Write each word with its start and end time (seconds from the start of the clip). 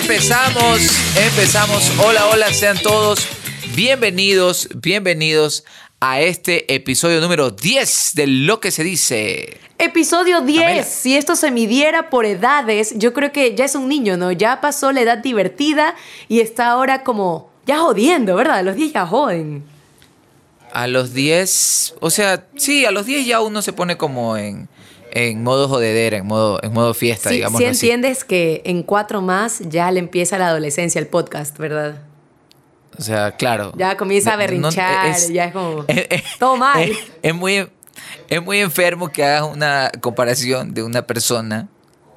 Empezamos, 0.00 0.80
empezamos. 1.16 1.92
Hola, 1.98 2.26
hola, 2.26 2.52
sean 2.52 2.78
todos 2.82 3.26
bienvenidos, 3.78 4.68
bienvenidos 4.74 5.64
a 6.00 6.20
este 6.20 6.74
episodio 6.74 7.20
número 7.20 7.52
10 7.52 8.10
de 8.16 8.26
Lo 8.26 8.58
que 8.58 8.72
se 8.72 8.82
dice. 8.82 9.56
Episodio 9.78 10.40
10. 10.40 10.62
Pamela. 10.62 10.82
Si 10.82 11.16
esto 11.16 11.36
se 11.36 11.52
midiera 11.52 12.10
por 12.10 12.26
edades, 12.26 12.94
yo 12.96 13.12
creo 13.12 13.30
que 13.30 13.54
ya 13.54 13.64
es 13.64 13.76
un 13.76 13.88
niño, 13.88 14.16
¿no? 14.16 14.32
Ya 14.32 14.60
pasó 14.60 14.90
la 14.90 15.02
edad 15.02 15.18
divertida 15.18 15.94
y 16.26 16.40
está 16.40 16.70
ahora 16.70 17.04
como 17.04 17.47
ya 17.68 17.78
jodiendo, 17.78 18.34
¿verdad? 18.34 18.64
Los 18.64 18.74
10 18.74 18.92
ya 18.92 19.06
joden. 19.06 19.62
A 20.72 20.86
los 20.88 21.14
10, 21.14 21.94
o 22.00 22.10
sea, 22.10 22.44
sí, 22.56 22.84
a 22.84 22.90
los 22.90 23.06
10 23.06 23.24
ya 23.26 23.40
uno 23.40 23.62
se 23.62 23.72
pone 23.72 23.96
como 23.96 24.36
en, 24.36 24.68
en 25.12 25.42
modo 25.42 25.68
jodedera, 25.68 26.16
en 26.18 26.26
modo, 26.26 26.58
en 26.62 26.72
modo 26.72 26.92
fiesta, 26.94 27.28
Sí, 27.30 27.36
digamos 27.36 27.58
sí 27.58 27.64
así. 27.64 27.86
entiendes 27.86 28.24
que 28.24 28.60
en 28.64 28.82
cuatro 28.82 29.22
más 29.22 29.60
ya 29.60 29.90
le 29.90 30.00
empieza 30.00 30.36
la 30.38 30.48
adolescencia 30.48 30.98
el 30.98 31.06
podcast, 31.06 31.56
¿verdad? 31.58 32.02
O 32.98 33.02
sea, 33.02 33.30
claro. 33.36 33.72
Ya 33.76 33.96
comienza 33.96 34.30
a 34.30 34.32
no- 34.34 34.38
berrinchar, 34.40 35.06
es- 35.06 35.28
ya 35.32 35.44
es 35.46 35.52
como 35.52 35.84
es- 35.88 36.06
es- 36.10 36.22
todo 36.38 36.56
mal. 36.56 36.82
Es, 36.82 36.98
es 37.22 37.34
muy, 37.34 37.66
es 38.28 38.42
muy 38.42 38.58
enfermo 38.58 39.08
que 39.10 39.24
hagas 39.24 39.44
una 39.54 39.90
comparación 40.00 40.74
de 40.74 40.82
una 40.82 41.06
persona 41.06 41.68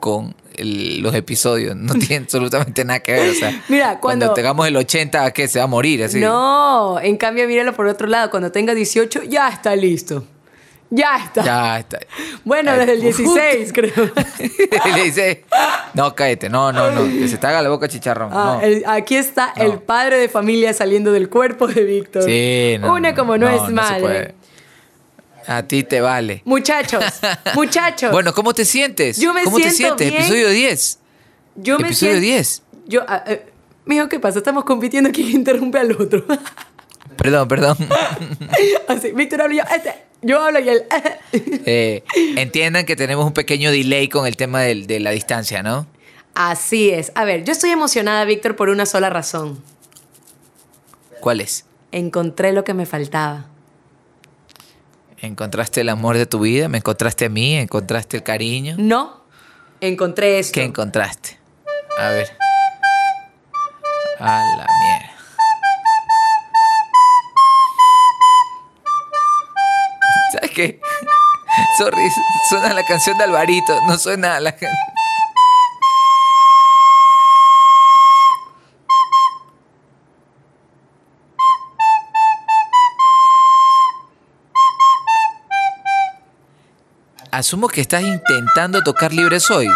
con 0.02 0.36
el- 0.56 1.02
los 1.02 1.14
episodios. 1.16 1.76
No 1.76 1.94
tiene 2.00 2.24
absolutamente 2.26 2.84
nada 2.86 3.00
que 3.00 3.14
ver. 3.14 3.30
O 3.30 3.34
sea, 3.34 3.64
Mira, 3.70 4.00
cuando- 4.00 4.34
tengamos 4.34 4.68
el 4.68 4.76
80, 4.78 5.26
¿a 5.26 5.32
qué? 5.32 5.48
Se 5.48 5.60
va 5.60 5.66
a 5.66 5.68
morir 5.68 6.04
así. 6.04 6.20
No, 6.20 7.00
en 7.00 7.18
cambio 7.18 7.48
míralo 7.48 7.74
por 7.74 7.88
otro 7.88 8.08
lado, 8.08 8.30
cuando 8.30 8.52
tenga 8.52 8.74
18 8.74 9.24
ya 9.24 9.50
está 9.50 9.76
listo. 9.76 10.26
Ya 10.94 11.16
está. 11.24 11.44
Ya 11.46 11.80
está. 11.80 12.00
Bueno, 12.44 12.76
desde 12.76 12.94
el 12.94 13.06
uf. 13.06 13.18
16 13.18 13.72
creo. 13.72 13.94
Le 14.96 15.04
dice, 15.04 15.46
no, 15.94 16.14
cállate, 16.16 16.50
no, 16.50 16.72
no, 16.74 16.92
no, 16.92 17.04
que 17.04 17.28
se 17.28 17.38
te 17.38 17.48
haga 17.48 17.62
la 17.62 17.70
boca 17.70 17.88
chicharrón. 17.88 18.30
Ah, 18.34 18.58
no. 18.60 18.62
el- 18.68 18.84
aquí 18.88 19.16
está 19.16 19.54
No. 19.56 19.64
el 19.64 19.80
padre 19.80 20.18
de 20.18 20.28
familia 20.28 20.74
saliendo 20.74 21.12
del 21.14 21.30
cuerpo 21.30 21.68
de 21.68 21.84
Víctor. 21.86 22.24
Sí, 22.24 22.76
no, 22.80 22.94
Una 22.96 23.14
como 23.16 23.38
no, 23.38 23.48
es 23.48 23.70
madre. 23.72 24.36
A 25.48 25.64
ti 25.64 25.84
te 25.84 26.02
vale. 26.02 26.42
Muchachos, 26.46 27.04
muchachos. 27.56 28.12
Bueno, 28.12 28.34
¿cómo 28.34 28.54
te 28.54 28.66
sientes? 28.66 29.18
Yo 29.18 29.34
me 29.34 29.44
¿Cómo 29.44 29.58
te 29.58 29.72
siento 29.72 29.98
sientes? 29.98 30.08
bien. 30.10 30.22
Episodio 30.22 30.50
10. 30.50 31.00
yo 31.56 31.80
me 31.80 31.86
episodio 31.88 32.14
siento- 32.20 32.26
10. 32.36 32.64
Yo, 32.88 33.02
ah, 33.08 33.24
eh, 33.28 33.46
mijo, 33.86 34.08
¿qué 34.10 34.20
pasa? 34.20 34.40
Estamos 34.40 34.64
compitiendo 34.66 35.12
quién 35.12 35.30
interrumpe 35.30 35.78
al 35.80 35.92
otro. 35.94 36.26
Perdón, 37.18 37.48
perdón. 37.48 37.78
Así, 38.88 39.12
Víctor 39.12 39.42
habla 39.42 39.54
y 39.54 39.58
yo, 39.58 39.64
este, 39.76 39.94
yo 40.24 40.42
hablo 40.42 40.60
y 40.60 40.70
él. 40.70 40.84
Eh, 41.34 42.04
entiendan 42.38 42.86
que 42.86 42.96
tenemos 42.96 43.26
un 43.26 43.34
pequeño 43.34 43.70
delay 43.72 44.08
con 44.10 44.26
el 44.26 44.38
tema 44.38 44.62
del- 44.62 44.88
de, 44.88 45.00
la 45.00 45.12
distancia, 45.12 45.62
¿no? 45.62 45.86
Así 46.34 46.90
es. 46.90 47.12
A 47.16 47.26
ver, 47.26 47.44
yo 47.44 47.52
estoy 47.52 47.70
emocionada, 47.72 48.24
Víctor, 48.26 48.56
por 48.56 48.70
una 48.70 48.86
sola 48.86 49.10
razón. 49.10 49.62
¿Cuál 51.20 51.42
es? 51.42 51.66
Encontré 51.92 52.54
lo 52.54 52.64
que 52.64 52.74
me 52.74 52.86
faltaba. 52.86 53.46
¿Encontraste 55.22 55.82
el 55.82 55.90
amor 55.90 56.18
de 56.18 56.26
tu 56.26 56.40
vida? 56.40 56.68
¿Me 56.68 56.80
encontraste 56.80 57.26
a 57.26 57.30
mí? 57.30 57.56
¿Encontraste 57.56 58.18
el 58.18 58.24
cariño? 58.24 58.76
No, 58.80 59.24
encontré 59.80 60.40
esto. 60.40 60.54
¿Qué 60.54 60.64
encontraste? 60.64 61.38
A 62.00 62.10
ver. 62.10 62.28
A 64.20 64.44
la 64.58 64.68
mierda. 64.82 65.12
¿Sabes 70.34 70.52
qué? 70.52 70.80
Sorry, 71.78 72.10
suena 72.50 72.74
la 72.74 72.84
canción 72.86 73.18
de 73.18 73.26
Alvarito, 73.26 73.82
no 73.88 73.98
suena 73.98 74.40
la 74.40 74.56
can- 74.56 74.72
Asumo 87.42 87.68
que 87.70 87.82
estás 87.82 88.04
intentando 88.04 88.84
tocar 88.84 89.12
libre 89.12 89.40
soy. 89.40 89.68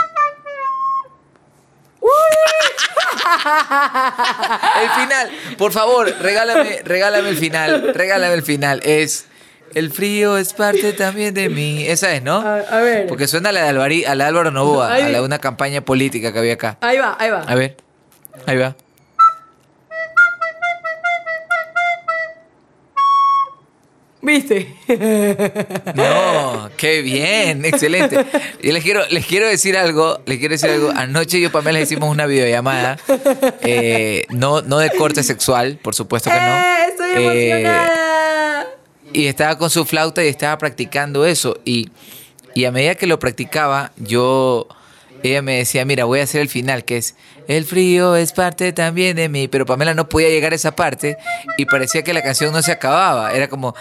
El 4.81 4.90
final, 5.02 5.31
por 5.58 5.72
favor, 5.72 6.14
regálame, 6.22 6.81
regálame 6.84 7.30
el 7.30 7.38
final, 7.38 7.92
regálame 7.96 8.36
el 8.36 8.44
final. 8.44 8.81
Es 8.84 9.26
el 9.74 9.92
frío 9.92 10.38
es 10.38 10.53
parte 10.53 10.94
también 10.94 11.34
de 11.34 11.50
mí. 11.50 11.88
Esa 11.88 12.14
es, 12.14 12.22
¿no? 12.22 12.36
A, 12.38 12.58
a 12.59 12.81
ver. 12.81 13.08
Porque 13.08 13.28
suena 13.28 13.50
a 13.50 13.52
la 13.52 13.64
de, 13.64 13.72
Alvari- 13.72 14.06
a 14.06 14.14
la 14.14 14.26
de 14.26 14.30
Álvaro 14.30 14.52
Novoa, 14.52 14.94
a 14.94 15.00
la 15.00 15.18
de 15.18 15.22
una 15.22 15.40
campaña 15.40 15.82
política 15.82 16.32
que 16.32 16.38
había 16.38 16.53
acá. 16.53 16.78
Ahí 16.82 17.00
va, 17.00 17.18
ahí 17.20 17.32
va. 17.32 17.40
A 17.47 17.56
ver, 17.56 17.78
ahí 18.46 18.58
va. 18.58 18.76
¿Viste? 24.25 24.74
No, 25.96 26.69
qué 26.78 27.02
bien, 27.02 27.63
excelente. 27.66 28.25
Y 28.62 28.72
les 28.72 28.84
quiero, 28.84 29.02
les 29.09 29.25
quiero 29.25 29.47
decir 29.47 29.78
algo, 29.78 30.19
les 30.25 30.40
quiero 30.40 30.53
decir 30.53 30.69
algo. 30.69 30.91
Anoche 30.96 31.40
yo 31.40 31.47
y 31.47 31.50
Pamela 31.52 31.80
hicimos 31.80 32.09
una 32.09 32.25
videollamada, 32.25 32.97
eh, 33.62 34.25
no, 34.30 34.62
no 34.62 34.80
de 34.80 34.90
corte 34.91 35.24
sexual, 35.24 35.78
por 35.81 35.94
supuesto 35.96 36.30
que 36.30 36.35
no. 36.35 36.41
¡Eh, 36.56 36.85
estoy 36.90 37.09
Eh, 37.18 37.50
emocionada! 37.62 38.68
y 39.14 39.28
estaba 39.28 39.58
con 39.58 39.69
su 39.69 39.85
flauta 39.85 40.24
y 40.24 40.28
estaba 40.28 40.58
practicando 40.58 41.25
eso. 41.25 41.59
Y, 41.64 41.90
y 42.53 42.66
a 42.66 42.72
medida 42.72 42.96
que 42.96 43.08
lo 43.08 43.19
practicaba, 43.19 43.91
yo, 43.97 44.68
ella 45.24 45.41
me 45.41 45.58
decía, 45.58 45.85
mira, 45.85 46.06
voy 46.06 46.19
a 46.19 46.24
hacer 46.24 46.41
el 46.41 46.50
final, 46.50 46.84
que 46.84 46.97
es, 46.97 47.16
el 47.47 47.64
frío 47.66 48.16
es 48.16 48.34
parte 48.34 48.74
también 48.74 49.16
de 49.16 49.30
mí. 49.30 49.47
Pero 49.47 49.66
Pamela 49.66 49.94
no 49.94 50.09
podía 50.09 50.30
llegar 50.30 50.52
a 50.52 50.56
esa 50.56 50.75
parte 50.75 51.16
y 51.58 51.66
parecía 51.66 52.02
que 52.03 52.14
la 52.14 52.22
canción 52.24 52.52
no 52.52 52.62
se 52.62 52.72
acababa. 52.74 53.31
Era 53.34 53.47
como, 53.47 53.74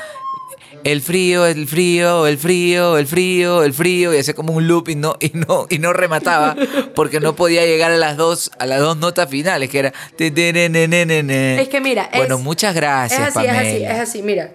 el 0.85 1.01
frío, 1.03 1.47
el 1.47 1.67
frío, 1.67 2.27
el 2.27 2.39
frío, 2.39 2.97
el 2.99 3.07
frío, 3.07 3.63
el 3.65 3.73
frío, 3.73 4.15
y 4.15 4.19
hacía 4.19 4.35
como 4.35 4.53
un 4.53 4.69
loop 4.69 4.89
y 4.91 4.95
no, 4.97 5.17
y 5.21 5.31
no, 5.35 5.67
y 5.71 5.79
no 5.79 5.93
remataba 5.93 6.55
porque 6.95 7.21
no 7.21 7.35
podía 7.35 7.65
llegar 7.65 7.91
a 7.91 7.97
las 7.97 8.17
dos, 8.17 8.51
a 8.59 8.67
las 8.67 8.81
dos 8.81 8.97
notas 8.97 9.29
finales, 9.31 9.69
que 9.71 9.79
era. 9.79 9.93
Es 10.19 11.69
que 11.69 11.81
mira, 11.83 12.09
Bueno, 12.15 12.39
muchas 12.39 12.75
gracias, 12.75 13.21
es 13.21 13.27
así, 13.29 13.35
Pamela. 13.47 13.63
es 13.63 13.69
así, 13.75 13.85
es 13.85 13.99
así, 13.99 14.23
mira. 14.23 14.51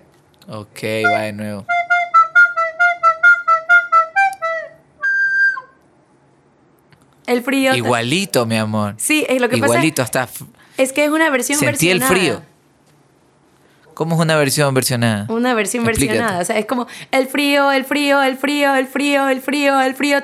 Ok, 0.47 0.83
va 1.11 1.21
de 1.21 1.33
nuevo. 1.33 1.65
El 7.27 7.43
frío. 7.43 7.75
Igualito, 7.75 8.45
mi 8.45 8.57
amor. 8.57 8.95
Sí, 8.97 9.25
es 9.29 9.39
lo 9.39 9.49
que 9.49 9.57
Igualito, 9.57 10.01
pasa. 10.03 10.23
hasta 10.23 10.23
f- 10.23 10.45
Es 10.77 10.93
que 10.93 11.05
es 11.05 11.11
una 11.11 11.29
versión 11.29 11.59
sentí 11.59 11.89
el 11.89 12.01
frío. 12.01 12.41
¿Cómo 13.99 14.15
es 14.15 14.21
una 14.21 14.37
versión 14.37 14.73
versionada? 14.73 15.25
Una 15.27 15.53
versión 15.53 15.85
Explícate. 15.85 16.19
versionada. 16.19 16.41
O 16.41 16.45
sea, 16.45 16.57
es 16.57 16.65
como 16.65 16.87
el 17.11 17.27
frío, 17.27 17.69
el 17.69 17.83
frío, 17.83 18.23
el 18.23 18.37
frío, 18.37 18.73
el 18.73 18.87
frío, 18.87 19.27
el 19.27 19.41
frío, 19.41 19.81
el 19.81 19.93
frío, 19.93 20.23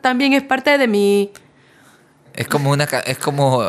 también 0.00 0.32
es 0.32 0.42
parte 0.42 0.76
de 0.76 0.88
mi... 0.88 1.30
Es 2.34 2.48
como 2.48 2.72
una 2.72 2.88
es 3.06 3.16
como 3.18 3.62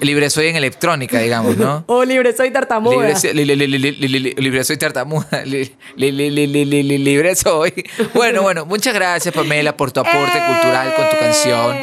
libre 0.00 0.30
soy 0.30 0.46
en 0.46 0.56
electrónica, 0.56 1.18
digamos, 1.18 1.58
¿no? 1.58 1.84
o 1.88 2.04
libre 2.06 2.34
soy 2.34 2.50
tartamuda. 2.52 2.96
Libre, 2.96 4.64
soy, 4.64 4.78
tartamuda. 4.78 5.44
libre 5.44 7.34
soy. 7.34 7.84
Bueno, 8.14 8.40
bueno, 8.40 8.64
muchas 8.64 8.94
gracias 8.94 9.34
Pamela 9.34 9.76
por 9.76 9.92
tu 9.92 10.00
aporte 10.00 10.38
cultural 10.38 10.94
con 10.94 11.10
tu 11.10 11.18
canción. 11.18 11.76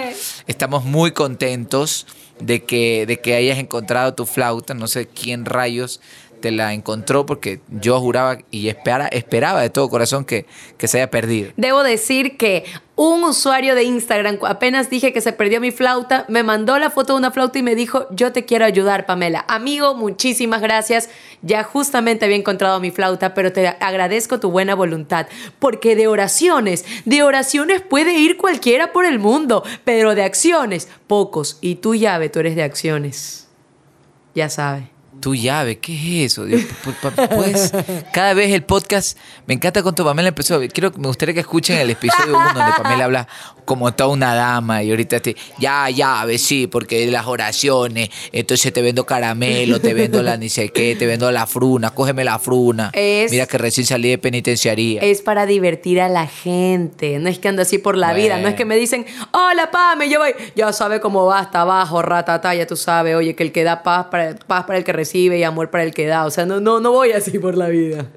Estamos 0.48 0.84
muy 0.84 1.12
contentos 1.12 2.08
de 2.40 2.64
que, 2.64 3.06
de 3.06 3.20
que 3.20 3.36
hayas 3.36 3.58
encontrado 3.58 4.14
tu 4.14 4.26
flauta. 4.26 4.74
No 4.74 4.88
sé 4.88 5.08
quién 5.08 5.46
rayos 5.46 6.02
te 6.44 6.52
la 6.52 6.74
encontró, 6.74 7.26
porque 7.26 7.62
yo 7.70 8.02
juraba 8.02 8.38
y 8.52 8.68
espera, 8.68 9.08
esperaba 9.08 9.62
de 9.62 9.70
todo 9.70 9.88
corazón 9.88 10.26
que, 10.26 10.46
que 10.76 10.90
se 10.90 10.98
haya 10.98 11.10
perdido. 11.10 11.54
Debo 11.56 11.84
decir 11.84 12.36
que 12.36 12.66
un 12.98 13.24
usuario 13.24 13.76
de 13.76 13.86
Instagram, 13.86 14.40
apenas 14.46 14.90
dije 14.90 15.14
que 15.14 15.22
se 15.22 15.32
perdió 15.32 15.62
mi 15.62 15.72
flauta, 15.72 16.26
me 16.28 16.44
mandó 16.44 16.78
la 16.80 16.90
foto 16.90 17.14
de 17.14 17.20
una 17.20 17.32
flauta 17.32 17.60
y 17.60 17.64
me 17.64 17.76
dijo, 17.76 18.08
yo 18.12 18.34
te 18.34 18.44
quiero 18.44 18.66
ayudar, 18.66 19.06
Pamela. 19.06 19.46
Amigo, 19.48 19.96
muchísimas 19.96 20.60
gracias. 20.60 21.10
Ya 21.42 21.64
justamente 21.64 22.26
había 22.26 22.36
encontrado 22.36 22.82
mi 22.82 22.92
flauta, 22.92 23.34
pero 23.34 23.54
te 23.54 23.66
agradezco 23.66 24.42
tu 24.42 24.52
buena 24.52 24.76
voluntad, 24.76 25.28
porque 25.60 25.96
de 25.96 26.08
oraciones, 26.08 26.84
de 27.06 27.24
oraciones 27.24 27.82
puede 27.82 28.16
ir 28.16 28.36
cualquiera 28.36 28.92
por 28.92 29.06
el 29.06 29.18
mundo, 29.18 29.64
pero 29.86 30.14
de 30.14 30.24
acciones, 30.24 30.90
pocos. 31.08 31.58
Y 31.62 31.76
tú, 31.76 31.96
llave, 31.96 32.28
tú 32.28 32.42
eres 32.42 32.58
de 32.58 32.64
acciones. 32.64 33.48
Ya 34.36 34.50
sabe. 34.50 34.93
Tu 35.24 35.36
llave, 35.36 35.80
¿qué 35.80 35.94
es 36.26 36.34
eso? 36.34 36.44
Dios, 36.44 36.64
pu- 36.84 36.94
pu- 37.02 37.30
puedes- 37.30 37.72
cada 38.12 38.34
vez 38.34 38.52
el 38.52 38.64
podcast, 38.64 39.18
me 39.48 39.54
encanta 39.54 39.82
cuando 39.82 40.04
Pamela 40.04 40.28
empezó, 40.28 40.60
quiero, 40.74 40.92
me 40.98 41.08
gustaría 41.08 41.34
que 41.34 41.40
escuchen 41.40 41.78
el 41.78 41.92
episodio 41.92 42.36
1 42.38 42.54
donde 42.54 42.74
Pamela 42.76 43.06
habla 43.06 43.28
como 43.64 43.94
toda 43.94 44.10
una 44.10 44.36
dama 44.36 44.84
y 44.84 44.90
ahorita 44.90 45.22
te, 45.22 45.38
ya, 45.58 45.90
llave, 45.90 46.38
sí, 46.38 46.68
porque 46.68 47.08
las 47.08 47.26
oraciones, 47.26 48.10
entonces 48.34 48.74
te 48.74 48.82
vendo 48.82 49.06
caramelo, 49.06 49.80
te 49.80 49.94
vendo 49.94 50.22
la 50.22 50.36
ni 50.36 50.50
sé 50.50 50.68
qué, 50.70 50.98
te 50.98 51.06
vendo 51.06 51.32
la 51.32 51.48
fruna, 51.48 51.92
cógeme 51.92 52.26
la 52.26 52.38
fruna. 52.38 52.90
Es- 52.92 53.32
Mira 53.32 53.46
que 53.46 53.58
recién 53.58 53.88
salí 53.88 54.10
de 54.10 54.18
penitenciaría. 54.18 55.02
Es 55.02 55.22
para 55.22 55.46
divertir 55.46 56.02
a 56.02 56.10
la 56.10 56.28
gente. 56.28 57.18
No 57.20 57.30
es 57.30 57.40
que 57.40 57.48
ando 57.48 57.62
así 57.62 57.78
por 57.78 57.96
la 57.98 58.12
vida. 58.14 58.38
No 58.40 58.50
es 58.50 58.56
que 58.56 58.66
me 58.66 58.76
dicen, 58.76 59.06
hola, 59.32 59.72
Pame, 59.72 60.10
yo 60.10 60.20
voy. 60.20 60.34
Ya 60.58 60.74
sabe 60.74 61.00
cómo 61.00 61.26
va 61.26 61.40
hasta 61.40 61.62
abajo, 61.62 62.02
ratata, 62.02 62.54
ya 62.54 62.68
tú 62.68 62.76
sabes. 62.76 63.16
Oye, 63.16 63.34
que 63.38 63.44
el 63.44 63.54
que 63.54 63.64
da 63.64 63.82
paz 63.84 64.08
para, 64.12 64.36
paz 64.36 64.66
para 64.66 64.78
el 64.78 64.84
que 64.84 64.92
recibe 64.92 65.13
y 65.20 65.44
amor 65.44 65.70
para 65.70 65.84
el 65.84 65.94
que 65.94 66.06
da. 66.06 66.26
O 66.26 66.32
sea, 66.32 66.46
no, 66.46 66.60
no, 66.60 66.80
no 66.80 66.92
voy 66.92 67.12
así 67.12 67.40
por 67.40 67.56
la 67.58 67.68
vida. 67.68 68.08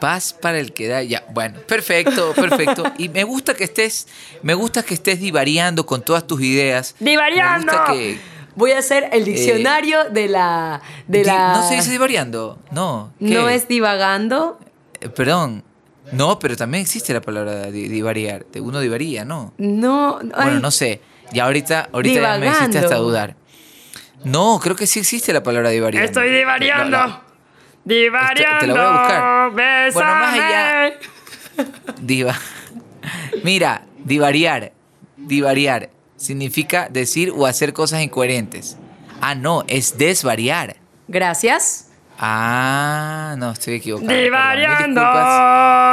Paz 0.00 0.32
para 0.32 0.58
el 0.58 0.72
que 0.72 0.88
da. 0.88 1.02
Ya, 1.02 1.24
bueno, 1.32 1.58
perfecto, 1.66 2.32
perfecto. 2.34 2.84
Y 2.98 3.08
me 3.08 3.24
gusta 3.24 3.54
que 3.54 3.64
estés, 3.64 4.08
me 4.42 4.54
gusta 4.54 4.82
que 4.82 4.94
estés 4.94 5.20
divariando 5.20 5.84
con 5.84 6.02
todas 6.02 6.26
tus 6.26 6.40
ideas. 6.40 6.94
¡Divariando! 6.98 7.72
Me 7.72 7.78
gusta 7.78 7.92
que. 7.92 8.18
Voy 8.54 8.70
a 8.72 8.78
hacer 8.78 9.10
el 9.12 9.24
diccionario 9.24 10.04
de 10.08 10.28
la. 10.28 10.80
De 11.06 11.24
la... 11.24 11.52
No 11.58 11.68
se 11.68 11.74
dice 11.74 11.90
divariando. 11.90 12.58
No. 12.70 13.12
¿qué? 13.18 13.26
No 13.34 13.50
es 13.50 13.68
divagando. 13.68 14.58
Eh, 15.00 15.10
perdón. 15.10 15.62
No, 16.12 16.38
pero 16.38 16.56
también 16.56 16.82
existe 16.82 17.12
la 17.12 17.20
palabra 17.20 17.70
di- 17.70 17.88
divariar. 17.88 18.46
Uno 18.60 18.80
divaría, 18.80 19.26
¿no? 19.26 19.52
No. 19.58 20.14
Bueno, 20.20 20.32
ay, 20.36 20.58
no 20.62 20.70
sé. 20.70 21.02
Ya 21.32 21.44
ahorita, 21.44 21.90
ahorita 21.92 22.20
ya 22.20 22.38
me 22.38 22.46
hiciste 22.48 22.78
hasta 22.78 22.96
dudar. 22.96 23.36
No, 24.24 24.58
creo 24.62 24.74
que 24.76 24.86
sí 24.86 24.98
existe 25.00 25.32
la 25.32 25.42
palabra 25.42 25.70
divariando. 25.70 26.04
Estoy 26.06 26.30
divariando. 26.30 26.90
La- 26.96 27.06
la- 27.06 27.22
Divariando. 27.84 28.58
Te 28.60 28.66
la 28.66 28.72
voy 28.74 28.82
a 28.82 28.90
buscar. 28.90 29.50
Bésame. 29.52 29.92
Bueno, 29.92 30.10
más 30.16 30.34
allá. 30.34 30.92
Diva. 32.00 32.34
Mira, 33.44 33.82
divariar. 34.04 34.72
Divariar 35.16 35.90
significa 36.16 36.88
decir 36.90 37.30
o 37.36 37.46
hacer 37.46 37.72
cosas 37.72 38.02
incoherentes. 38.02 38.76
Ah, 39.20 39.34
no, 39.34 39.64
es 39.68 39.96
desvariar. 39.98 40.76
Gracias. 41.08 41.85
Ah, 42.18 43.34
no, 43.38 43.52
estoy 43.52 43.74
equivocado. 43.74 44.10
Divariando. 44.12 45.00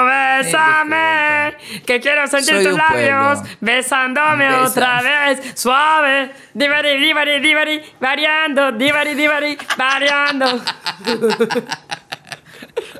Bésame. 0.06 1.54
Que 1.86 2.00
quiero 2.00 2.28
sentir 2.28 2.56
Soy 2.56 2.64
tus 2.66 2.78
labios. 2.78 3.40
pueblo. 3.40 3.58
Besándome 3.62 4.54
otra 4.56 5.02
vez. 5.02 5.40
Suave. 5.60 6.32
Divari, 6.54 6.98
divari, 7.00 7.40
divari. 7.40 7.82
Variando. 8.00 8.72
Divari, 8.72 9.16
divari. 9.16 9.58
Variando. 9.78 10.46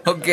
Ok. 0.06 0.28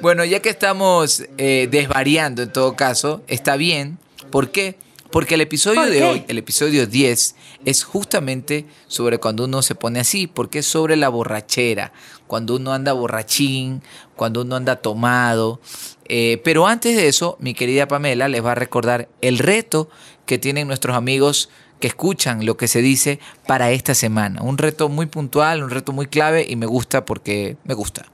Bueno, 0.00 0.24
ya 0.24 0.40
que 0.40 0.48
estamos 0.48 1.22
eh, 1.36 1.68
desvariando 1.70 2.42
en 2.42 2.52
todo 2.52 2.74
caso, 2.74 3.22
está 3.28 3.56
bien. 3.56 3.98
¿Por 4.30 4.50
qué? 4.50 4.78
Porque 5.10 5.34
el 5.34 5.42
episodio 5.42 5.82
¿Por 5.82 5.90
de 5.90 5.98
qué? 5.98 6.04
hoy, 6.04 6.24
el 6.28 6.38
episodio 6.38 6.86
10, 6.86 7.36
es 7.64 7.84
justamente 7.84 8.66
sobre 8.86 9.18
cuando 9.18 9.44
uno 9.44 9.62
se 9.62 9.74
pone 9.74 10.00
así, 10.00 10.26
porque 10.26 10.60
es 10.60 10.66
sobre 10.66 10.96
la 10.96 11.08
borrachera, 11.08 11.92
cuando 12.26 12.56
uno 12.56 12.72
anda 12.72 12.92
borrachín, 12.92 13.82
cuando 14.16 14.42
uno 14.42 14.56
anda 14.56 14.76
tomado. 14.76 15.60
Eh, 16.06 16.40
pero 16.44 16.66
antes 16.66 16.96
de 16.96 17.08
eso, 17.08 17.36
mi 17.40 17.54
querida 17.54 17.88
Pamela 17.88 18.28
les 18.28 18.44
va 18.44 18.52
a 18.52 18.56
recordar 18.56 19.08
el 19.20 19.38
reto 19.38 19.88
que 20.26 20.38
tienen 20.38 20.66
nuestros 20.66 20.96
amigos 20.96 21.50
que 21.80 21.88
escuchan 21.88 22.44
lo 22.44 22.56
que 22.56 22.68
se 22.68 22.82
dice 22.82 23.20
para 23.46 23.70
esta 23.70 23.94
semana. 23.94 24.42
Un 24.42 24.58
reto 24.58 24.88
muy 24.88 25.06
puntual, 25.06 25.62
un 25.62 25.70
reto 25.70 25.92
muy 25.92 26.06
clave 26.06 26.46
y 26.48 26.56
me 26.56 26.66
gusta 26.66 27.04
porque 27.04 27.56
me 27.64 27.74
gusta. 27.74 28.06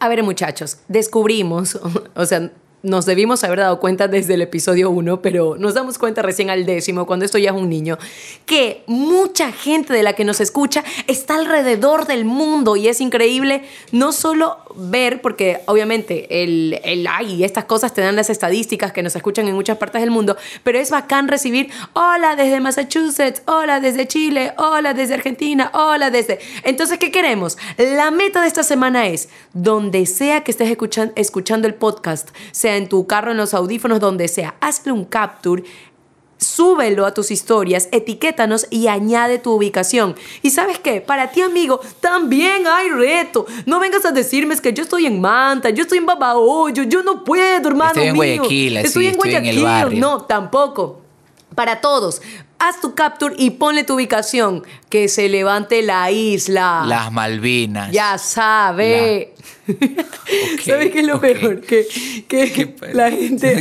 A 0.00 0.08
ver, 0.08 0.22
muchachos, 0.22 0.78
descubrimos, 0.88 1.78
o 2.14 2.26
sea, 2.26 2.50
nos 2.84 3.06
debimos 3.06 3.42
haber 3.42 3.58
dado 3.58 3.80
cuenta 3.80 4.06
desde 4.06 4.34
el 4.34 4.42
episodio 4.42 4.90
1, 4.90 5.20
pero 5.22 5.56
nos 5.58 5.74
damos 5.74 5.98
cuenta 5.98 6.22
recién 6.22 6.50
al 6.50 6.64
décimo, 6.66 7.06
cuando 7.06 7.24
esto 7.24 7.38
ya 7.38 7.50
es 7.50 7.56
un 7.56 7.68
niño, 7.68 7.98
que 8.46 8.84
mucha 8.86 9.50
gente 9.50 9.92
de 9.92 10.02
la 10.02 10.12
que 10.12 10.24
nos 10.24 10.40
escucha 10.40 10.84
está 11.08 11.34
alrededor 11.34 12.06
del 12.06 12.24
mundo 12.24 12.76
y 12.76 12.86
es 12.88 13.00
increíble 13.00 13.64
no 13.90 14.12
solo 14.12 14.58
ver, 14.76 15.20
porque 15.22 15.60
obviamente 15.66 16.42
el, 16.44 16.80
el 16.84 17.06
ay, 17.06 17.42
estas 17.42 17.64
cosas 17.64 17.94
te 17.94 18.02
dan 18.02 18.16
las 18.16 18.28
estadísticas 18.30 18.92
que 18.92 19.02
nos 19.02 19.16
escuchan 19.16 19.48
en 19.48 19.54
muchas 19.54 19.78
partes 19.78 20.00
del 20.02 20.10
mundo, 20.10 20.36
pero 20.62 20.78
es 20.78 20.90
bacán 20.90 21.26
recibir, 21.28 21.70
hola 21.94 22.36
desde 22.36 22.60
Massachusetts, 22.60 23.42
hola 23.46 23.80
desde 23.80 24.06
Chile, 24.06 24.52
hola 24.58 24.94
desde 24.94 25.14
Argentina, 25.14 25.70
hola 25.74 26.10
desde... 26.10 26.38
Entonces, 26.64 26.98
¿qué 26.98 27.10
queremos? 27.10 27.56
La 27.78 28.10
meta 28.10 28.42
de 28.42 28.48
esta 28.48 28.62
semana 28.62 29.06
es, 29.06 29.30
donde 29.54 30.04
sea 30.06 30.42
que 30.42 30.50
estés 30.50 30.68
escuchan- 30.70 31.12
escuchando 31.16 31.66
el 31.66 31.74
podcast, 31.74 32.28
sea 32.52 32.73
en 32.76 32.88
tu 32.88 33.06
carro, 33.06 33.30
en 33.30 33.36
los 33.36 33.54
audífonos, 33.54 34.00
donde 34.00 34.28
sea, 34.28 34.54
hazle 34.60 34.92
un 34.92 35.04
capture 35.04 35.64
súbelo 36.44 37.06
a 37.06 37.14
tus 37.14 37.30
historias, 37.30 37.88
etiquétanos 37.90 38.66
y 38.70 38.88
añade 38.88 39.38
tu 39.38 39.52
ubicación. 39.52 40.14
Y 40.42 40.50
sabes 40.50 40.78
qué, 40.78 41.00
para 41.00 41.30
ti 41.30 41.40
amigo, 41.40 41.80
también 42.00 42.66
hay 42.66 42.90
reto. 42.90 43.46
No 43.66 43.80
vengas 43.80 44.04
a 44.04 44.12
decirme 44.12 44.54
es 44.54 44.60
que 44.60 44.72
yo 44.72 44.82
estoy 44.82 45.06
en 45.06 45.20
Manta, 45.20 45.70
yo 45.70 45.82
estoy 45.82 45.98
en 45.98 46.06
Babahoyo, 46.06 46.84
yo 46.84 47.02
no 47.02 47.24
puedo, 47.24 47.68
hermano 47.68 47.92
Estoy 47.92 48.08
en 48.08 48.12
mío. 48.12 48.36
Guayaquil, 48.36 48.76
estoy 48.76 49.06
en 49.06 49.12
estoy 49.12 49.34
en 49.34 49.46
el 49.46 49.62
barrio. 49.62 50.00
No, 50.00 50.22
tampoco. 50.22 51.03
Para 51.54 51.80
todos, 51.80 52.20
haz 52.58 52.80
tu 52.80 52.94
capture 52.94 53.34
y 53.38 53.50
ponle 53.50 53.84
tu 53.84 53.94
ubicación. 53.94 54.64
Que 54.88 55.08
se 55.08 55.28
levante 55.28 55.82
la 55.82 56.10
isla. 56.10 56.84
Las 56.86 57.12
Malvinas. 57.12 57.90
Ya 57.92 58.18
sabe. 58.18 59.34
¿Sabes 60.64 60.90
qué 60.92 61.00
es 61.00 61.06
lo 61.06 61.16
ok. 61.16 61.20
peor? 61.22 61.60
Que, 61.60 61.86
que 62.28 62.52
¿Qué 62.52 62.66
pa- 62.66 62.86
la 62.92 63.10
gente 63.10 63.60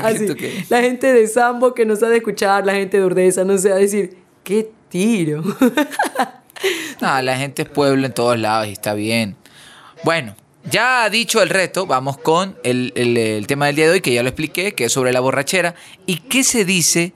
la 0.70 0.82
gente 0.82 1.14
de 1.14 1.28
Sambo 1.28 1.74
que 1.74 1.86
nos 1.86 2.02
ha 2.04 2.10
de 2.10 2.18
escuchar, 2.18 2.66
la 2.66 2.74
gente 2.74 2.98
de 2.98 3.06
Urdesa, 3.06 3.44
no 3.44 3.54
a 3.54 3.58
decir, 3.58 4.18
qué 4.44 4.70
tiro. 4.90 5.44
No, 7.02 7.22
la 7.22 7.36
gente 7.38 7.64
es 7.64 7.70
pueblo 7.70 8.06
en 8.06 8.14
todos 8.14 8.40
lados 8.40 8.68
y 8.68 8.72
está 8.72 8.94
bien. 8.94 9.36
Bueno, 10.06 10.34
ya 10.72 11.10
dicho 11.10 11.42
el 11.42 11.50
reto, 11.50 11.86
vamos 11.86 12.18
con 12.18 12.58
el, 12.64 12.94
el- 12.96 13.18
el 13.18 13.48
tema 13.48 13.66
del 13.66 13.76
día 13.76 13.86
de 13.88 13.92
hoy, 13.94 14.02
que 14.02 14.14
ya 14.14 14.24
lo 14.24 14.30
expliqué, 14.30 14.74
que 14.74 14.86
es 14.86 14.92
sobre 14.94 15.12
la 15.12 15.20
borrachera. 15.20 15.76
¿Y 16.06 16.18
qué 16.20 16.44
se 16.46 16.64
dice 16.64 17.12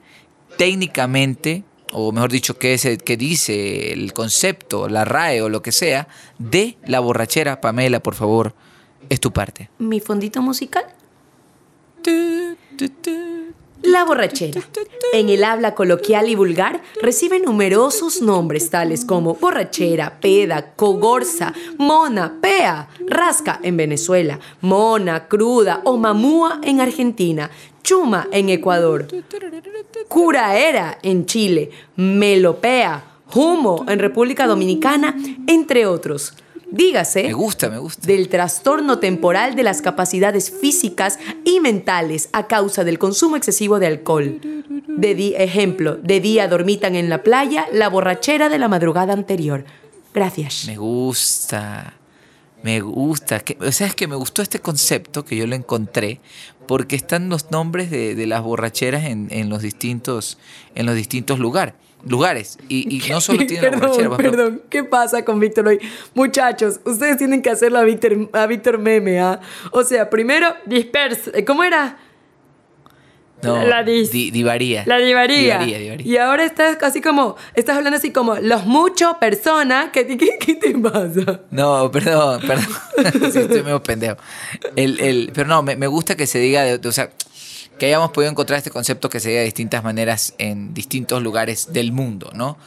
técnicamente, 0.58 1.64
o 1.92 2.12
mejor 2.12 2.30
dicho, 2.30 2.58
qué, 2.58 2.76
se, 2.76 2.98
qué 2.98 3.16
dice 3.16 3.92
el 3.92 4.12
concepto, 4.12 4.88
la 4.88 5.06
RAE 5.06 5.40
o 5.40 5.48
lo 5.48 5.62
que 5.62 5.72
sea, 5.72 6.08
de 6.38 6.76
la 6.84 7.00
borrachera? 7.00 7.62
Pamela, 7.62 8.00
por 8.00 8.14
favor, 8.14 8.54
es 9.08 9.20
tu 9.20 9.32
parte. 9.32 9.70
¿Mi 9.78 10.00
fondito 10.00 10.42
musical? 10.42 10.84
La 13.82 14.04
borrachera, 14.04 14.60
en 15.12 15.28
el 15.28 15.44
habla 15.44 15.76
coloquial 15.76 16.28
y 16.28 16.34
vulgar, 16.34 16.82
recibe 17.00 17.38
numerosos 17.38 18.20
nombres 18.20 18.70
tales 18.70 19.04
como 19.04 19.34
borrachera, 19.34 20.18
peda, 20.20 20.72
cogorza, 20.74 21.54
mona, 21.78 22.38
pea, 22.40 22.88
rasca 23.06 23.60
en 23.62 23.76
Venezuela, 23.76 24.40
mona, 24.60 25.28
cruda 25.28 25.80
o 25.84 25.96
mamúa 25.96 26.60
en 26.64 26.80
Argentina, 26.80 27.50
chuma 27.84 28.26
en 28.32 28.48
Ecuador, 28.48 29.06
curaera 30.08 30.98
en 31.02 31.26
Chile, 31.26 31.70
melopea, 31.96 33.04
humo 33.34 33.84
en 33.88 33.98
República 33.98 34.46
Dominicana, 34.46 35.14
entre 35.46 35.86
otros. 35.86 36.34
Dígase 36.70 37.22
Me 37.24 37.32
gusta, 37.32 37.70
me 37.70 37.78
gusta. 37.78 38.06
del 38.06 38.28
trastorno 38.28 38.98
temporal 38.98 39.54
de 39.56 39.62
las 39.62 39.80
capacidades 39.80 40.50
físicas 40.50 41.18
y 41.44 41.60
mentales 41.60 42.28
a 42.32 42.46
causa 42.46 42.84
del 42.84 42.98
consumo 42.98 43.36
excesivo 43.36 43.78
de 43.78 43.86
alcohol. 43.86 44.38
De 44.86 45.14
di- 45.14 45.34
ejemplo, 45.36 45.96
de 45.96 46.20
día 46.20 46.46
dormitan 46.48 46.94
en 46.94 47.08
la 47.08 47.22
playa 47.22 47.66
la 47.72 47.88
borrachera 47.88 48.48
de 48.50 48.58
la 48.58 48.68
madrugada 48.68 49.14
anterior. 49.14 49.64
Gracias. 50.12 50.64
Me 50.66 50.76
gusta. 50.76 51.94
Me 52.62 52.80
gusta. 52.80 53.40
Que, 53.40 53.56
o 53.60 53.72
sea, 53.72 53.86
es 53.86 53.94
que 53.94 54.06
me 54.06 54.16
gustó 54.16 54.42
este 54.42 54.60
concepto 54.60 55.24
que 55.24 55.36
yo 55.36 55.46
lo 55.46 55.54
encontré 55.54 56.20
porque 56.66 56.96
están 56.96 57.28
los 57.28 57.50
nombres 57.50 57.90
de, 57.90 58.14
de 58.14 58.26
las 58.26 58.42
borracheras 58.42 59.04
en, 59.04 59.28
en 59.30 59.48
los 59.48 59.62
distintos 59.62 60.38
en 60.74 60.86
los 60.86 60.94
distintos 60.94 61.38
lugar, 61.38 61.74
lugares. 62.06 62.58
Y, 62.68 62.94
y 62.94 63.08
no 63.08 63.20
solo 63.22 63.46
tiene 63.46 63.70
la 63.70 63.76
borrachera. 63.76 64.16
perdón, 64.16 64.36
perdón. 64.36 64.62
¿Qué 64.68 64.84
pasa 64.84 65.24
con 65.24 65.40
Víctor 65.40 65.68
hoy? 65.68 65.78
Muchachos, 66.14 66.80
ustedes 66.84 67.16
tienen 67.16 67.42
que 67.42 67.50
hacerlo 67.50 67.78
a 67.78 67.84
Víctor, 67.84 68.28
a 68.32 68.46
Víctor 68.46 68.78
Meme, 68.78 69.20
¿ah? 69.20 69.40
O 69.72 69.82
sea, 69.82 70.10
primero, 70.10 70.54
dispersa. 70.66 71.30
¿Cómo 71.46 71.64
era? 71.64 71.98
No, 73.42 73.62
la 73.64 73.84
dis- 73.84 74.10
di- 74.10 74.30
divaría. 74.30 74.84
La 74.86 74.98
divaría. 74.98 75.58
Divaría, 75.58 75.78
divaría. 75.78 76.06
Y 76.06 76.16
ahora 76.16 76.44
estás 76.44 76.76
casi 76.76 77.00
como, 77.00 77.36
estás 77.54 77.76
hablando 77.76 77.96
así 77.98 78.10
como 78.10 78.36
los 78.36 78.64
mucho 78.66 79.16
personas. 79.20 79.90
¿Qué, 79.92 80.06
qué, 80.06 80.38
qué 80.40 80.54
te 80.56 80.76
pasa? 80.78 81.40
No, 81.50 81.90
perdón, 81.90 82.40
perdón. 82.46 82.66
sí, 83.32 83.38
estoy 83.38 83.62
medio 83.62 83.82
pendejo. 83.82 84.16
El, 84.76 84.98
el, 85.00 85.30
pero 85.34 85.48
no, 85.48 85.62
me, 85.62 85.76
me 85.76 85.86
gusta 85.86 86.16
que 86.16 86.26
se 86.26 86.38
diga, 86.38 86.62
de- 86.64 86.88
o 86.88 86.92
sea, 86.92 87.10
que 87.78 87.86
hayamos 87.86 88.10
podido 88.10 88.30
encontrar 88.30 88.58
este 88.58 88.70
concepto 88.70 89.08
que 89.08 89.20
se 89.20 89.28
diga 89.28 89.38
de 89.40 89.44
distintas 89.44 89.84
maneras 89.84 90.34
en 90.38 90.74
distintos 90.74 91.22
lugares 91.22 91.72
del 91.72 91.92
mundo, 91.92 92.30
¿no? 92.34 92.58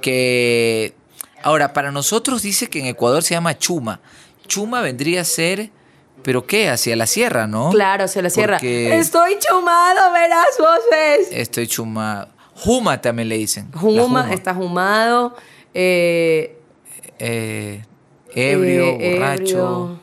Que 0.00 0.94
Ahora, 1.42 1.72
para 1.72 1.90
nosotros 1.90 2.42
dice 2.42 2.68
que 2.68 2.80
en 2.80 2.86
Ecuador 2.86 3.22
se 3.22 3.32
llama 3.34 3.56
chuma. 3.56 4.00
Chuma 4.46 4.82
vendría 4.82 5.22
a 5.22 5.24
ser, 5.24 5.70
¿pero 6.22 6.46
qué? 6.46 6.68
Hacia 6.68 6.94
la 6.96 7.06
sierra, 7.06 7.46
¿no? 7.46 7.70
Claro, 7.70 8.08
se 8.08 8.22
la. 8.22 8.30
Porque 8.30 8.98
Estoy 8.98 9.38
chumado, 9.38 10.12
verás 10.12 10.46
voces. 10.58 11.28
Estoy 11.32 11.66
chumado. 11.66 12.28
Juma 12.54 13.00
también 13.00 13.28
le 13.28 13.36
dicen. 13.38 13.68
la 13.72 13.80
Juma, 13.80 14.32
está 14.32 14.54
jumado. 14.54 15.34
eh, 15.74 16.56
Eh, 17.18 17.82
ebrio, 18.34 18.84
eh, 19.00 19.14
borracho. 19.14 19.44
ebrio. 19.44 20.00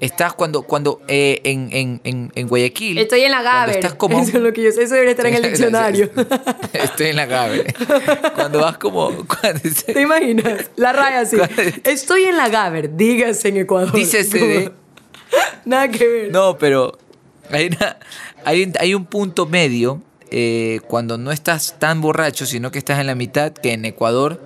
Estás 0.00 0.32
cuando, 0.32 0.62
cuando 0.62 1.02
eh, 1.08 1.42
en, 1.44 1.68
en, 1.72 2.00
en, 2.04 2.32
en 2.34 2.48
Guayaquil. 2.48 2.96
Estoy 2.96 3.20
en 3.20 3.32
la 3.32 3.42
Gaber. 3.42 3.74
Estás 3.76 3.94
como. 3.94 4.18
Eso 4.22 4.38
es 4.38 4.42
lo 4.42 4.50
que 4.54 4.62
yo 4.62 4.72
sé. 4.72 4.84
Eso 4.84 4.94
debería 4.94 5.10
estar 5.10 5.26
en 5.26 5.34
el 5.34 5.42
diccionario. 5.50 6.08
Estoy 6.72 7.08
en 7.08 7.16
la 7.16 7.26
Gaber. 7.26 7.74
Cuando 8.34 8.60
vas 8.60 8.78
como. 8.78 9.10
cuando- 9.26 9.60
¿Te 9.86 10.00
imaginas? 10.00 10.70
La 10.76 10.92
raya 10.94 11.20
así. 11.20 11.36
Estoy 11.84 12.24
en 12.24 12.38
la 12.38 12.48
Gaber, 12.48 12.96
dígase 12.96 13.48
en 13.48 13.58
Ecuador. 13.58 13.92
Dícese 13.92 14.38
de- 14.38 14.72
Nada 15.64 15.88
que 15.88 16.06
ver. 16.06 16.32
No, 16.32 16.56
pero 16.58 16.98
hay, 17.50 17.66
una- 17.68 17.96
hay, 18.44 18.62
un- 18.64 18.72
hay 18.78 18.94
un 18.94 19.04
punto 19.06 19.46
medio 19.46 20.02
eh, 20.30 20.80
cuando 20.88 21.18
no 21.18 21.32
estás 21.32 21.76
tan 21.78 22.00
borracho, 22.00 22.46
sino 22.46 22.70
que 22.70 22.78
estás 22.78 23.00
en 23.00 23.06
la 23.06 23.14
mitad, 23.14 23.52
que 23.52 23.72
en 23.72 23.84
Ecuador 23.84 24.40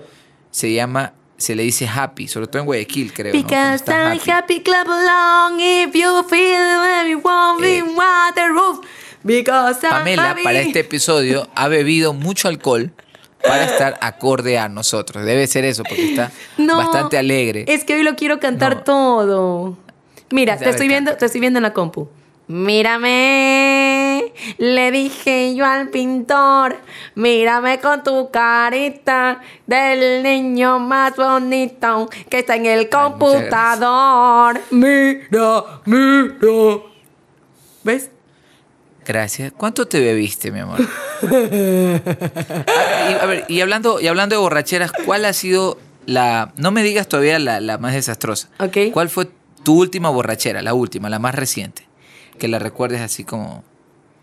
se 0.50 0.73
llama, 0.73 1.12
se 1.37 1.55
le 1.55 1.62
dice 1.62 1.87
happy, 1.87 2.26
sobre 2.29 2.47
todo 2.47 2.61
en 2.61 2.67
Guayaquil, 2.67 3.12
creo. 3.12 3.33
Because 3.33 3.85
I'm 3.88 4.19
happy, 4.26 4.61
clap 4.62 4.87
along 4.88 5.61
if 5.61 5.95
you 5.95 6.25
feel 6.29 6.83
everyone 7.00 7.62
Eh. 7.67 7.79
in 7.79 7.97
water 7.97 8.50
roof. 8.53 8.81
Because 9.23 9.81
Pamela, 9.81 10.37
para 10.45 10.61
este 10.61 10.81
episodio, 10.81 11.49
ha 11.55 11.69
bebido 11.69 12.12
mucho 12.12 12.49
alcohol 12.49 12.93
para 13.43 13.64
estar 13.73 13.99
acorde 14.00 14.59
a 14.59 14.69
nosotros. 14.69 15.25
Debe 15.25 15.47
ser 15.47 15.64
eso, 15.64 15.83
porque 15.83 16.11
está 16.11 16.31
No, 16.59 16.76
bastante 16.76 17.17
alegre. 17.19 17.64
Es 17.69 17.85
que 17.85 17.95
hoy 17.95 18.03
lo 18.03 18.17
quiero 18.17 18.38
cantar 18.38 18.76
No. 18.76 18.83
todo. 18.85 19.79
Mira, 20.31 20.57
te 20.57 20.71
estoy 20.71 20.88
viendo, 20.88 21.16
te 21.16 21.26
estoy 21.26 21.40
viendo 21.40 21.59
en 21.59 21.62
la 21.64 21.73
compu. 21.73 22.09
Mírame, 22.47 24.33
le 24.59 24.90
dije 24.90 25.54
yo 25.54 25.64
al 25.64 25.88
pintor, 25.88 26.76
mírame 27.14 27.81
con 27.81 28.02
tu 28.02 28.31
carita 28.31 29.40
del 29.66 30.23
niño 30.23 30.78
más 30.78 31.16
bonito 31.16 32.11
que 32.28 32.40
está 32.40 32.57
en 32.57 32.66
el 32.66 32.90
computador. 32.90 34.61
Mira, 34.71 35.81
mira. 35.87 36.83
¿Ves? 37.83 38.11
Gracias. 39.07 39.52
¿Cuánto 39.57 39.87
te 39.87 40.00
bebiste, 40.00 40.50
mi 40.50 40.61
amor? 40.61 40.81
A, 41.23 41.26
y, 43.11 43.14
a 43.14 43.26
ver, 43.26 43.45
y 43.49 43.61
hablando, 43.62 44.00
y 44.00 44.07
hablando 44.07 44.37
de 44.37 44.40
borracheras, 44.40 44.93
¿cuál 45.07 45.25
ha 45.25 45.33
sido 45.33 45.78
la... 46.07 46.52
No 46.57 46.71
me 46.71 46.83
digas 46.83 47.09
todavía 47.09 47.38
la, 47.38 47.61
la 47.61 47.78
más 47.78 47.95
desastrosa. 47.95 48.49
Ok. 48.59 48.76
¿Cuál 48.93 49.09
fue 49.09 49.28
tu 49.64 49.76
última 49.76 50.11
borrachera, 50.11 50.62
la 50.62 50.75
última, 50.75 51.11
la 51.11 51.18
más 51.18 51.35
reciente? 51.35 51.87
Que 52.38 52.49
la 52.49 52.59
recuerdes 52.59 53.00
así 53.00 53.25
como... 53.25 53.64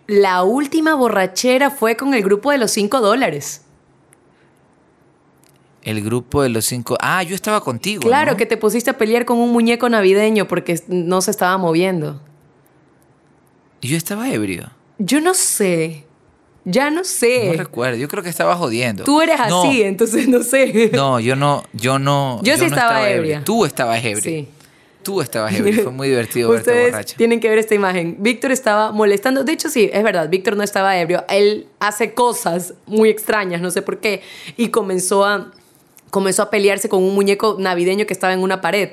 La 0.07 0.43
última 0.43 0.95
borrachera 0.95 1.71
fue 1.71 1.95
con 1.95 2.13
el 2.13 2.23
grupo 2.23 2.51
de 2.51 2.57
los 2.57 2.71
5 2.71 3.01
dólares. 3.01 3.61
El 5.83 6.03
grupo 6.03 6.43
de 6.43 6.49
los 6.49 6.65
cinco... 6.65 6.95
Ah, 7.01 7.23
yo 7.23 7.33
estaba 7.33 7.61
contigo. 7.61 8.01
Claro, 8.01 8.31
¿no? 8.31 8.37
que 8.37 8.45
te 8.45 8.55
pusiste 8.55 8.91
a 8.91 8.97
pelear 8.97 9.25
con 9.25 9.39
un 9.39 9.51
muñeco 9.51 9.89
navideño 9.89 10.47
porque 10.47 10.79
no 10.87 11.21
se 11.21 11.31
estaba 11.31 11.57
moviendo. 11.57 12.21
Y 13.81 13.87
Yo 13.87 13.97
estaba 13.97 14.29
ebrio. 14.29 14.69
Yo 14.99 15.21
no 15.21 15.33
sé. 15.33 16.05
Ya 16.65 16.91
no 16.91 17.03
sé. 17.03 17.47
No 17.47 17.53
recuerdo. 17.53 17.97
Yo 17.97 18.07
creo 18.07 18.21
que 18.21 18.29
estaba 18.29 18.55
jodiendo. 18.55 19.03
Tú 19.03 19.21
eres 19.21 19.39
No, 19.49 19.63
así, 19.63 19.81
entonces 19.81 20.27
no 20.27 20.43
sé. 20.43 20.91
No, 20.93 21.19
yo 21.19 21.35
no, 21.35 21.63
yo 21.73 21.97
no. 21.97 22.39
Yo 22.43 22.53
sí 22.53 22.61
no 22.61 22.67
estaba 22.67 23.09
ebria. 23.09 23.41
Tú 23.43 23.65
estabas 23.65 23.97
ebrio. 24.05 24.21
Sí. 24.21 24.47
Tú 25.03 25.21
estabas 25.21 25.53
ebrio. 25.53 25.83
Fue 25.83 25.91
muy 25.91 26.09
divertido 26.09 26.49
verte 26.49 26.69
Ustedes 26.69 26.91
borracha. 26.91 27.17
tienen 27.17 27.39
que 27.39 27.49
ver 27.49 27.57
esta 27.57 27.73
imagen. 27.75 28.17
Víctor 28.19 28.51
estaba 28.51 28.91
molestando. 28.91 29.43
De 29.43 29.51
hecho, 29.51 29.69
sí, 29.69 29.89
es 29.91 30.03
verdad. 30.03 30.29
Víctor 30.29 30.55
no 30.55 30.63
estaba 30.63 30.97
ebrio. 30.97 31.23
Él 31.29 31.67
hace 31.79 32.13
cosas 32.13 32.75
muy 32.85 33.09
extrañas, 33.09 33.61
no 33.61 33.71
sé 33.71 33.81
por 33.81 33.99
qué. 33.99 34.21
Y 34.57 34.69
comenzó 34.69 35.25
a, 35.25 35.51
comenzó 36.09 36.43
a 36.43 36.49
pelearse 36.49 36.89
con 36.89 37.01
un 37.03 37.15
muñeco 37.15 37.55
navideño 37.59 38.05
que 38.05 38.13
estaba 38.13 38.33
en 38.33 38.41
una 38.41 38.61
pared. 38.61 38.91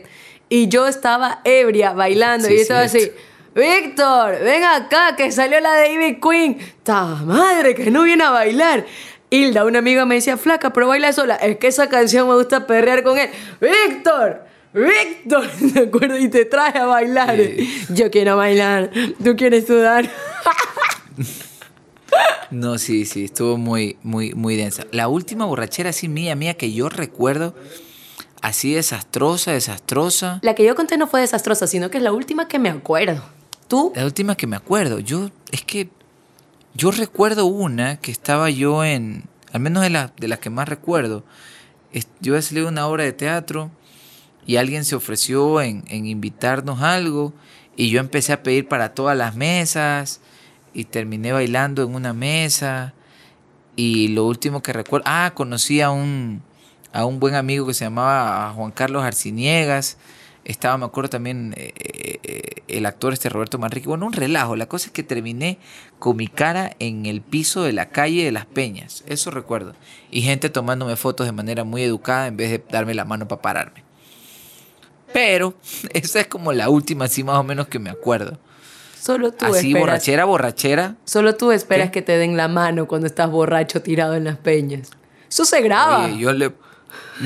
Y 0.48 0.68
yo 0.68 0.86
estaba 0.86 1.40
ebria 1.44 1.92
bailando. 1.92 2.48
Sí, 2.48 2.54
y 2.54 2.56
yo 2.56 2.62
estaba 2.62 2.80
así. 2.80 3.10
Víctor, 3.54 4.38
ven 4.42 4.64
acá, 4.64 5.16
que 5.16 5.32
salió 5.32 5.60
la 5.60 5.86
Ivy 5.88 6.20
Queen. 6.20 6.58
¡Ta 6.82 7.04
madre, 7.04 7.74
que 7.74 7.90
no 7.90 8.04
viene 8.04 8.24
a 8.24 8.30
bailar! 8.30 8.86
Hilda, 9.30 9.64
una 9.66 9.80
amiga 9.80 10.06
me 10.06 10.14
decía, 10.14 10.38
flaca, 10.38 10.72
pero 10.72 10.88
baila 10.88 11.12
sola. 11.12 11.34
Es 11.36 11.58
que 11.58 11.66
esa 11.66 11.88
canción 11.88 12.28
me 12.28 12.34
gusta 12.34 12.66
perrear 12.66 13.02
con 13.02 13.18
él. 13.18 13.28
¡Víctor! 13.60 14.48
¡Víctor! 14.74 15.50
¿De 15.60 15.80
acuerdo? 15.80 16.18
Y 16.18 16.28
te 16.28 16.44
trae 16.44 16.76
a 16.78 16.86
bailar. 16.86 17.36
Yo 17.90 18.10
quiero 18.10 18.36
bailar. 18.36 18.90
¿Tú 19.22 19.36
quieres 19.36 19.66
sudar? 19.66 20.08
No, 22.50 22.78
sí, 22.78 23.04
sí, 23.04 23.24
estuvo 23.24 23.58
muy, 23.58 23.98
muy, 24.02 24.32
muy 24.32 24.56
densa. 24.56 24.86
La 24.90 25.08
última 25.08 25.44
borrachera 25.44 25.90
así 25.90 26.08
mía, 26.08 26.34
mía, 26.34 26.54
que 26.54 26.72
yo 26.72 26.88
recuerdo, 26.88 27.54
así 28.40 28.72
desastrosa, 28.72 29.52
desastrosa. 29.52 30.38
La 30.42 30.54
que 30.54 30.64
yo 30.64 30.74
conté 30.74 30.96
no 30.96 31.06
fue 31.06 31.20
desastrosa, 31.20 31.66
sino 31.66 31.90
que 31.90 31.98
es 31.98 32.02
la 32.02 32.12
última 32.12 32.48
que 32.48 32.58
me 32.58 32.70
acuerdo. 32.70 33.22
¿Tú? 33.68 33.92
La 33.94 34.06
última 34.06 34.34
que 34.34 34.46
me 34.46 34.56
acuerdo, 34.56 34.98
yo, 34.98 35.30
es 35.52 35.62
que 35.62 35.90
yo 36.72 36.90
recuerdo 36.90 37.44
una 37.44 37.98
que 38.00 38.10
estaba 38.10 38.48
yo 38.48 38.82
en, 38.82 39.24
al 39.52 39.60
menos 39.60 39.82
de, 39.82 39.90
la- 39.90 40.12
de 40.18 40.28
las 40.28 40.38
que 40.38 40.48
más 40.48 40.66
recuerdo, 40.68 41.24
yo 42.20 42.32
había 42.32 42.42
salido 42.42 42.66
de 42.66 42.72
una 42.72 42.86
obra 42.86 43.04
de 43.04 43.12
teatro 43.12 43.70
y 44.48 44.56
alguien 44.56 44.86
se 44.86 44.96
ofreció 44.96 45.60
en, 45.60 45.84
en 45.88 46.06
invitarnos 46.06 46.80
algo 46.80 47.34
y 47.76 47.90
yo 47.90 48.00
empecé 48.00 48.32
a 48.32 48.42
pedir 48.42 48.66
para 48.66 48.94
todas 48.94 49.14
las 49.16 49.36
mesas 49.36 50.22
y 50.72 50.84
terminé 50.84 51.32
bailando 51.32 51.82
en 51.82 51.94
una 51.94 52.14
mesa 52.14 52.94
y 53.76 54.08
lo 54.08 54.24
último 54.24 54.62
que 54.62 54.72
recuerdo, 54.72 55.04
ah, 55.06 55.32
conocí 55.34 55.82
a 55.82 55.90
un, 55.90 56.42
a 56.94 57.04
un 57.04 57.20
buen 57.20 57.34
amigo 57.34 57.66
que 57.66 57.74
se 57.74 57.84
llamaba 57.84 58.50
Juan 58.56 58.70
Carlos 58.70 59.04
Arciniegas, 59.04 59.98
estaba, 60.46 60.78
me 60.78 60.86
acuerdo 60.86 61.10
también, 61.10 61.52
eh, 61.58 61.74
eh, 61.76 62.62
el 62.68 62.86
actor 62.86 63.12
este 63.12 63.28
Roberto 63.28 63.58
Manrique, 63.58 63.86
bueno, 63.86 64.06
un 64.06 64.14
relajo, 64.14 64.56
la 64.56 64.66
cosa 64.66 64.86
es 64.86 64.92
que 64.92 65.02
terminé 65.02 65.58
con 65.98 66.16
mi 66.16 66.26
cara 66.26 66.74
en 66.78 67.04
el 67.04 67.20
piso 67.20 67.64
de 67.64 67.74
la 67.74 67.90
calle 67.90 68.24
de 68.24 68.32
Las 68.32 68.46
Peñas, 68.46 69.04
eso 69.06 69.30
recuerdo, 69.30 69.74
y 70.10 70.22
gente 70.22 70.48
tomándome 70.48 70.96
fotos 70.96 71.26
de 71.26 71.32
manera 71.32 71.64
muy 71.64 71.82
educada 71.82 72.28
en 72.28 72.38
vez 72.38 72.50
de 72.50 72.64
darme 72.70 72.94
la 72.94 73.04
mano 73.04 73.28
para 73.28 73.42
pararme. 73.42 73.87
Pero 75.12 75.54
esa 75.92 76.20
es 76.20 76.26
como 76.26 76.52
la 76.52 76.68
última, 76.68 77.06
así 77.06 77.24
más 77.24 77.36
o 77.38 77.42
menos 77.44 77.68
que 77.68 77.78
me 77.78 77.90
acuerdo. 77.90 78.38
Solo 79.00 79.32
tú 79.32 79.46
Así, 79.46 79.68
esperas. 79.68 79.80
borrachera, 79.80 80.24
borrachera. 80.24 80.96
Solo 81.04 81.34
tú 81.36 81.52
esperas 81.52 81.86
¿Qué? 81.88 81.92
que 81.92 82.02
te 82.02 82.18
den 82.18 82.36
la 82.36 82.48
mano 82.48 82.86
cuando 82.88 83.06
estás 83.06 83.30
borracho 83.30 83.80
tirado 83.80 84.14
en 84.14 84.24
las 84.24 84.36
peñas. 84.36 84.90
Eso 85.30 85.44
se 85.44 85.60
graba. 85.62 86.06
Oye, 86.06 86.18
yo 86.18 86.32
le, 86.32 86.46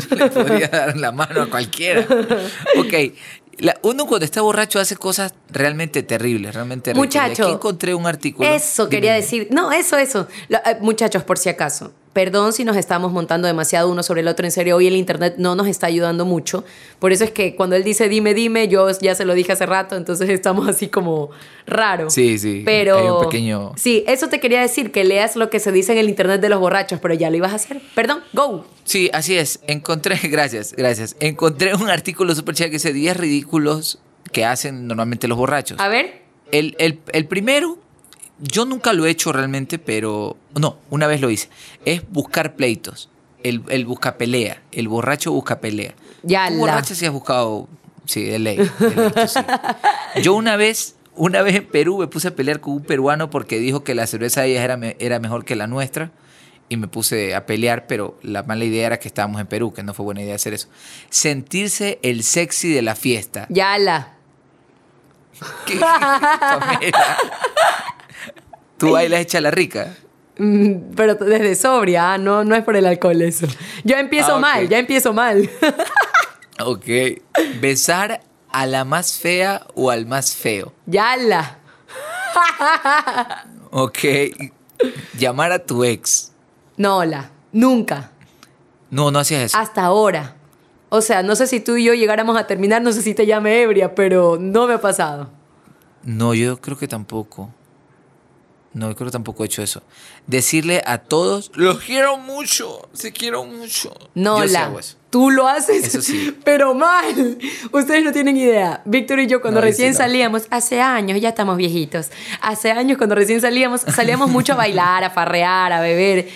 yo 0.09 0.17
le 0.17 0.31
podría 0.31 0.69
dar 0.69 0.97
la 0.97 1.13
mano 1.13 1.43
a 1.43 1.47
cualquiera. 1.51 2.07
Ok, 2.79 3.15
la- 3.59 3.79
uno 3.83 4.07
cuando 4.07 4.25
está 4.25 4.43
borracho 4.43 4.79
hace 4.81 4.97
cosas 4.97 5.35
realmente 5.51 6.03
terribles, 6.03 6.55
realmente 6.55 6.93
terribles. 6.93 7.07
Muchacho, 7.09 7.45
Aquí 7.45 7.53
encontré 7.53 7.95
un 7.95 8.07
artículo. 8.07 8.49
Eso 8.49 8.89
quería 8.89 9.15
decir. 9.15 9.49
No, 9.51 9.73
eso, 9.73 9.97
eso. 9.97 10.29
Eh, 10.51 10.59
muchachos, 10.81 11.25
por 11.25 11.39
si 11.39 11.49
acaso. 11.49 11.93
Perdón 12.13 12.53
si 12.53 12.65
nos 12.65 12.77
estamos 12.77 13.11
montando 13.11 13.47
demasiado 13.47 13.91
uno 13.91 14.03
sobre 14.03 14.21
el 14.21 14.29
otro. 14.29 14.45
En 14.45 14.53
serio, 14.53 14.77
hoy 14.77 14.87
el 14.87 14.97
internet 14.97 15.37
no 15.39 15.55
nos 15.55 15.67
está 15.67 15.87
ayudando 15.87 16.27
mucho. 16.27 16.63
Por 16.99 17.11
eso 17.13 17.25
es 17.25 17.31
que 17.31 17.57
cuando 17.57 17.75
él 17.75 17.85
dice 17.85 18.09
dime, 18.09 18.35
dime, 18.35 18.69
yo 18.69 18.87
ya 19.01 19.15
se 19.15 19.25
lo 19.25 19.33
dije 19.35 19.53
hace 19.53 19.65
rato, 19.65 19.97
entonces 19.97 20.29
estamos 20.31 20.69
así 20.69 20.89
como 20.89 21.31
raro. 21.67 22.11
Sí, 22.11 22.39
sí, 22.39 22.63
Pero. 22.65 22.99
hay 22.99 23.07
un 23.09 23.21
pequeño- 23.31 23.73
Sí, 23.77 24.05
eso 24.07 24.29
te 24.29 24.41
quería 24.41 24.61
decir, 24.61 24.93
que 24.93 25.05
leas 25.05 25.37
lo 25.37 25.49
que 25.49 25.59
se 25.59 25.73
dice 25.73 25.93
en 25.93 25.99
el 25.99 26.09
internet 26.11 26.41
de 26.43 26.49
los 26.51 26.61
borrachos, 26.61 27.01
pero 27.01 27.15
ya 27.15 27.31
lo 27.31 27.37
ibas 27.39 27.53
a 27.53 27.57
hacer. 27.57 27.81
Perdón, 27.95 28.21
go. 28.35 28.67
Sí, 28.85 29.09
así 29.15 29.37
es. 29.39 29.61
Encontré, 29.67 30.17
gracias, 30.25 30.75
gracias. 30.77 31.17
Encontré 31.21 31.75
un 31.75 31.89
artículo 31.89 32.35
súper 32.35 32.55
chévere 32.55 32.71
que 32.73 32.77
dice 32.77 32.93
10 32.93 33.17
ridículos 33.17 34.01
que 34.33 34.45
hacen 34.45 34.87
normalmente 34.87 35.29
los 35.29 35.39
borrachos. 35.39 35.81
A 35.81 35.89
ver. 35.89 36.21
El, 36.51 36.77
el- 36.79 37.01
el 37.13 37.27
primero, 37.27 37.79
yo 38.43 38.65
nunca 38.65 38.93
lo 38.93 39.07
he 39.07 39.11
hecho 39.11 39.33
realmente, 39.33 39.79
pero 39.79 40.37
no, 40.59 40.77
una 40.91 41.07
vez 41.07 41.21
lo 41.21 41.31
hice. 41.31 41.49
Es 41.85 42.03
buscar 42.11 42.55
pleitos. 42.57 43.09
El, 43.43 43.63
el 43.69 43.87
busca 43.87 44.19
pelea. 44.19 44.63
El 44.73 44.89
borracho 44.89 45.33
busca 45.33 45.61
pelea. 45.61 45.95
Ya 46.23 46.49
Tú 46.49 46.55
la. 46.55 46.61
borracha 46.61 46.95
sí 46.95 47.07
has 47.07 47.13
buscado, 47.13 47.69
sí, 48.05 48.25
de 48.25 48.39
ley. 48.39 48.57
de 48.57 48.97
ley, 48.97 49.11
tú 49.15 49.29
sí. 49.29 49.41
Yo 50.23 50.35
una 50.35 50.57
vez, 50.57 50.97
una 51.15 51.43
vez 51.43 51.57
en 51.57 51.67
Perú 51.67 51.99
me 51.99 52.07
puse 52.09 52.29
a 52.29 52.37
pelear 52.37 52.61
con 52.61 52.75
un 52.75 52.83
peruano 52.83 53.31
porque 53.31 53.59
dijo 53.59 53.85
que 53.85 53.95
la 53.95 54.07
cerveza 54.07 54.43
de 54.43 54.51
ellas 54.51 54.65
era, 54.65 54.79
era 54.99 55.19
mejor 55.21 55.45
que 55.45 55.57
la 55.57 55.67
nuestra. 55.67 56.11
Y 56.69 56.77
me 56.79 56.89
puse 56.89 57.35
a 57.35 57.45
pelear, 57.45 57.87
pero 57.87 58.19
la 58.23 58.45
mala 58.45 58.65
idea 58.65 58.87
era 58.87 58.99
que 58.99 59.07
estábamos 59.07 59.41
en 59.41 59.47
Perú, 59.47 59.75
que 59.75 59.83
no 59.83 59.93
fue 59.95 60.05
buena 60.05 60.23
idea 60.23 60.35
hacer 60.37 60.55
eso. 60.55 60.69
Sentirse 61.11 61.99
el 62.03 62.23
sexy 62.23 62.73
de 62.73 62.81
la 62.83 62.95
fiesta. 62.95 63.47
Ya 63.51 63.77
la. 63.79 64.15
¿Qué? 65.67 65.77
Pamela. 65.77 67.19
¿Tú 68.87 68.93
bailas 68.93 69.21
hecha 69.21 69.41
la 69.41 69.51
rica? 69.51 69.95
Mm, 70.39 70.95
Pero 70.97 71.15
desde 71.15 71.55
sobria, 71.55 72.15
ah, 72.15 72.19
no, 72.19 72.45
no 72.45 72.55
es 72.55 72.65
por 72.65 72.77
el 72.77 72.87
alcohol 72.87 73.21
eso. 73.23 73.47
Yo 73.85 73.97
empiezo 73.97 74.37
Ah, 74.37 74.41
mal, 74.41 74.69
ya 74.69 74.79
empiezo 74.79 75.13
mal. 75.13 75.49
Ok. 76.65 76.85
Besar 77.61 78.21
a 78.51 78.67
la 78.67 78.85
más 78.85 79.19
fea 79.19 79.67
o 79.75 79.91
al 79.91 80.07
más 80.07 80.35
feo. 80.37 80.73
Yala. 80.87 81.59
Ok. 83.71 83.99
Llamar 85.19 85.53
a 85.53 85.59
tu 85.61 85.83
ex. 85.85 86.33
No, 86.77 87.05
la, 87.05 87.31
nunca. 87.53 88.11
No, 88.91 89.11
no 89.11 89.19
hacías 89.21 89.43
eso. 89.45 89.59
Hasta 89.59 89.83
ahora. 89.85 90.37
O 90.91 91.01
sea, 91.01 91.23
no 91.23 91.35
sé 91.37 91.47
si 91.47 91.59
tú 91.61 91.77
y 91.77 91.85
yo 91.85 91.95
llegáramos 91.95 92.37
a 92.37 92.47
terminar, 92.47 92.83
no 92.83 92.93
sé 92.93 93.01
si 93.01 93.15
te 93.15 93.25
llame 93.25 93.63
ebria, 93.63 93.95
pero 93.95 94.37
no 94.39 94.67
me 94.67 94.75
ha 94.75 94.81
pasado. 94.81 95.31
No, 96.05 96.35
yo 96.35 96.61
creo 96.61 96.77
que 96.77 96.87
tampoco. 96.87 97.51
No, 98.75 98.95
creo 98.95 99.07
que 99.07 99.13
tampoco 99.13 99.43
he 99.43 99.47
hecho 99.47 99.63
eso. 99.63 99.83
Decirle 100.27 100.83
a 100.87 100.99
todos, 100.99 101.51
los 101.55 101.81
quiero 101.81 102.17
mucho, 102.17 102.89
se 102.95 103.13
quiero 103.13 103.45
mucho. 103.45 103.93
No, 104.15 104.39
yo 104.41 104.47
sí 104.49 104.53
la. 104.55 104.73
eso. 104.79 104.97
Tú 105.11 105.31
lo 105.31 105.47
haces, 105.47 105.85
Eso 105.89 106.01
sí. 106.01 106.35
pero 106.45 106.73
mal. 106.75 107.39
Ustedes 107.71 108.03
no 108.03 108.13
tienen 108.13 108.37
idea. 108.39 108.81
Víctor 108.87 109.21
y 109.21 109.27
yo 109.27 109.43
cuando 109.43 109.61
No, 109.61 109.67
recién 109.67 109.93
sí 109.93 109.99
salíamos, 109.99 110.47
hace 110.49 110.81
años, 110.81 111.21
ya 111.21 111.29
estamos 111.29 111.59
viejitos, 111.59 112.11
hace 112.41 112.71
años 112.73 112.97
cuando 112.97 113.15
recién 113.15 113.43
salíamos, 113.43 113.83
salíamos 113.83 114.31
mucho 114.31 114.55
a 114.55 114.57
bailar, 114.57 115.05
a 115.05 115.11
farrear, 115.11 115.71
a 115.75 115.81
beber. 115.83 116.29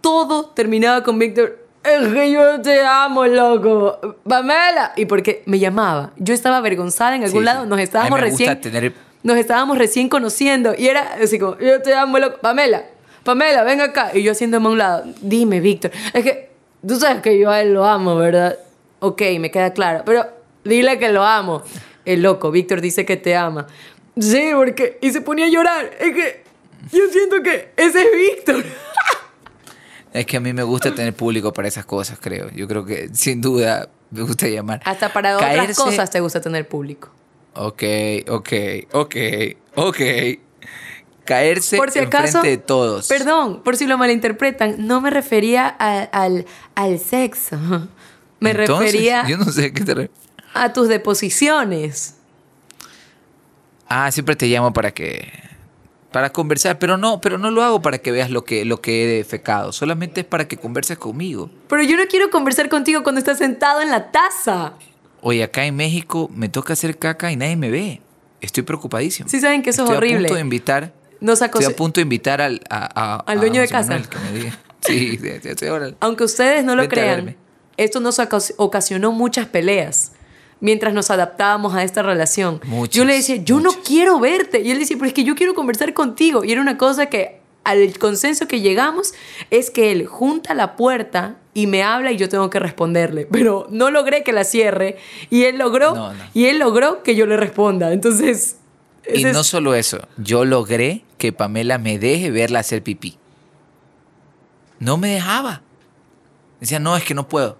Todo 0.00 0.46
terminaba 0.46 1.02
con 1.02 1.18
Víctor. 1.18 1.64
Es 1.84 2.12
que 2.12 2.32
yo 2.32 2.60
te 2.60 2.84
amo, 2.84 3.24
loco. 3.26 4.16
Pamela. 4.28 4.92
Y 4.96 5.06
porque 5.06 5.42
me 5.46 5.58
llamaba. 5.60 6.10
Yo 6.16 6.34
estaba 6.34 6.56
avergonzada 6.58 7.14
en 7.16 7.22
algún 7.24 7.40
Sí, 7.42 7.44
lado. 7.46 7.62
sí. 7.62 7.68
Nos 7.68 7.78
estábamos 7.80 8.20
me 8.20 8.30
gusta 8.30 8.44
recién. 8.54 8.60
tener- 8.60 9.07
Nos 9.22 9.36
estábamos 9.36 9.78
recién 9.78 10.08
conociendo. 10.08 10.74
Y 10.76 10.88
era 10.88 11.14
así 11.22 11.38
como, 11.38 11.58
yo 11.58 11.82
te 11.82 11.94
amo, 11.94 12.18
loco. 12.18 12.38
Pamela. 12.40 12.84
Pamela, 13.24 13.62
ven 13.64 13.80
acá. 13.80 14.10
Y 14.14 14.22
yo 14.22 14.32
haciéndome 14.32 14.66
a 14.66 14.70
un 14.70 14.78
lado. 14.78 15.04
Dime, 15.20 15.60
Víctor. 15.60 15.90
Es 16.12 16.22
que 16.24 16.50
tú 16.86 16.96
sabes 16.98 17.20
que 17.22 17.38
yo 17.38 17.50
a 17.50 17.60
él 17.60 17.74
lo 17.74 17.84
amo, 17.84 18.16
¿verdad? 18.16 18.56
Ok, 19.00 19.22
me 19.40 19.50
queda 19.50 19.72
claro. 19.72 20.02
Pero 20.06 20.26
dile 20.64 20.98
que 20.98 21.10
lo 21.10 21.24
amo. 21.24 21.62
El 22.04 22.22
loco, 22.22 22.50
Víctor 22.50 22.80
dice 22.80 23.04
que 23.04 23.16
te 23.16 23.36
ama. 23.36 23.66
Sí, 24.18 24.50
porque. 24.54 24.98
Y 25.02 25.10
se 25.10 25.20
ponía 25.20 25.44
a 25.46 25.48
llorar. 25.48 25.90
Es 26.00 26.14
que 26.14 26.44
yo 26.92 27.04
siento 27.12 27.42
que 27.42 27.72
ese 27.76 28.00
es 28.02 28.08
Víctor. 28.36 28.64
Es 30.12 30.24
que 30.26 30.36
a 30.38 30.40
mí 30.40 30.52
me 30.52 30.62
gusta 30.62 30.94
tener 30.94 31.12
público 31.14 31.52
para 31.52 31.68
esas 31.68 31.84
cosas, 31.84 32.18
creo. 32.20 32.48
Yo 32.50 32.66
creo 32.66 32.84
que 32.84 33.10
sin 33.12 33.40
duda 33.42 33.88
me 34.10 34.22
gusta 34.22 34.48
llamar. 34.48 34.80
Hasta 34.84 35.12
para 35.12 35.36
otras 35.36 35.54
Caerse- 35.54 35.74
cosas 35.76 36.10
te 36.10 36.20
gusta 36.20 36.40
tener 36.40 36.66
público. 36.66 37.10
Ok, 37.60 37.82
ok, 38.28 38.52
ok, 38.92 39.16
ok. 39.74 40.00
Caerse 41.24 41.76
Por 41.76 41.90
si 41.90 41.98
acaso, 41.98 42.40
de 42.40 42.56
todos. 42.56 43.06
perdón, 43.08 43.62
por 43.62 43.76
si 43.76 43.86
lo 43.86 43.98
malinterpretan, 43.98 44.86
no 44.86 45.00
me 45.00 45.10
refería 45.10 45.76
a- 45.78 46.02
al, 46.04 46.46
al 46.74 46.98
sexo. 46.98 47.58
Me 48.40 48.50
Entonces, 48.52 48.92
refería 48.92 49.26
Yo 49.28 49.36
no 49.36 49.44
sé 49.46 49.66
a 49.66 49.70
qué 49.72 49.84
te 49.84 49.94
re- 49.94 50.10
a 50.54 50.72
tus 50.72 50.86
deposiciones. 50.88 52.14
Ah, 53.88 54.10
siempre 54.12 54.36
te 54.36 54.46
llamo 54.46 54.72
para 54.72 54.92
que 54.92 55.32
para 56.12 56.30
conversar, 56.30 56.78
pero 56.78 56.96
no, 56.96 57.20
pero 57.20 57.36
no 57.36 57.50
lo 57.50 57.62
hago 57.62 57.82
para 57.82 57.98
que 57.98 58.10
veas 58.12 58.30
lo 58.30 58.44
que 58.44 58.64
lo 58.64 58.80
que 58.80 59.02
he 59.04 59.06
defecado, 59.18 59.72
solamente 59.72 60.20
es 60.22 60.26
para 60.26 60.46
que 60.48 60.56
converses 60.56 60.96
conmigo. 60.98 61.50
Pero 61.68 61.82
yo 61.82 61.96
no 61.96 62.04
quiero 62.08 62.30
conversar 62.30 62.68
contigo 62.68 63.02
cuando 63.02 63.18
estás 63.18 63.38
sentado 63.38 63.80
en 63.82 63.90
la 63.90 64.10
taza. 64.12 64.74
Oye, 65.20 65.42
acá 65.42 65.64
en 65.66 65.76
México 65.76 66.30
me 66.34 66.48
toca 66.48 66.72
hacer 66.74 66.98
caca 66.98 67.30
y 67.32 67.36
nadie 67.36 67.56
me 67.56 67.70
ve. 67.70 68.00
Estoy 68.40 68.62
preocupadísimo. 68.62 69.28
Sí 69.28 69.40
saben 69.40 69.62
que 69.62 69.70
eso 69.70 69.82
es 69.82 69.90
Estoy 69.90 69.94
a 69.94 69.98
horrible. 69.98 70.28
punto 70.28 70.34
de 70.34 70.40
invitar 70.40 70.92
Nos 71.20 71.42
Estoy 71.42 71.62
acose- 71.64 71.72
a 71.72 71.76
punto 71.76 71.98
de 72.00 72.02
invitar 72.02 72.40
al, 72.40 72.60
a- 72.70 72.88
a- 72.94 73.16
Al 73.26 73.38
a 73.38 73.40
dueño 73.40 73.60
de 73.60 73.66
José 73.66 73.72
casa. 73.72 73.90
Manuel 73.94 74.08
que 74.08 74.18
me 74.18 74.32
diga. 74.38 74.58
Sí, 74.80 75.18
sí, 75.20 75.28
sí, 75.42 75.48
estoy 75.48 75.68
ahora. 75.68 75.90
Aunque 75.98 76.22
ustedes 76.22 76.64
no 76.64 76.76
lo 76.76 76.82
Vente 76.82 77.00
a 77.00 77.02
crean, 77.16 77.36
esto 77.76 77.98
nos 77.98 78.20
ocas- 78.20 78.54
ocasionó 78.58 79.10
muchas 79.10 79.46
peleas 79.46 80.12
mientras 80.60 80.94
nos 80.94 81.10
adaptábamos 81.10 81.74
a 81.74 81.82
esta 81.82 82.02
relación. 82.02 82.60
Muchas, 82.64 82.94
yo 82.94 83.04
le 83.04 83.14
decía, 83.14 83.36
yo 83.36 83.56
no 83.58 83.70
muchas. 83.72 83.86
quiero 83.86 84.20
verte. 84.20 84.60
Y 84.60 84.70
él 84.70 84.78
decía, 84.78 84.96
pero 84.96 85.08
es 85.08 85.14
que 85.14 85.24
yo 85.24 85.34
quiero 85.34 85.54
conversar 85.54 85.92
contigo. 85.94 86.44
Y 86.44 86.52
era 86.52 86.60
una 86.60 86.78
cosa 86.78 87.06
que 87.06 87.37
al 87.70 87.98
consenso 87.98 88.46
que 88.48 88.60
llegamos 88.60 89.12
es 89.50 89.70
que 89.70 89.92
él 89.92 90.06
junta 90.06 90.54
la 90.54 90.76
puerta 90.76 91.36
y 91.54 91.66
me 91.66 91.82
habla 91.82 92.12
y 92.12 92.16
yo 92.16 92.28
tengo 92.28 92.50
que 92.50 92.58
responderle. 92.58 93.26
Pero 93.30 93.66
no 93.70 93.90
logré 93.90 94.22
que 94.22 94.32
la 94.32 94.44
cierre 94.44 94.96
y 95.30 95.44
él 95.44 95.58
logró, 95.58 95.94
No, 95.94 96.12
no. 96.12 96.24
y 96.34 96.46
él 96.46 96.58
logró 96.58 97.02
que 97.02 97.14
yo 97.16 97.26
le 97.26 97.36
responda. 97.36 97.92
Entonces... 97.92 98.56
Y 99.12 99.22
no 99.24 99.40
es- 99.40 99.46
solo 99.46 99.74
eso, 99.74 100.06
yo 100.18 100.44
logré 100.44 101.02
que 101.16 101.32
Pamela 101.32 101.78
me 101.78 101.98
deje 101.98 102.30
verla 102.30 102.58
hacer 102.60 102.82
pipí. 102.82 103.16
No 104.78 104.96
me 104.96 105.08
dejaba. 105.14 105.62
Decía, 106.60 106.78
no, 106.78 106.96
es 106.96 107.04
que 107.04 107.14
no 107.14 107.26
puedo. 107.28 107.58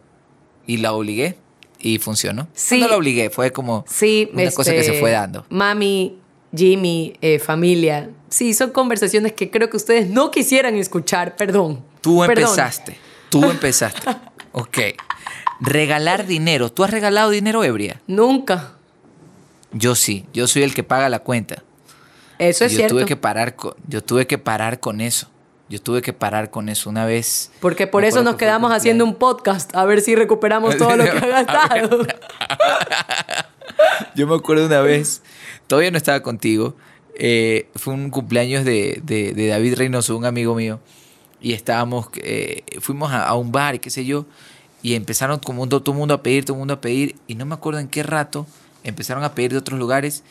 Y 0.67 0.77
la 0.79 0.93
obligué 0.93 1.39
y 1.79 1.99
funcionó. 1.99 2.49
Sí. 2.53 2.81
No 2.81 2.89
la 2.89 2.97
obligué, 2.97 3.31
fue 3.31 3.51
como 3.53 3.85
Sí, 3.89 4.29
una 4.33 4.51
cosa 4.51 4.73
que 4.73 4.83
se 4.83 4.89
este, 4.89 5.01
fue 5.01 5.13
dando. 5.13 5.47
Mami, 5.49 6.19
Jimmy, 6.55 7.15
eh, 7.21 7.39
familia. 7.39 8.11
Sí, 8.31 8.55
son 8.55 8.71
conversaciones 8.71 9.33
que 9.33 9.51
creo 9.51 9.69
que 9.71 9.77
ustedes 9.77 10.09
no 10.09 10.31
quisieran 10.31 10.75
escuchar. 10.77 11.37
Perdón. 11.37 11.85
Tú 12.01 12.21
Perdón. 12.21 12.45
empezaste, 12.45 12.99
tú 13.29 13.45
empezaste. 13.45 14.09
ok. 14.53 14.79
Regalar 15.61 16.27
dinero. 16.27 16.71
¿Tú 16.71 16.85
has 16.85 16.91
regalado 16.91 17.31
dinero, 17.31 17.65
Ebria? 17.65 18.01
Nunca. 18.07 18.75
Yo 19.73 19.95
sí, 19.95 20.25
yo 20.33 20.47
soy 20.47 20.63
el 20.63 20.75
que 20.75 20.85
paga 20.85 21.09
la 21.09 21.19
cuenta. 21.19 21.63
Eso 22.39 22.65
es 22.65 22.73
yo 22.73 22.79
cierto. 22.79 22.95
tuve 22.95 23.05
que 23.07 23.17
parar 23.17 23.57
con, 23.57 23.75
yo 23.89 24.03
tuve 24.03 24.27
que 24.27 24.39
parar 24.39 24.81
con 24.81 25.01
eso. 25.01 25.29
Yo 25.69 25.83
tuve 25.83 26.01
que 26.01 26.15
parar 26.15 26.51
con 26.51 26.71
eso 26.71 26.89
una 26.89 27.05
vez. 27.05 27.51
Porque 27.61 27.87
por 27.87 28.05
eso 28.05 28.23
nos 28.23 28.37
que 28.37 28.47
quedamos 28.47 28.73
haciendo 28.73 29.05
un 29.05 29.17
podcast 29.17 29.75
a 29.77 29.85
ver 29.85 30.01
si 30.01 30.15
recuperamos 30.15 30.79
todo 30.79 30.97
lo 30.97 31.05
que 31.05 31.11
ha 31.11 31.27
gastado. 31.45 32.07
Yo 34.15 34.27
me 34.27 34.35
acuerdo 34.35 34.67
una 34.67 34.81
vez, 34.81 35.23
todavía 35.67 35.91
no 35.91 35.97
estaba 35.97 36.23
contigo, 36.23 36.77
eh, 37.15 37.69
fue 37.75 37.95
un 37.95 38.11
cumpleaños 38.11 38.65
de, 38.65 39.01
de- 39.05 39.33
de 39.33 39.47
David 39.49 39.75
Reynoso, 39.77 40.17
un 40.17 40.25
amigo 40.25 40.55
mío, 40.55 40.81
y 41.41 41.53
estábamos, 41.53 42.09
eh, 42.17 42.63
fuimos 42.81 43.13
a, 43.13 43.25
a 43.27 43.35
un 43.35 43.53
bar 43.53 43.75
y 43.75 43.79
qué 43.79 43.91
sé 43.91 44.05
yo, 44.05 44.27
y 44.83 44.95
empezaron 44.95 45.39
como 45.41 45.63
un- 45.63 45.69
todo 45.69 45.83
el 45.93 45.99
mundo 45.99 46.15
a 46.15 46.23
pedir, 46.23 46.45
todo 46.45 46.55
el 46.57 46.59
mundo 46.59 46.75
a 46.75 46.81
pedir, 46.81 47.17
y 47.27 47.35
no 47.35 47.47
me 47.47 47.55
acuerdo 47.55 47.81
en 47.81 47.89
qué 47.89 48.03
rato 48.03 48.47
empezaron 48.85 49.25
a 49.25 49.35
pedir 49.35 49.53
de 49.53 49.59
otros 49.59 49.79
lugares, 49.79 50.23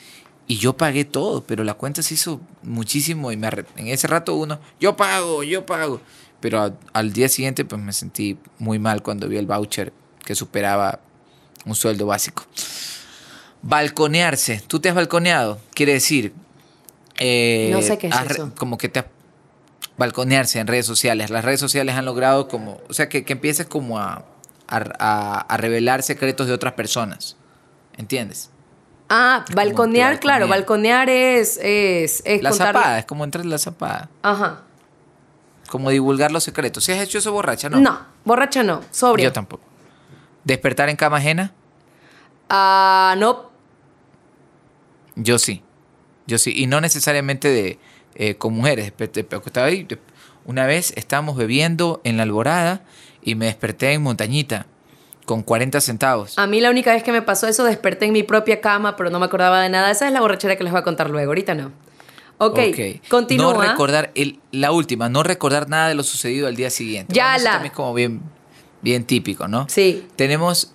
y 0.47 0.57
yo 0.57 0.77
pagué 0.77 1.03
todo, 1.03 1.43
pero 1.43 1.63
la 1.65 1.73
cuenta 1.73 2.01
se 2.01 2.13
hizo 2.13 2.39
muchísimo, 2.63 3.31
y 3.31 3.37
me 3.37 3.47
en 3.75 3.87
ese 3.87 4.07
rato 4.07 4.35
uno, 4.35 4.59
yo 4.79 4.95
pago, 4.95 5.43
yo 5.43 5.65
pago, 5.65 5.99
pero 6.39 6.61
a- 6.61 6.73
al 6.93 7.11
día 7.13 7.27
siguiente 7.29 7.65
pues 7.65 7.81
me 7.81 7.91
sentí 7.93 8.37
muy 8.59 8.79
mal 8.79 9.01
cuando 9.03 9.27
vi 9.27 9.37
el 9.37 9.45
voucher 9.45 9.91
que 10.23 10.35
superaba 10.35 10.99
un 11.65 11.75
sueldo 11.75 12.05
básico. 12.05 12.43
Balconearse. 13.61 14.61
¿Tú 14.67 14.79
te 14.79 14.89
has 14.89 14.95
balconeado? 14.95 15.59
Quiere 15.73 15.93
decir... 15.93 16.33
eh, 17.19 17.69
No 17.71 17.81
sé 17.81 17.97
qué 17.97 18.07
es 18.07 18.15
has 18.15 18.31
eso. 18.31 18.51
Como 18.57 18.77
que 18.77 18.89
te 18.89 18.99
has- 18.99 19.05
balconearse 19.97 20.59
en 20.59 20.67
redes 20.67 20.85
sociales. 20.85 21.29
Las 21.29 21.43
redes 21.43 21.59
sociales 21.59 21.95
han 21.95 22.05
logrado 22.05 22.47
como... 22.47 22.79
O 22.89 22.93
sea, 22.93 23.09
que, 23.09 23.25
que 23.25 23.33
empieces 23.33 23.65
como 23.65 23.99
a, 23.99 24.23
a, 24.67 25.57
revelar 25.57 26.03
secretos 26.03 26.47
de 26.47 26.53
otras 26.53 26.73
personas. 26.73 27.35
¿Entiendes? 27.97 28.51
Ah, 29.09 29.43
balconear, 29.55 30.19
claro. 30.19 30.47
balconear. 30.47 31.07
Balconear 31.07 31.09
es, 31.09 31.57
es, 31.57 32.21
es 32.25 32.43
La 32.43 32.51
contar- 32.51 32.67
zapada. 32.75 32.99
Es 32.99 33.05
como 33.05 33.23
entrar 33.23 33.43
en 33.43 33.49
la 33.49 33.57
zapada. 33.57 34.09
Ajá. 34.21 34.61
Como 35.69 35.89
divulgar 35.89 36.31
los 36.31 36.43
secretos. 36.43 36.83
¿Si 36.83 36.91
has 36.91 36.99
hecho 37.01 37.17
eso 37.17 37.31
borracha? 37.31 37.69
No. 37.69 37.79
No. 37.79 37.99
borracha 38.23 38.63
no. 38.63 38.81
Sobria. 38.91 39.25
Yo 39.25 39.33
tampoco. 39.33 39.63
¿Despertar 40.43 40.89
en 40.89 40.95
cama 40.95 41.17
ajena? 41.17 41.53
Ah, 42.49 43.15
no. 43.17 43.49
Yo 45.15 45.39
sí. 45.39 45.61
Yo 46.27 46.37
sí. 46.37 46.53
Y 46.55 46.67
no 46.67 46.81
necesariamente 46.81 47.49
de 47.49 47.79
eh, 48.15 48.35
con 48.35 48.53
mujeres. 48.53 48.93
Estaba 48.99 49.67
ahí, 49.67 49.87
Una 50.45 50.65
vez 50.65 50.93
estábamos 50.95 51.35
bebiendo 51.37 52.01
en 52.03 52.17
la 52.17 52.23
alborada 52.23 52.81
y 53.23 53.35
me 53.35 53.45
desperté 53.45 53.93
en 53.93 54.03
montañita 54.03 54.67
con 55.25 55.43
40 55.43 55.81
centavos. 55.81 56.37
A 56.37 56.47
mí 56.47 56.61
la 56.61 56.69
única 56.69 56.93
vez 56.93 57.03
que 57.03 57.11
me 57.11 57.21
pasó 57.21 57.47
eso 57.47 57.65
desperté 57.65 58.05
en 58.05 58.13
mi 58.13 58.23
propia 58.23 58.61
cama, 58.61 58.95
pero 58.95 59.09
no 59.09 59.19
me 59.19 59.25
acordaba 59.25 59.61
de 59.61 59.69
nada. 59.69 59.91
Esa 59.91 60.07
es 60.07 60.13
la 60.13 60.21
borrachera 60.21 60.55
que 60.55 60.63
les 60.63 60.71
voy 60.71 60.79
a 60.79 60.83
contar 60.83 61.09
luego. 61.09 61.31
Ahorita 61.31 61.53
no. 61.53 61.71
Ok, 62.39 62.59
continúa. 63.09 63.51
No 63.53 63.61
recordar, 63.61 64.11
el, 64.13 64.39
la 64.51 64.71
última, 64.71 65.09
no 65.09 65.23
recordar 65.23 65.67
nada 65.69 65.89
de 65.89 65.95
lo 65.95 66.03
sucedido 66.03 66.47
al 66.47 66.55
día 66.55 66.69
siguiente. 66.69 67.13
Ya 67.13 67.23
Bueno, 67.23 67.35
eso 67.37 67.43
la- 67.45 67.51
también 67.53 67.71
es 67.71 67.75
como 67.75 67.93
bien, 67.95 68.21
bien 68.83 69.03
típico, 69.05 69.47
¿no? 69.47 69.65
Sí. 69.69 70.07
Tenemos. 70.15 70.71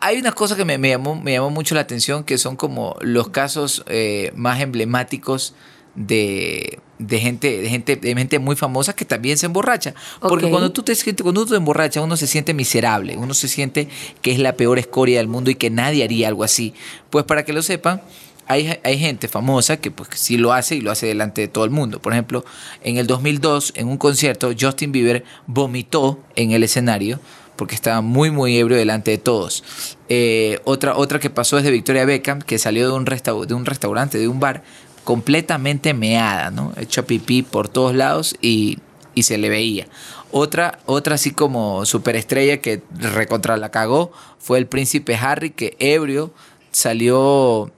Hay 0.00 0.18
una 0.18 0.32
cosa 0.32 0.56
que 0.56 0.64
me, 0.64 0.78
me 0.78 0.90
llamó, 0.90 1.14
me 1.20 1.32
llamó 1.32 1.50
mucho 1.50 1.74
la 1.74 1.80
atención, 1.80 2.24
que 2.24 2.38
son 2.38 2.56
como 2.56 2.96
los 3.00 3.30
casos 3.30 3.84
eh, 3.86 4.32
más 4.34 4.60
emblemáticos 4.60 5.54
de, 5.94 6.78
de 6.98 7.18
gente, 7.18 7.60
de 7.60 7.68
gente, 7.68 7.96
de 7.96 8.14
gente 8.14 8.38
muy 8.38 8.56
famosa 8.56 8.94
que 8.94 9.04
también 9.04 9.36
se 9.38 9.46
emborracha. 9.46 9.94
Porque 10.20 10.48
cuando 10.48 10.72
tú 10.72 10.82
te 10.82 10.94
cuando 11.22 11.44
tú 11.44 11.50
te 11.50 11.56
emborrachas, 11.56 12.02
uno 12.02 12.16
se 12.16 12.26
siente 12.26 12.54
miserable, 12.54 13.16
uno 13.16 13.34
se 13.34 13.48
siente 13.48 13.88
que 14.22 14.32
es 14.32 14.38
la 14.38 14.54
peor 14.54 14.78
escoria 14.78 15.18
del 15.18 15.28
mundo 15.28 15.50
y 15.50 15.56
que 15.56 15.70
nadie 15.70 16.04
haría 16.04 16.28
algo 16.28 16.44
así. 16.44 16.74
Pues 17.10 17.24
para 17.24 17.44
que 17.44 17.52
lo 17.52 17.62
sepan, 17.62 18.02
hay, 18.46 18.78
hay 18.82 18.98
gente 18.98 19.28
famosa 19.28 19.76
que 19.78 19.90
pues 19.90 20.08
sí 20.14 20.36
lo 20.36 20.52
hace 20.52 20.76
y 20.76 20.80
lo 20.80 20.90
hace 20.90 21.06
delante 21.06 21.42
de 21.42 21.48
todo 21.48 21.64
el 21.64 21.70
mundo. 21.70 22.00
Por 22.00 22.12
ejemplo, 22.12 22.44
en 22.82 22.96
el 22.96 23.06
2002, 23.06 23.72
en 23.76 23.88
un 23.88 23.98
concierto, 23.98 24.52
Justin 24.58 24.92
Bieber 24.92 25.24
vomitó 25.46 26.20
en 26.36 26.52
el 26.52 26.62
escenario 26.62 27.20
porque 27.58 27.74
estaba 27.74 28.00
muy, 28.00 28.30
muy 28.30 28.56
ebrio 28.56 28.78
delante 28.78 29.10
de 29.10 29.18
todos. 29.18 29.64
Eh, 30.08 30.60
otra, 30.64 30.96
otra 30.96 31.18
que 31.18 31.28
pasó 31.28 31.58
es 31.58 31.64
de 31.64 31.72
Victoria 31.72 32.04
Beckham, 32.04 32.40
que 32.40 32.58
salió 32.58 32.88
de 32.88 32.94
un, 32.96 33.04
de 33.04 33.54
un 33.54 33.66
restaurante, 33.66 34.16
de 34.16 34.28
un 34.28 34.38
bar, 34.38 34.62
completamente 35.02 35.92
meada, 35.92 36.50
¿no? 36.52 36.72
Hecha 36.76 37.02
pipí 37.02 37.42
por 37.42 37.68
todos 37.68 37.94
lados 37.94 38.36
y, 38.40 38.78
y 39.14 39.24
se 39.24 39.38
le 39.38 39.48
veía. 39.48 39.88
Otra, 40.30 40.78
otra 40.86 41.16
así 41.16 41.32
como 41.32 41.84
superestrella 41.84 42.60
que 42.60 42.82
recontra 42.90 43.56
la 43.56 43.70
cagó 43.70 44.12
fue 44.38 44.58
el 44.58 44.66
príncipe 44.66 45.16
Harry, 45.16 45.50
que 45.50 45.76
ebrio 45.80 46.32
salió, 46.70 47.72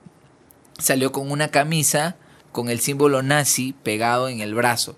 salió 0.77 1.11
con 1.11 1.31
una 1.31 1.47
camisa 1.47 2.17
con 2.51 2.69
el 2.69 2.79
símbolo 2.81 3.23
nazi 3.23 3.73
pegado 3.81 4.29
en 4.29 4.41
el 4.41 4.53
brazo. 4.53 4.95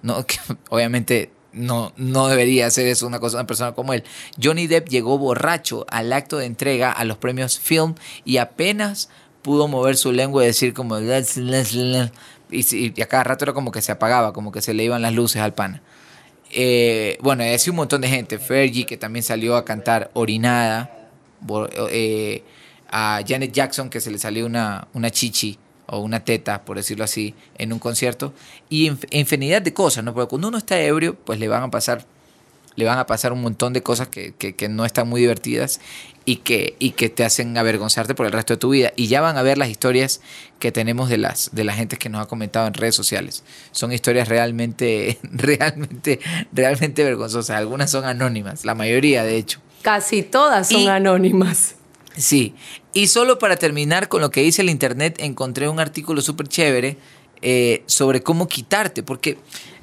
¿no? 0.00 0.24
Que 0.26 0.38
obviamente 0.70 1.30
no, 1.52 1.92
no 1.96 2.28
debería 2.28 2.66
hacer 2.66 2.86
eso 2.86 3.06
una, 3.06 3.20
cosa, 3.20 3.36
una 3.36 3.46
persona 3.46 3.72
como 3.72 3.92
él. 3.92 4.04
Johnny 4.42 4.66
Depp 4.66 4.88
llegó 4.88 5.18
borracho 5.18 5.86
al 5.88 6.12
acto 6.12 6.38
de 6.38 6.46
entrega 6.46 6.92
a 6.92 7.04
los 7.04 7.18
premios 7.18 7.58
Film 7.58 7.94
y 8.24 8.38
apenas 8.38 9.08
pudo 9.42 9.68
mover 9.68 9.96
su 9.96 10.12
lengua 10.12 10.44
y 10.44 10.46
decir 10.46 10.74
como... 10.74 10.98
Y, 10.98 12.92
y 12.94 13.00
a 13.00 13.06
cada 13.06 13.24
rato 13.24 13.44
era 13.46 13.54
como 13.54 13.72
que 13.72 13.80
se 13.80 13.92
apagaba, 13.92 14.32
como 14.32 14.52
que 14.52 14.60
se 14.60 14.74
le 14.74 14.84
iban 14.84 15.00
las 15.00 15.14
luces 15.14 15.40
al 15.40 15.54
pana. 15.54 15.82
Eh, 16.50 17.16
bueno, 17.20 17.44
así 17.44 17.70
un 17.70 17.76
montón 17.76 18.02
de 18.02 18.08
gente. 18.08 18.38
Fergie, 18.38 18.84
que 18.84 18.96
también 18.96 19.22
salió 19.22 19.56
a 19.56 19.64
cantar 19.64 20.10
orinada. 20.12 21.08
Eh, 21.90 22.44
a 22.90 23.22
Janet 23.26 23.52
Jackson, 23.52 23.88
que 23.88 24.00
se 24.00 24.10
le 24.10 24.18
salió 24.18 24.44
una, 24.44 24.86
una 24.92 25.10
chichi 25.10 25.58
o 25.94 25.98
una 25.98 26.24
teta, 26.24 26.64
por 26.64 26.78
decirlo 26.78 27.04
así, 27.04 27.34
en 27.58 27.70
un 27.72 27.78
concierto. 27.78 28.32
Y 28.70 28.88
inf- 28.88 29.06
infinidad 29.10 29.60
de 29.60 29.74
cosas, 29.74 30.02
¿no? 30.02 30.14
Porque 30.14 30.30
cuando 30.30 30.48
uno 30.48 30.56
está 30.56 30.80
ebrio, 30.80 31.14
pues 31.16 31.38
le 31.38 31.48
van 31.48 31.62
a 31.64 31.70
pasar, 31.70 32.06
le 32.76 32.86
van 32.86 32.98
a 32.98 33.04
pasar 33.06 33.34
un 33.34 33.42
montón 33.42 33.74
de 33.74 33.82
cosas 33.82 34.08
que, 34.08 34.32
que- 34.38 34.54
que 34.56 34.70
no 34.70 34.86
están 34.86 35.06
muy 35.06 35.20
divertidas 35.20 35.80
y 36.24 36.36
que, 36.36 36.76
y 36.78 36.92
que 36.92 37.10
te 37.10 37.24
hacen 37.24 37.58
avergonzarte 37.58 38.14
por 38.14 38.24
el 38.24 38.32
resto 38.32 38.54
de 38.54 38.58
tu 38.58 38.70
vida. 38.70 38.92
Y 38.96 39.08
ya 39.08 39.20
van 39.20 39.36
a 39.36 39.42
ver 39.42 39.58
las 39.58 39.68
historias 39.68 40.22
que 40.58 40.72
tenemos 40.72 41.10
de 41.10 41.18
las 41.18 41.50
de 41.52 41.64
la 41.64 41.74
gente 41.74 41.98
que 41.98 42.08
nos 42.08 42.22
ha 42.22 42.26
comentado 42.26 42.66
en 42.66 42.72
redes 42.72 42.94
sociales. 42.94 43.44
Son 43.72 43.92
historias 43.92 44.28
realmente, 44.28 45.18
realmente, 45.30 46.20
realmente 46.54 47.04
vergonzosas. 47.04 47.54
Algunas 47.58 47.90
son 47.90 48.06
anónimas, 48.06 48.64
la 48.64 48.74
mayoría 48.74 49.24
de 49.24 49.36
hecho. 49.36 49.60
Casi 49.82 50.22
todas 50.22 50.68
son 50.70 50.80
Y- 50.82 50.88
anónimas. 50.88 51.74
Sí, 52.16 52.54
y 52.92 53.06
solo 53.06 53.38
para 53.38 53.56
terminar 53.56 54.08
con 54.08 54.20
lo 54.20 54.30
que 54.30 54.42
dice 54.42 54.62
el 54.62 54.70
internet, 54.70 55.16
encontré 55.18 55.68
un 55.68 55.80
artículo 55.80 56.20
súper 56.20 56.48
chévere 56.48 56.96
eh, 57.40 57.82
sobre 57.86 58.22
cómo 58.22 58.46
quitarte, 58.48 59.02
porque 59.02 59.38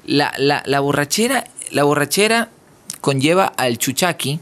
la, 0.06 0.32
la- 0.38 0.62
la 0.66 0.80
borrachera, 0.80 1.44
la 1.72 1.84
borrachera 1.84 2.50
conlleva 3.00 3.46
al 3.46 3.78
chuchaqui, 3.78 4.40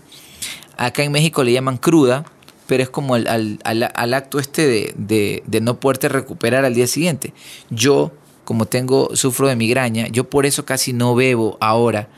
acá 0.76 1.02
en 1.02 1.12
México 1.12 1.42
le 1.44 1.52
llaman 1.52 1.78
cruda, 1.78 2.24
pero 2.66 2.82
es 2.82 2.90
como 2.90 3.14
al, 3.14 3.26
al- 3.26 3.58
al- 3.64 3.90
al 3.94 4.14
acto 4.14 4.38
este 4.38 4.66
de, 4.66 4.94
de- 4.96 5.42
de 5.46 5.60
no 5.60 5.80
poderte 5.80 6.08
recuperar 6.08 6.64
al 6.64 6.74
día 6.74 6.86
siguiente. 6.86 7.32
Yo, 7.70 8.12
como 8.44 8.66
tengo, 8.66 9.16
sufro 9.16 9.48
de 9.48 9.56
migraña, 9.56 10.06
yo 10.08 10.28
por 10.28 10.44
eso 10.46 10.64
casi 10.66 10.92
no 10.92 11.14
bebo 11.14 11.56
ahora, 11.60 12.08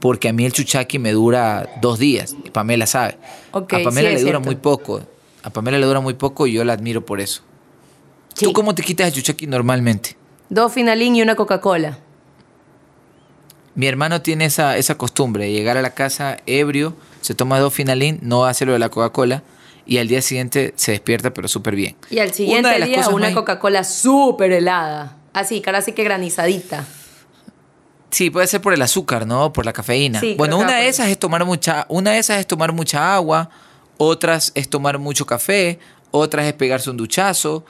porque 0.00 0.28
a 0.28 0.32
mí 0.32 0.44
el 0.44 0.52
chuchaqui 0.52 0.98
me 0.98 1.12
dura 1.12 1.68
dos 1.80 1.98
días, 1.98 2.34
y 2.44 2.50
Pamela 2.50 2.86
sabe. 2.86 3.16
A 3.76 3.84
Pamela 3.84 4.08
sí, 4.10 4.14
le 4.16 4.20
dura 4.20 4.32
cierto. 4.32 4.40
muy 4.40 4.56
poco. 4.56 5.02
A 5.42 5.50
Pamela 5.50 5.78
le 5.78 5.86
dura 5.86 6.00
muy 6.00 6.14
poco 6.14 6.46
y 6.46 6.52
yo 6.52 6.64
la 6.64 6.72
admiro 6.72 7.04
por 7.04 7.20
eso. 7.20 7.42
Sí. 8.34 8.44
¿Tú 8.44 8.52
cómo 8.52 8.74
te 8.74 8.82
quitas 8.82 9.08
el 9.08 9.14
chuchaqui 9.14 9.46
normalmente? 9.46 10.16
Dos 10.48 10.72
finalín 10.72 11.16
y 11.16 11.22
una 11.22 11.34
Coca-Cola. 11.34 11.98
Mi 13.74 13.86
hermano 13.86 14.20
tiene 14.20 14.46
esa, 14.46 14.76
esa 14.76 14.96
costumbre 14.96 15.44
de 15.44 15.52
llegar 15.52 15.76
a 15.76 15.82
la 15.82 15.94
casa 15.94 16.38
ebrio, 16.46 16.94
se 17.20 17.34
toma 17.34 17.58
dos 17.58 17.72
finalín, 17.72 18.18
no 18.22 18.44
hace 18.44 18.66
lo 18.66 18.72
de 18.72 18.78
la 18.78 18.88
Coca-Cola 18.88 19.42
y 19.86 19.98
al 19.98 20.08
día 20.08 20.22
siguiente 20.22 20.74
se 20.76 20.92
despierta 20.92 21.32
pero 21.32 21.48
súper 21.48 21.74
bien. 21.74 21.96
Y 22.10 22.18
al 22.18 22.28
Una 22.28 22.34
siguiente 22.34 22.68
de 22.68 22.78
las 22.78 22.88
día 22.88 23.08
una 23.08 23.32
Coca-Cola 23.32 23.84
súper 23.84 24.52
helada. 24.52 25.16
Así, 25.32 25.60
cara 25.60 25.78
así 25.78 25.92
que 25.92 26.04
granizadita. 26.04 26.84
Sí, 28.10 28.30
puede 28.30 28.46
ser 28.48 28.60
por 28.60 28.74
el 28.74 28.82
azúcar, 28.82 29.26
¿no? 29.26 29.52
Por 29.52 29.64
la 29.64 29.72
cafeína. 29.72 30.20
Sí, 30.20 30.34
bueno, 30.36 30.58
una 30.58 30.76
de 30.76 30.88
esas 30.88 31.08
es 31.08 31.18
tomar 31.18 31.44
mucha, 31.44 31.86
una 31.88 32.12
de 32.12 32.18
esas 32.18 32.40
es 32.40 32.46
tomar 32.46 32.72
mucha 32.72 33.14
agua, 33.14 33.50
otras 34.02 34.52
es 34.54 34.70
tomar 34.70 34.98
mucho 34.98 35.26
café, 35.26 35.78
otras 36.10 36.46
es 36.46 36.54
pegarse 36.54 36.88
un 36.88 36.96
duchazo. 36.96 37.66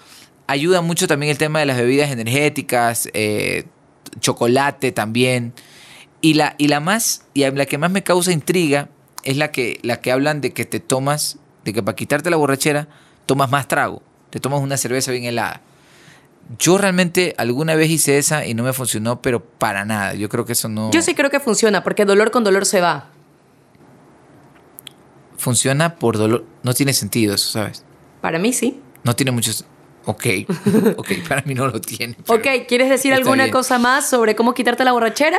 Ayuda 0.46 0.80
mucho 0.80 1.08
también 1.08 1.30
el 1.30 1.38
tema 1.38 1.58
de 1.58 1.66
las 1.66 1.76
bebidas 1.76 2.12
energéticas, 2.12 3.08
eh, 3.14 3.64
chocolate 4.20 4.92
también. 4.92 5.52
Y 6.20 6.34
la, 6.34 6.54
y 6.56 6.68
la 6.68 6.78
más, 6.78 7.24
y 7.34 7.40
la 7.50 7.66
que 7.66 7.78
más 7.78 7.90
me 7.90 8.04
causa 8.04 8.30
intriga 8.30 8.90
es 9.24 9.38
la 9.38 9.50
que, 9.50 9.80
la 9.82 10.00
que 10.00 10.12
hablan 10.12 10.40
de 10.40 10.52
que 10.52 10.64
te 10.64 10.78
tomas, 10.78 11.38
de 11.64 11.72
que 11.72 11.82
para 11.82 11.96
quitarte 11.96 12.30
la 12.30 12.36
borrachera, 12.36 12.86
tomas 13.26 13.50
más 13.50 13.66
trago. 13.66 14.00
Te 14.30 14.38
tomas 14.38 14.60
una 14.60 14.76
cerveza 14.76 15.10
bien 15.10 15.24
helada. 15.24 15.62
Yo 16.60 16.78
realmente 16.78 17.34
alguna 17.38 17.74
vez 17.74 17.90
hice 17.90 18.18
esa 18.18 18.46
y 18.46 18.54
no 18.54 18.62
me 18.62 18.72
funcionó, 18.72 19.20
pero 19.20 19.44
para 19.44 19.84
nada. 19.84 20.14
Yo 20.14 20.28
creo 20.28 20.44
que 20.44 20.52
eso 20.52 20.68
no 20.68 20.92
Yo 20.92 21.02
sí 21.02 21.16
creo 21.16 21.30
que 21.30 21.40
funciona, 21.40 21.82
porque 21.82 22.04
dolor 22.04 22.30
con 22.30 22.44
dolor 22.44 22.66
se 22.66 22.80
va. 22.80 23.10
Funciona 25.40 25.96
por 25.96 26.18
dolor. 26.18 26.44
No 26.62 26.74
tiene 26.74 26.92
sentido 26.92 27.34
eso, 27.34 27.50
¿sabes? 27.50 27.84
Para 28.20 28.38
mí 28.38 28.52
sí. 28.52 28.80
No 29.02 29.16
tiene 29.16 29.32
muchos. 29.32 29.64
Ok, 30.04 30.26
ok, 30.96 31.08
para 31.28 31.42
mí 31.42 31.54
no 31.54 31.66
lo 31.66 31.80
tiene. 31.80 32.16
Ok, 32.26 32.46
¿quieres 32.68 32.90
decir 32.90 33.12
alguna 33.12 33.44
bien. 33.44 33.52
cosa 33.52 33.78
más 33.78 34.08
sobre 34.08 34.36
cómo 34.36 34.54
quitarte 34.54 34.84
la 34.84 34.92
borrachera? 34.92 35.38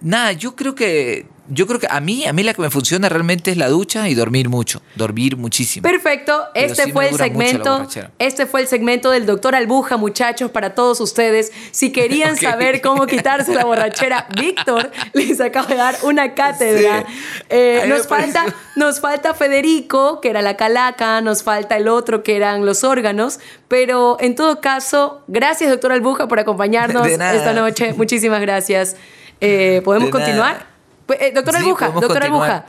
Nada, 0.00 0.32
yo 0.32 0.54
creo 0.56 0.74
que. 0.74 1.26
Yo 1.50 1.66
creo 1.66 1.80
que 1.80 1.86
a 1.88 1.98
mí, 2.00 2.26
a 2.26 2.34
mí 2.34 2.42
la 2.42 2.52
que 2.52 2.60
me 2.60 2.68
funciona 2.68 3.08
realmente 3.08 3.50
es 3.50 3.56
la 3.56 3.68
ducha 3.70 4.06
y 4.10 4.14
dormir 4.14 4.50
mucho. 4.50 4.82
Dormir 4.96 5.38
muchísimo. 5.38 5.82
Perfecto, 5.82 6.44
Pero 6.52 6.66
este 6.66 6.84
sí 6.84 6.92
fue 6.92 7.08
el 7.08 7.16
segmento. 7.16 7.88
Este 8.18 8.44
fue 8.44 8.60
el 8.60 8.68
segmento 8.68 9.10
del 9.10 9.24
doctor 9.24 9.54
Albuja, 9.54 9.96
muchachos, 9.96 10.50
para 10.50 10.74
todos 10.74 11.00
ustedes. 11.00 11.50
Si 11.70 11.90
querían 11.90 12.36
saber 12.40 12.82
cómo 12.82 13.06
quitarse 13.06 13.54
la 13.54 13.64
borrachera, 13.64 14.28
Víctor 14.38 14.90
les 15.14 15.40
acaba 15.40 15.68
de 15.68 15.76
dar 15.76 15.96
una 16.02 16.34
cátedra. 16.34 17.06
Sí. 17.08 17.14
Eh, 17.48 17.84
nos, 17.88 18.06
falta, 18.06 18.40
pareció- 18.42 18.58
nos 18.76 19.00
falta 19.00 19.32
Federico, 19.32 20.20
que 20.20 20.28
era 20.28 20.42
la 20.42 20.58
calaca, 20.58 21.22
nos 21.22 21.42
falta 21.42 21.78
el 21.78 21.88
otro, 21.88 22.22
que 22.22 22.36
eran 22.36 22.66
los 22.66 22.84
órganos. 22.84 23.40
Pero 23.68 24.18
en 24.20 24.34
todo 24.34 24.60
caso, 24.60 25.22
gracias, 25.28 25.70
doctor 25.70 25.92
Albuja, 25.92 26.28
por 26.28 26.40
acompañarnos 26.40 27.06
esta 27.06 27.54
noche. 27.54 27.94
Muchísimas 27.94 28.42
gracias. 28.42 28.96
Eh, 29.40 29.80
¿Podemos 29.84 30.06
De 30.08 30.12
continuar? 30.12 30.52
nada. 30.54 30.66
Pu- 31.06 31.16
eh, 31.20 31.32
doctor 31.34 31.54
Sí, 31.54 31.60
Albuja, 31.60 31.88
doctor. 31.90 32.22
Albuja, 32.22 32.66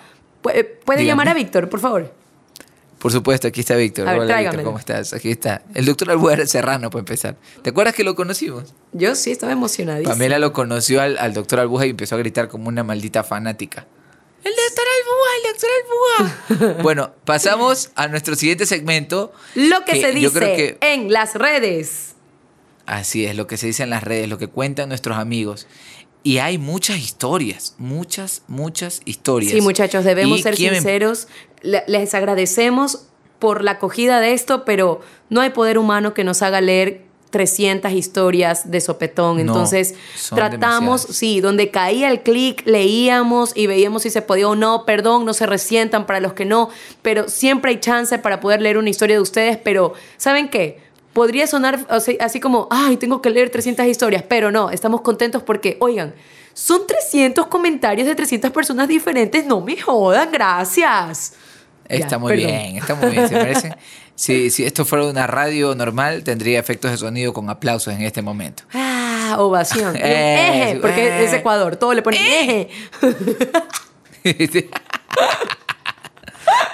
eh, 0.54 0.64
¿puede 0.64 1.00
Dígame. 1.02 1.06
llamar 1.12 1.30
a 1.30 1.34
Víctor, 1.34 1.70
por 1.70 1.80
favor? 1.80 2.14
Por 3.00 3.12
supuesto, 3.14 3.48
aquí 3.48 3.62
está 3.62 3.76
Víctor. 3.76 4.08
A 4.10 4.12
ver, 4.14 4.22
Hola, 4.22 4.40
Víctor. 4.42 4.64
¿cómo 4.64 4.78
estás? 4.78 5.14
Aquí 5.14 5.32
está. 5.32 5.62
El 5.74 5.86
doctor 5.86 6.12
Albuera 6.12 6.46
Serrano, 6.46 6.90
para 6.90 7.00
empezar. 7.00 7.38
¿Te 7.62 7.70
acuerdas 7.70 7.96
que 7.96 8.04
lo 8.04 8.14
conocimos? 8.16 8.74
Yo 8.92 9.16
sí 9.16 9.32
estaba 9.32 9.54
emocionadísima. 9.54 10.14
Pamela 10.14 10.38
lo 10.38 10.52
conoció 10.52 11.02
al, 11.02 11.18
al 11.18 11.34
doctor 11.34 11.60
Albuja 11.62 11.86
y 11.86 11.92
empezó 11.92 12.16
a 12.16 12.18
gritar 12.18 12.50
como 12.50 12.68
una 12.68 12.84
maldita 12.84 13.24
fanática. 13.24 13.86
¡El 14.44 14.52
doctor 14.54 14.86
Albuja! 14.98 15.30
¡El 15.38 16.28
doctor 16.50 16.60
Albuja! 16.68 16.82
bueno, 16.84 17.12
pasamos 17.26 17.92
a 17.96 18.08
nuestro 18.10 18.36
siguiente 18.36 18.66
segmento. 18.66 19.32
Lo 19.56 19.86
que, 19.86 19.94
se 20.02 20.20
yo 20.20 20.32
creo 20.34 20.50
dice 20.50 20.78
que 20.80 20.94
en 20.94 21.12
las 21.12 21.36
redes. 21.36 22.16
Así 22.86 23.26
es, 23.26 23.36
lo 23.36 23.48
que 23.48 23.56
se 23.58 23.68
dice 23.68 23.84
en 23.84 23.92
las 23.92 24.04
redes, 24.04 24.28
lo 24.28 24.38
que 24.38 24.48
cuentan 24.48 24.90
nuestros 24.90 25.18
amigos. 25.18 25.68
Y 26.24 26.40
hay 26.40 26.58
muchas 26.58 26.98
historias, 27.00 27.76
muchas, 27.78 28.42
muchas 28.48 29.02
historias. 29.06 29.54
Sí, 29.54 29.62
muchachos, 29.62 30.04
debemos 30.04 30.40
¿Y 30.40 30.44
ser 30.44 30.56
quién 30.56 30.74
sinceros. 30.76 31.28
Le- 31.62 31.84
Les 31.88 32.14
agradecemos 32.14 33.04
por 33.40 33.64
la 33.64 33.72
acogida 33.72 34.20
de 34.20 34.34
esto, 34.34 34.66
pero 34.66 35.00
no 35.30 35.40
hay 35.42 35.52
poder 35.52 35.78
humano 35.78 36.14
que 36.14 36.26
nos 36.26 36.42
haga 36.42 36.60
leer 36.60 37.06
300 37.30 37.92
historias 37.94 38.70
de 38.72 38.82
sopetón. 38.82 39.40
Entonces, 39.40 39.94
tratamos, 40.36 41.02
demasiadas. 41.04 41.16
sí, 41.16 41.40
donde 41.42 41.70
caía 41.70 42.10
el 42.12 42.22
clic, 42.22 42.64
leíamos 42.66 43.56
y 43.56 43.68
veíamos 43.68 44.02
si 44.04 44.10
se 44.10 44.22
podía 44.22 44.48
o 44.50 44.56
no. 44.56 44.84
Perdón, 44.86 45.26
no 45.26 45.34
se 45.34 45.46
resientan 45.46 46.06
para 46.06 46.20
los 46.20 46.34
que 46.34 46.44
no, 46.46 46.70
pero 47.02 47.30
siempre 47.30 47.72
hay 47.72 47.80
chance 47.80 48.18
para 48.18 48.40
poder 48.42 48.62
leer 48.62 48.78
una 48.78 48.90
historia 48.90 49.16
de 49.16 49.22
ustedes. 49.22 49.58
Pero, 49.58 49.94
¿saben 50.18 50.50
qué? 50.50 50.80
Podría 51.14 51.48
sonar 51.48 51.86
así, 51.90 52.18
así 52.20 52.40
como, 52.40 52.68
ay, 52.70 52.98
tengo 52.98 53.22
que 53.22 53.30
leer 53.30 53.50
300 53.50 53.86
historias, 53.88 54.24
pero 54.28 54.52
no, 54.52 54.70
estamos 54.70 55.02
contentos 55.02 55.42
porque, 55.44 55.78
oigan, 55.80 56.14
son 56.54 56.86
300 56.86 57.48
comentarios 57.48 58.08
de 58.08 58.16
300 58.16 58.52
personas 58.52 58.88
diferentes, 58.88 59.46
no 59.46 59.62
me 59.62 59.78
jodan, 59.80 60.32
gracias. 60.32 61.34
Está 61.88 62.08
Ya, 62.10 62.18
muy 62.20 62.34
perdón. 62.34 62.48
bien, 62.48 62.78
está 62.78 62.96
muy 62.96 63.10
bien. 63.12 63.28
Se 63.28 63.36
merecen. 63.36 63.76
Si, 64.20 64.50
si 64.50 64.66
esto 64.66 64.84
fuera 64.84 65.06
una 65.06 65.28
radio 65.28 65.76
normal, 65.76 66.26
tendría 66.26 66.60
efectos 66.60 66.92
de 66.92 66.98
sonido 66.98 67.32
con 67.32 67.50
aplausos 67.50 67.94
en 67.94 68.02
este 68.02 68.22
momento. 68.22 68.64
Ah, 68.74 69.36
ovación. 69.40 69.96
Eh, 70.00 70.72
eje, 70.72 70.80
porque 70.82 71.08
eh. 71.08 71.24
es 71.24 71.32
Ecuador, 71.32 71.78
todo 71.78 71.94
le 71.94 72.02
ponen 72.02 72.22
eje. 72.22 72.68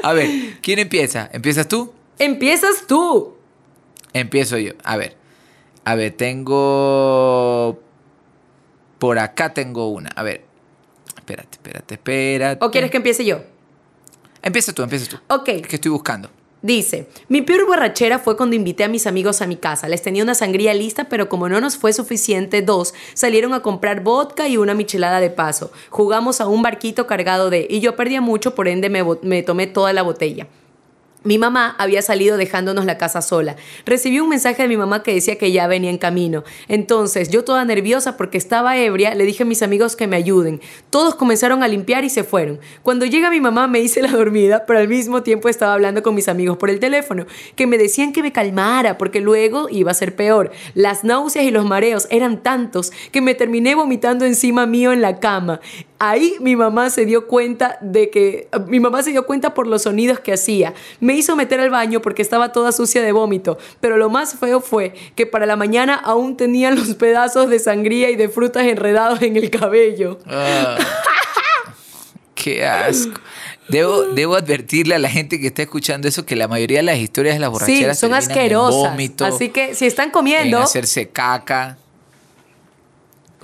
A 0.02 0.14
ver, 0.14 0.28
¿quién 0.64 0.80
empieza? 0.80 1.30
¿Empiezas 1.32 1.68
tú? 1.68 1.94
Empiezas 2.18 2.88
tú. 2.88 3.35
Empiezo 4.16 4.58
yo. 4.58 4.72
A 4.86 4.96
ver. 4.96 5.18
A 5.84 5.96
ver, 5.96 6.14
tengo. 6.14 7.82
Por 8.98 9.20
acá 9.20 9.54
tengo 9.54 9.90
una. 9.90 10.10
A 10.16 10.24
ver. 10.24 10.46
Espérate, 11.18 11.50
espérate, 11.52 11.94
espérate. 11.96 12.66
¿O 12.66 12.72
quieres 12.72 12.90
que 12.90 12.98
empiece 12.98 13.26
yo? 13.26 13.42
Empieza 14.42 14.72
tú, 14.72 14.84
empieza 14.84 15.10
tú. 15.10 15.18
Ok. 15.28 15.50
Es 15.50 15.68
que 15.68 15.76
estoy 15.76 15.92
buscando. 15.92 16.30
Dice, 16.62 17.10
mi 17.28 17.42
peor 17.42 17.68
borrachera 17.68 18.18
fue 18.18 18.38
cuando 18.38 18.56
invité 18.56 18.86
a 18.86 18.88
mis 18.88 19.06
amigos 19.06 19.42
a 19.42 19.48
mi 19.48 19.58
casa. 19.58 19.90
Les 19.90 20.02
tenía 20.02 20.24
una 20.24 20.34
sangría 20.34 20.74
lista, 20.74 21.10
pero 21.10 21.28
como 21.28 21.50
no 21.50 21.60
nos 21.60 21.76
fue 21.76 21.92
suficiente 21.92 22.62
dos, 22.62 22.94
salieron 23.14 23.54
a 23.54 23.62
comprar 23.62 24.02
vodka 24.02 24.48
y 24.48 24.56
una 24.56 24.74
michelada 24.74 25.20
de 25.20 25.30
paso. 25.30 25.74
Jugamos 25.90 26.40
a 26.40 26.48
un 26.48 26.64
barquito 26.64 27.06
cargado 27.06 27.50
de... 27.50 27.68
Y 27.70 27.82
yo 27.82 27.98
perdía 27.98 28.22
mucho, 28.22 28.56
por 28.56 28.70
ende 28.70 28.90
me, 28.90 29.04
me 29.24 29.44
tomé 29.44 29.68
toda 29.68 29.92
la 29.92 30.04
botella. 30.04 30.48
Mi 31.26 31.40
mamá 31.40 31.76
había 31.80 32.04
salido 32.04 32.38
dejándonos 32.38 32.86
la 32.86 33.00
casa 33.00 33.24
sola. 33.24 33.56
Recibí 33.84 34.20
un 34.20 34.30
mensaje 34.30 34.62
de 34.62 34.68
mi 34.70 34.78
mamá 34.78 35.02
que 35.02 35.12
decía 35.12 35.40
que 35.40 35.52
ya 35.52 35.66
venía 35.66 35.90
en 35.90 35.98
camino. 35.98 36.44
Entonces, 36.68 37.30
yo 37.30 37.44
toda 37.44 37.66
nerviosa 37.66 38.16
porque 38.16 38.38
estaba 38.38 38.78
ebria, 38.78 39.16
le 39.16 39.26
dije 39.26 39.42
a 39.42 39.46
mis 39.48 39.64
amigos 39.64 39.96
que 39.96 40.06
me 40.06 40.18
ayuden. 40.18 40.62
Todos 40.92 41.16
comenzaron 41.16 41.64
a 41.64 41.68
limpiar 41.68 42.06
y 42.06 42.12
se 42.12 42.24
fueron. 42.24 42.60
Cuando 42.84 43.08
llega 43.08 43.32
mi 43.32 43.42
mamá 43.42 43.68
me 43.68 43.80
hice 43.80 44.04
la 44.04 44.12
dormida, 44.12 44.68
pero 44.68 44.78
al 44.78 44.88
mismo 44.88 45.24
tiempo 45.24 45.50
estaba 45.50 45.74
hablando 45.74 46.04
con 46.04 46.14
mis 46.14 46.28
amigos 46.28 46.58
por 46.58 46.70
el 46.70 46.80
teléfono, 46.80 47.26
que 47.56 47.66
me 47.66 47.80
decían 47.80 48.14
que 48.14 48.22
me 48.22 48.32
calmara 48.32 49.00
porque 49.00 49.20
luego 49.20 49.68
iba 49.72 49.90
a 49.90 49.96
ser 49.96 50.16
peor. 50.16 50.52
Las 50.76 51.04
náuseas 51.04 51.46
y 51.46 51.50
los 51.50 51.66
mareos 51.66 52.08
eran 52.12 52.44
tantos 52.44 52.92
que 53.12 53.22
me 53.22 53.34
terminé 53.34 53.74
vomitando 53.74 54.26
encima 54.26 54.68
mío 54.68 54.94
en 54.94 55.02
la 55.02 55.20
cama. 55.20 55.60
Ahí 55.98 56.36
mi 56.42 56.58
mamá 56.58 56.90
se 56.90 57.06
dio 57.06 57.26
cuenta 57.26 57.78
de 57.80 58.10
que 58.10 58.50
mi 58.68 58.82
mamá 58.82 59.02
se 59.02 59.12
dio 59.12 59.26
cuenta 59.26 59.54
por 59.54 59.66
los 59.66 59.84
sonidos 59.84 60.20
que 60.20 60.34
hacía. 60.34 60.74
Me 61.00 61.14
hizo 61.14 61.38
meter 61.38 61.62
al 61.62 61.70
baño 61.70 62.02
porque 62.02 62.22
estaba 62.22 62.52
toda 62.52 62.74
sucia 62.74 63.02
de 63.02 63.14
vómito, 63.14 63.58
pero 63.80 63.96
lo 63.96 64.10
más 64.10 64.36
feo 64.36 64.60
fue 64.60 64.94
que 65.16 65.26
para 65.26 65.46
la 65.46 65.56
mañana 65.56 65.96
aún 65.96 66.36
tenía 66.36 66.72
los 66.72 66.96
pedazos 66.96 67.50
de 67.50 67.60
sangría 67.60 68.10
y 68.10 68.18
de 68.18 68.28
frutas 68.28 68.66
enredados 68.66 69.22
en 69.22 69.38
el 69.38 69.50
cabello. 69.50 70.20
Ah. 70.26 70.78
Qué 72.36 72.66
asco. 72.66 73.20
Debo, 73.70 74.04
debo 74.14 74.36
advertirle 74.36 74.94
a 74.96 75.00
la 75.00 75.10
gente 75.10 75.40
que 75.40 75.48
está 75.48 75.64
escuchando 75.64 76.08
eso 76.08 76.26
que 76.26 76.36
la 76.36 76.48
mayoría 76.48 76.80
de 76.80 76.84
las 76.84 76.98
historias 76.98 77.36
de 77.36 77.40
las 77.40 77.48
Sí, 77.50 77.54
borracheras 77.54 78.00
son 78.00 78.10
en 78.12 78.16
asquerosas. 78.18 78.92
vómito, 78.92 79.26
Así 79.26 79.50
que 79.50 79.74
si 79.74 79.86
están 79.88 80.08
en 80.08 80.12
comiendo, 80.12 80.60
hacerse 80.60 81.08
caca. 81.10 81.78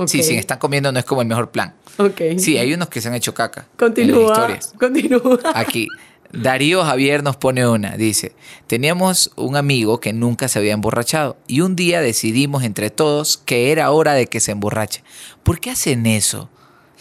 Sí, 0.05 0.21
si 0.21 0.35
están 0.35 0.59
comiendo 0.59 0.91
no 0.91 0.99
es 0.99 1.05
como 1.05 1.21
el 1.21 1.27
mejor 1.27 1.49
plan. 1.49 1.73
Ok. 1.97 2.21
Sí, 2.37 2.57
hay 2.57 2.73
unos 2.73 2.89
que 2.89 3.01
se 3.01 3.07
han 3.07 3.15
hecho 3.15 3.33
caca. 3.33 3.67
Continúa. 3.77 4.57
Continúa. 4.77 5.39
Aquí, 5.53 5.87
Darío 6.33 6.83
Javier 6.83 7.23
nos 7.23 7.37
pone 7.37 7.67
una. 7.67 7.97
Dice, 7.97 8.33
teníamos 8.67 9.31
un 9.35 9.55
amigo 9.55 9.99
que 9.99 10.13
nunca 10.13 10.47
se 10.47 10.59
había 10.59 10.73
emborrachado 10.73 11.37
y 11.47 11.61
un 11.61 11.75
día 11.75 12.01
decidimos 12.01 12.63
entre 12.63 12.89
todos 12.89 13.37
que 13.37 13.71
era 13.71 13.91
hora 13.91 14.13
de 14.13 14.27
que 14.27 14.39
se 14.39 14.51
emborrache. 14.51 15.03
¿Por 15.43 15.59
qué 15.59 15.71
hacen 15.71 16.05
eso? 16.05 16.49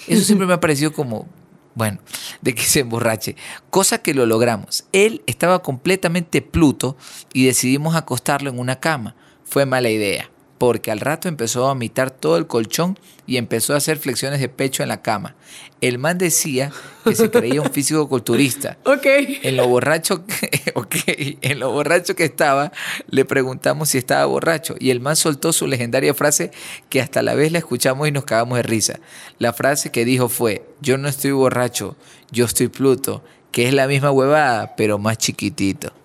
Eso 0.08 0.24
siempre 0.24 0.46
me 0.46 0.54
ha 0.54 0.60
parecido 0.60 0.92
como, 0.92 1.28
bueno, 1.74 1.98
de 2.40 2.54
que 2.54 2.62
se 2.62 2.80
emborrache. 2.80 3.36
Cosa 3.70 3.98
que 3.98 4.14
lo 4.14 4.26
logramos. 4.26 4.84
Él 4.92 5.22
estaba 5.26 5.62
completamente 5.62 6.42
pluto 6.42 6.96
y 7.32 7.44
decidimos 7.44 7.94
acostarlo 7.94 8.50
en 8.50 8.58
una 8.58 8.80
cama. 8.80 9.14
Fue 9.44 9.66
mala 9.66 9.90
idea. 9.90 10.29
Porque 10.60 10.90
al 10.90 11.00
rato 11.00 11.26
empezó 11.26 11.64
a 11.64 11.68
vomitar 11.68 12.10
todo 12.10 12.36
el 12.36 12.46
colchón 12.46 12.98
y 13.26 13.38
empezó 13.38 13.72
a 13.72 13.78
hacer 13.78 13.96
flexiones 13.96 14.40
de 14.40 14.50
pecho 14.50 14.82
en 14.82 14.90
la 14.90 15.00
cama. 15.00 15.34
El 15.80 15.96
man 15.96 16.18
decía 16.18 16.70
que 17.02 17.14
se 17.14 17.30
creía 17.30 17.62
un 17.62 17.70
físico 17.70 18.06
culturista. 18.10 18.76
Ok. 18.84 19.06
En 19.42 19.56
lo 19.56 19.66
borracho 19.68 20.26
que, 20.26 20.72
ok, 20.74 20.94
en 21.40 21.60
lo 21.60 21.70
borracho 21.70 22.14
que 22.14 22.24
estaba, 22.24 22.72
le 23.08 23.24
preguntamos 23.24 23.88
si 23.88 23.96
estaba 23.96 24.26
borracho 24.26 24.74
y 24.78 24.90
el 24.90 25.00
man 25.00 25.16
soltó 25.16 25.54
su 25.54 25.66
legendaria 25.66 26.12
frase 26.12 26.50
que 26.90 27.00
hasta 27.00 27.22
la 27.22 27.34
vez 27.34 27.52
la 27.52 27.58
escuchamos 27.58 28.06
y 28.06 28.12
nos 28.12 28.26
cagamos 28.26 28.58
de 28.58 28.62
risa. 28.62 29.00
La 29.38 29.54
frase 29.54 29.90
que 29.90 30.04
dijo 30.04 30.28
fue, 30.28 30.66
yo 30.82 30.98
no 30.98 31.08
estoy 31.08 31.30
borracho, 31.30 31.96
yo 32.32 32.44
estoy 32.44 32.68
Pluto, 32.68 33.24
que 33.50 33.66
es 33.66 33.72
la 33.72 33.86
misma 33.86 34.10
huevada, 34.10 34.74
pero 34.76 34.98
más 34.98 35.16
chiquitito. 35.16 35.94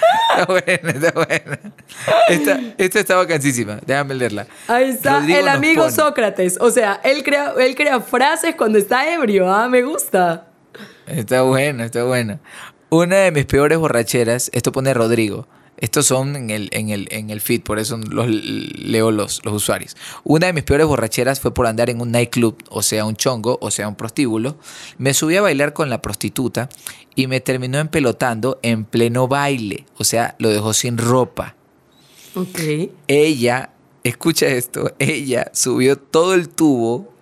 está 0.30 0.46
buena, 0.46 0.90
está 0.90 1.12
buena. 1.12 1.58
Esta, 2.28 2.60
esta 2.78 3.00
está 3.00 3.16
vacancísima, 3.16 3.78
déjame 3.84 4.14
leerla. 4.14 4.46
Ahí 4.68 4.90
está 4.90 5.18
Rodrigo 5.20 5.38
el 5.40 5.48
amigo 5.48 5.82
pone- 5.84 5.94
Sócrates. 5.94 6.58
O 6.60 6.70
sea, 6.70 7.00
él 7.04 7.22
crea, 7.22 7.54
él 7.58 7.74
crea 7.74 8.00
frases 8.00 8.54
cuando 8.54 8.78
está 8.78 9.12
ebrio. 9.12 9.52
Ah, 9.52 9.68
me 9.68 9.82
gusta. 9.82 10.46
Está 11.06 11.42
bueno, 11.42 11.84
está 11.84 12.04
bueno. 12.04 12.38
Una 12.90 13.16
de 13.16 13.30
mis 13.32 13.46
peores 13.46 13.78
borracheras, 13.78 14.50
esto 14.52 14.72
pone 14.72 14.92
Rodrigo. 14.94 15.46
Estos 15.80 16.06
son 16.06 16.36
en 16.36 16.50
el, 16.50 16.68
en 16.72 16.90
el, 16.90 17.08
en 17.10 17.30
el 17.30 17.40
feed, 17.40 17.62
por 17.62 17.78
eso 17.78 17.96
los 17.96 18.28
leo 18.28 19.10
los, 19.10 19.42
los 19.44 19.54
usuarios. 19.54 19.96
Una 20.24 20.46
de 20.46 20.52
mis 20.52 20.62
peores 20.62 20.86
borracheras 20.86 21.40
fue 21.40 21.54
por 21.54 21.66
andar 21.66 21.88
en 21.88 22.00
un 22.02 22.10
nightclub, 22.12 22.56
o 22.68 22.82
sea, 22.82 23.06
un 23.06 23.16
chongo, 23.16 23.58
o 23.62 23.70
sea, 23.70 23.88
un 23.88 23.94
prostíbulo. 23.94 24.56
Me 24.98 25.14
subí 25.14 25.36
a 25.36 25.42
bailar 25.42 25.72
con 25.72 25.88
la 25.88 26.02
prostituta 26.02 26.68
y 27.14 27.28
me 27.28 27.40
terminó 27.40 27.78
empelotando 27.78 28.58
en 28.62 28.84
pleno 28.84 29.26
baile, 29.26 29.86
o 29.96 30.04
sea, 30.04 30.36
lo 30.38 30.50
dejó 30.50 30.74
sin 30.74 30.98
ropa. 30.98 31.56
Ok. 32.34 32.60
Ella, 33.08 33.70
escucha 34.04 34.46
esto, 34.48 34.92
ella 34.98 35.50
subió 35.54 35.96
todo 35.96 36.34
el 36.34 36.50
tubo, 36.50 37.12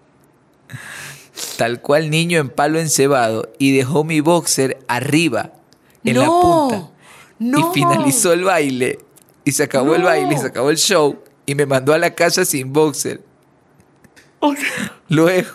tal 1.57 1.81
cual 1.81 2.11
niño 2.11 2.41
en 2.41 2.51
palo 2.51 2.81
encebado, 2.81 3.53
y 3.59 3.77
dejó 3.77 4.03
mi 4.03 4.21
boxer 4.21 4.79
arriba, 4.89 5.53
en 6.05 6.19
la 6.19 6.27
No, 6.27 6.41
punta. 6.41 6.91
No. 7.39 7.71
Y 7.71 7.75
finalizó 7.75 8.33
el 8.33 8.45
baile, 8.45 8.99
y 9.45 9.53
se 9.53 9.65
acabó 9.65 9.95
el 9.95 10.03
baile, 10.03 10.35
y 10.35 10.39
se 10.39 10.47
acabó 10.47 10.71
el 10.71 10.79
show, 10.79 11.19
y 11.47 11.55
me 11.55 11.67
mandó 11.67 11.93
a 11.93 11.99
la 11.99 12.15
casa 12.15 12.45
sin 12.45 12.73
boxer. 12.73 13.21
Luego, 15.09 15.49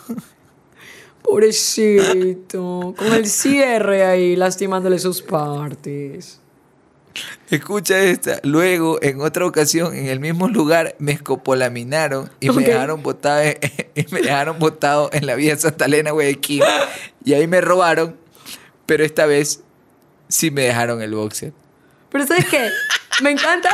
Pobrecito. 1.24 2.94
Con 2.98 3.14
el 3.14 3.28
cierre 3.28 4.06
ahí, 4.06 4.36
lastimándole 4.36 5.00
sus 5.00 5.22
partes. 5.22 6.40
escucha 7.50 8.00
esta, 8.00 8.40
luego 8.44 9.00
en 9.02 9.22
otra 9.22 9.46
ocasión, 9.46 9.96
en 9.96 10.08
el 10.08 10.20
mismo 10.20 10.48
lugar, 10.48 10.96
me 11.00 11.14
escopolaminaron 11.14 12.30
y 12.40 12.50
me 12.50 12.64
dejaron 12.64 13.04
botado 13.04 13.42
en, 13.42 13.58
y 13.96 14.06
me 14.12 14.22
dejaron 14.22 14.60
botado 14.60 15.10
en 15.14 15.26
la 15.26 15.36
vía 15.36 15.58
Santa 15.58 15.86
Elena, 15.86 16.12
Guayaquil. 16.12 16.64
Y 17.24 17.34
ahí 17.34 17.48
me 17.48 17.62
robaron, 17.62 18.18
pero 18.86 19.04
esta 19.06 19.26
vez 19.26 19.62
sí 20.28 20.52
me 20.52 20.64
dejaron 20.64 21.02
el 21.02 21.16
boxer. 21.16 21.54
Pero 22.14 22.26
¿sabes 22.26 22.46
qué? 22.46 22.70
Me 23.22 23.32
encanta. 23.32 23.70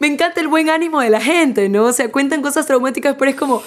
Me 0.00 0.06
encanta 0.06 0.40
el 0.40 0.48
buen 0.48 0.70
ánimo 0.70 1.00
de 1.00 1.10
la 1.10 1.20
gente, 1.20 1.68
¿no? 1.68 1.84
O 1.84 1.92
sea, 1.92 2.10
cuentan 2.10 2.40
cosas 2.40 2.66
traumáticas, 2.66 3.16
pero 3.18 3.30
es 3.32 3.36
como, 3.36 3.62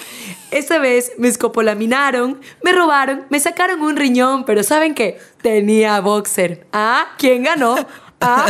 esta 0.50 0.78
vez 0.78 1.12
me 1.18 1.28
escopolaminaron, 1.28 2.40
me 2.62 2.72
robaron, 2.72 3.26
me 3.28 3.38
sacaron 3.38 3.82
un 3.82 3.96
riñón, 3.96 4.44
pero 4.44 4.62
¿saben 4.62 4.94
qué? 4.94 5.18
Tenía 5.42 6.00
boxer. 6.00 6.66
¿Ah? 6.72 7.08
¿Quién 7.18 7.42
ganó? 7.42 7.76
¿Ah? 8.20 8.46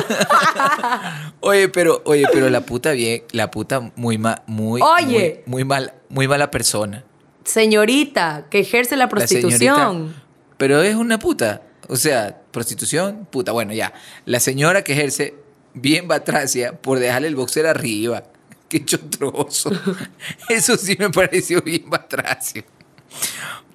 Oye, 1.41 1.69
pero, 1.71 2.03
oye, 2.05 2.25
pero 2.33 2.51
la 2.51 2.61
puta 2.61 2.93
bien, 2.93 3.25
la 3.33 3.51
puta 3.51 3.91
muy 3.97 4.17
ma, 4.19 4.43
muy, 4.47 4.81
Oye. 4.81 5.43
muy, 5.47 5.63
muy 5.63 5.65
mal, 5.65 5.93
muy 6.09 6.29
mala 6.29 6.51
persona. 6.51 7.05
Señorita, 7.45 8.45
que 8.49 8.61
ejerce 8.61 8.97
la 8.97 9.05
La 9.05 9.09
prostitución. 9.09 9.59
señorita. 9.59 10.23
Pero 10.57 10.83
es 10.83 10.95
una 10.95 11.19
puta. 11.19 11.63
O 11.93 11.97
sea, 11.97 12.41
prostitución, 12.51 13.29
puta. 13.31 13.53
Bueno, 13.53 13.75
ya. 13.75 13.93
La 14.25 14.41
señora 14.41 14.83
que 14.83 14.95
ejerce 14.95 15.35
bien 15.75 16.09
batracia 16.09 16.73
por 16.73 16.99
dejarle 16.99 17.29
el 17.29 17.37
boxer 17.37 17.67
arriba. 17.67 18.23
Qué 18.71 18.83
chotroso. 18.83 19.71
Eso 20.49 20.79
sí 20.79 20.97
me 20.99 21.11
pareció 21.11 21.61
bien 21.61 21.91
batracio. 21.91 22.65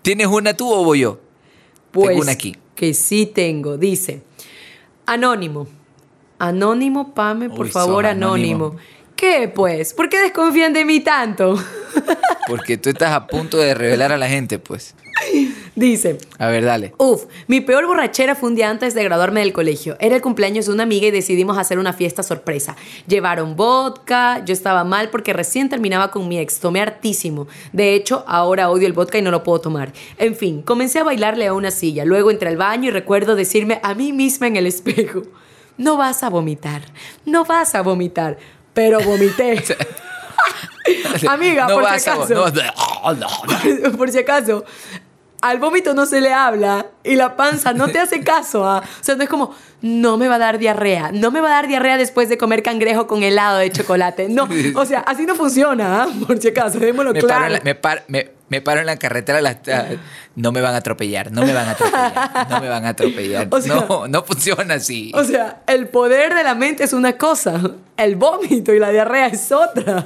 ¿Tienes 0.02 0.26
una 0.26 0.56
tú 0.56 0.68
o 0.74 0.84
voy 0.84 1.02
yo? 1.02 1.22
Pues 1.92 2.08
Tengo 2.10 2.22
una 2.24 2.32
aquí. 2.32 2.56
que 2.74 2.96
sí 2.96 3.28
tengo. 3.28 3.78
Dice, 3.78 4.24
anónimo. 5.06 5.68
Anónimo, 6.40 7.14
Pame, 7.14 7.52
por 7.52 7.68
Uy, 7.68 7.72
favor, 7.72 8.08
anónimo. 8.08 8.66
anónimo. 8.66 8.82
¿Qué 9.16 9.48
pues? 9.48 9.94
¿Por 9.94 10.10
qué 10.10 10.20
desconfían 10.22 10.74
de 10.74 10.86
mí 10.86 11.02
tanto? 11.02 11.56
Porque 12.48 12.78
tú 12.80 12.90
estás 12.90 13.12
a 13.12 13.28
punto 13.28 13.58
de 13.58 13.76
revelar 13.76 14.12
a 14.12 14.18
la 14.18 14.28
gente, 14.28 14.58
pues. 14.58 14.96
Dice, 15.78 16.18
A 16.40 16.48
ver, 16.48 16.66
dale. 16.66 16.96
Uf, 16.98 17.26
mi 17.46 17.62
peor 17.62 17.86
borrachera 17.86 18.34
fue 18.34 18.50
un 18.50 18.56
día 18.56 18.68
antes 18.72 18.96
de 18.96 19.04
graduarme 19.04 19.42
del 19.42 19.54
colegio. 19.54 19.96
Era 20.00 20.16
el 20.16 20.24
cumpleaños 20.24 20.66
de 20.66 20.72
una 20.72 20.82
amiga 20.82 21.06
y 21.06 21.12
decidimos 21.12 21.56
hacer 21.60 21.78
una 21.78 21.94
fiesta 21.94 22.24
sorpresa. 22.24 22.76
Llevaron 23.08 23.56
vodka, 23.56 24.44
yo 24.44 24.54
estaba 24.54 24.84
mal 24.84 25.10
porque 25.12 25.34
recién 25.34 25.70
terminaba 25.70 26.10
con 26.10 26.28
mi 26.28 26.40
ex, 26.40 26.60
tomé 26.60 26.82
hartísimo. 26.82 27.48
De 27.74 27.94
hecho, 27.94 28.24
ahora 28.28 28.72
odio 28.72 28.88
el 28.88 28.94
vodka 28.94 29.20
y 29.20 29.22
no 29.22 29.30
lo 29.30 29.44
puedo 29.44 29.62
tomar. 29.62 29.94
En 30.18 30.36
fin, 30.36 30.64
comencé 30.64 30.98
a 30.98 31.04
bailarle 31.04 31.46
a 31.46 31.54
una 31.54 31.70
silla, 31.70 32.06
luego 32.06 32.32
entré 32.32 32.50
al 32.50 32.58
baño 32.58 32.88
y 32.88 32.92
recuerdo 32.92 33.36
decirme 33.36 33.80
a 33.84 33.94
mí 33.94 34.14
misma 34.14 34.48
en 34.48 34.56
el 34.56 34.66
espejo, 34.66 35.22
no 35.78 35.96
vas 35.96 36.24
a 36.24 36.30
vomitar, 36.32 36.82
no 37.24 37.46
vas 37.46 37.76
a 37.76 37.84
vomitar, 37.84 38.40
pero 38.74 39.00
vomité. 39.00 39.64
Amiga, 41.30 41.68
no 41.68 41.76
por 41.76 41.84
si 42.00 42.10
a- 42.10 42.14
acaso. 42.14 42.34
no 43.16 43.92
por 43.98 44.10
si 44.10 44.18
acaso, 44.20 44.64
al 45.42 45.60
vómito 45.60 45.94
no 45.94 46.06
se 46.06 46.20
le 46.22 46.34
habla 46.34 46.88
y 47.04 47.16
la 47.16 47.36
panza 47.36 47.74
no 47.74 47.88
te 47.88 48.00
hace 48.00 48.22
caso. 48.22 48.68
¿ah? 48.68 48.82
O 49.00 49.04
sea, 49.04 49.16
no 49.16 49.24
es 49.24 49.30
como, 49.30 49.54
no 49.82 50.18
me 50.18 50.28
va 50.28 50.36
a 50.36 50.40
dar 50.40 50.58
diarrea, 50.58 51.12
no 51.14 51.32
me 51.32 51.42
va 51.42 51.50
a 51.50 51.52
dar 51.52 51.68
diarrea 51.68 51.98
después 51.98 52.28
de 52.30 52.38
comer 52.38 52.64
cangrejo 52.64 53.08
con 53.08 53.24
helado 53.24 53.60
de 53.60 53.72
chocolate. 53.72 54.28
No, 54.30 54.48
o 54.76 54.86
sea, 54.86 55.00
así 55.02 55.26
no 55.26 55.36
funciona, 55.36 56.04
¿ah? 56.04 56.08
por 56.26 56.40
si 56.42 56.48
acaso, 56.50 56.80
démoslo 56.80 57.14
Me 57.14 57.22
paro, 57.22 57.28
claro. 57.28 57.54
la, 57.54 57.62
me, 57.64 57.76
par- 57.76 58.04
me- 58.08 58.32
me 58.50 58.62
paro 58.62 58.80
en 58.80 58.86
la 58.86 58.96
carretera, 58.96 59.42
las- 59.42 59.58
ah, 59.72 59.86
no 60.36 60.52
me 60.54 60.62
van 60.62 60.74
a 60.74 60.78
atropellar, 60.78 61.32
no 61.34 61.42
me 61.46 61.52
van 61.54 61.68
a 61.68 61.72
atropellar, 61.72 62.48
no 62.50 62.62
me 62.62 62.70
van 62.70 62.86
a 62.86 62.90
atropellar. 62.90 63.48
O 63.52 63.60
sea- 63.62 63.76
no, 63.90 64.08
no 64.08 64.24
funciona 64.24 64.76
así. 64.76 65.12
O 65.16 65.24
sea, 65.24 65.62
el 65.68 65.88
poder 65.90 66.34
de 66.34 66.44
la 66.44 66.56
mente 66.56 66.84
es 66.86 66.94
una 66.94 67.18
cosa, 67.18 67.60
el 67.98 68.16
vómito 68.16 68.74
y 68.74 68.80
la 68.80 68.90
diarrea 68.90 69.28
es 69.28 69.52
otra. 69.52 70.06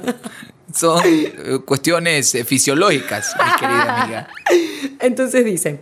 Son 0.72 1.02
eh, 1.04 1.58
cuestiones 1.64 2.34
eh, 2.34 2.44
fisiológicas, 2.44 3.34
mi 3.36 3.60
querida 3.60 4.02
amiga. 4.02 4.28
Entonces 5.00 5.44
dice, 5.44 5.80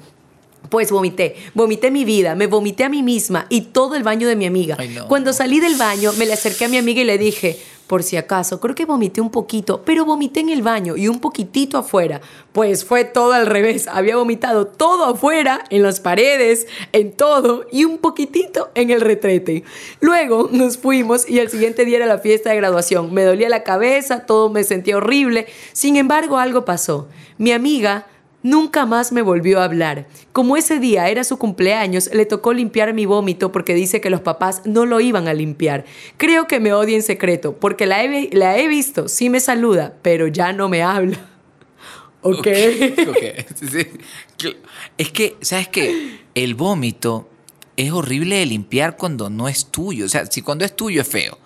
pues 0.71 0.91
vomité, 0.91 1.37
vomité 1.53 1.91
mi 1.91 2.07
vida, 2.07 2.35
me 2.35 2.47
vomité 2.47 2.85
a 2.85 2.89
mí 2.89 3.03
misma 3.03 3.47
y 3.51 3.61
todo 3.63 3.97
el 3.97 4.03
baño 4.03 4.27
de 4.27 4.37
mi 4.37 4.47
amiga. 4.47 4.77
Ay, 4.79 4.89
no. 4.89 5.07
Cuando 5.09 5.33
salí 5.33 5.61
del 5.61 5.77
baño, 5.77 6.13
me 6.15 6.25
le 6.25 6.33
acerqué 6.33 6.65
a 6.65 6.69
mi 6.69 6.79
amiga 6.79 7.03
y 7.03 7.05
le 7.05 7.19
dije, 7.19 7.59
por 7.91 8.05
si 8.05 8.17
acaso, 8.17 8.61
creo 8.61 8.77
que 8.77 8.85
vomité 8.85 9.21
un 9.21 9.31
poquito, 9.31 9.83
pero 9.85 10.05
vomité 10.05 10.39
en 10.39 10.51
el 10.51 10.63
baño 10.63 10.97
y 10.97 11.09
un 11.09 11.19
poquitito 11.19 11.77
afuera. 11.77 12.21
Pues 12.53 12.85
fue 12.85 13.03
todo 13.03 13.33
al 13.33 13.47
revés, 13.47 13.89
había 13.89 14.15
vomitado 14.15 14.69
todo 14.69 15.07
afuera, 15.07 15.65
en 15.71 15.83
las 15.83 15.99
paredes, 15.99 16.69
en 16.93 17.11
todo 17.11 17.67
y 17.73 17.85
un 17.85 17.99
poquitito 17.99 18.71
en 18.77 18.91
el 18.91 19.01
retrete. 19.01 19.65
Luego 19.99 20.49
nos 20.53 20.79
fuimos 20.79 21.29
y 21.29 21.41
el 21.41 21.51
siguiente 21.51 21.85
día 21.85 21.97
era 21.97 22.07
la 22.07 22.19
fiesta 22.19 22.51
de 22.51 22.57
graduación. 22.59 23.13
Me 23.13 23.25
dolía 23.25 23.49
la 23.49 23.65
cabeza, 23.65 24.25
todo 24.25 24.51
me 24.51 24.63
sentía 24.63 24.97
horrible. 24.97 25.49
Sin 25.73 25.97
embargo, 25.97 26.39
algo 26.39 26.65
pasó. 26.65 27.09
Mi 27.39 27.51
amiga 27.51 28.07
Nunca 28.43 28.87
más 28.87 29.13
me 29.13 29.21
volvió 29.23 29.61
a 29.61 29.65
hablar. 29.65 30.07
Como 30.33 30.57
ese 30.57 30.79
día 30.79 31.09
era 31.09 31.25
su 31.25 31.37
cumpleaños, 31.39 32.09
le 32.15 32.25
tocó 32.25 32.53
limpiar 32.55 32.95
mi 32.95 33.05
vómito 33.05 33.53
porque 33.53 33.75
dice 33.75 34.01
que 34.01 34.09
los 34.11 34.23
papás 34.23 34.63
no 34.65 34.87
lo 34.87 35.01
iban 35.01 35.29
a 35.29 35.35
limpiar. 35.35 35.85
Creo 36.17 36.47
que 36.47 36.59
me 36.61 36.73
odia 36.73 36.97
en 36.97 37.03
secreto 37.03 37.55
porque 37.57 37.85
la 37.87 38.03
he, 38.03 38.31
la 38.33 38.57
he 38.59 38.67
visto, 38.69 39.09
sí 39.09 39.29
me 39.29 39.41
saluda, 39.41 39.95
pero 40.03 40.27
ya 40.27 40.53
no 40.53 40.69
me 40.69 40.83
habla. 40.83 41.19
Ok. 42.23 42.47
Ok, 43.09 43.23
sí, 43.55 43.67
sí. 43.69 43.87
Cl- 44.39 44.57
Es 44.99 45.11
que, 45.11 45.37
¿sabes 45.41 45.69
qué? 45.69 46.19
El 46.35 46.55
vómito 46.55 47.31
es 47.79 47.93
horrible 47.93 48.37
de 48.37 48.45
limpiar 48.45 48.99
cuando 48.99 49.31
no 49.31 49.49
es 49.49 49.65
tuyo. 49.71 50.05
O 50.05 50.09
sea, 50.11 50.27
si 50.27 50.43
cuando 50.43 50.67
es 50.67 50.77
tuyo 50.77 51.01
es 51.01 51.09
feo. 51.09 51.39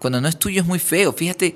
Cuando 0.00 0.20
no 0.20 0.26
es 0.28 0.38
tuyo 0.38 0.62
es 0.62 0.66
muy 0.66 0.78
feo. 0.78 1.12
Fíjate, 1.12 1.54